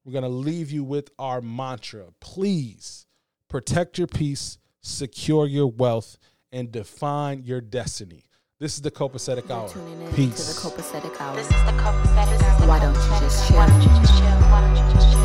[0.04, 2.06] We're going to leave you with our mantra.
[2.20, 3.06] Please
[3.48, 6.18] protect your peace, secure your wealth,
[6.52, 8.24] and define your destiny.
[8.60, 9.68] This is the Copacetic Hour.
[10.14, 10.30] Peace.
[10.30, 11.36] This is the Copacetic Hour.
[12.66, 13.56] Why don't you just chill?
[13.56, 15.23] Why don't you just chill?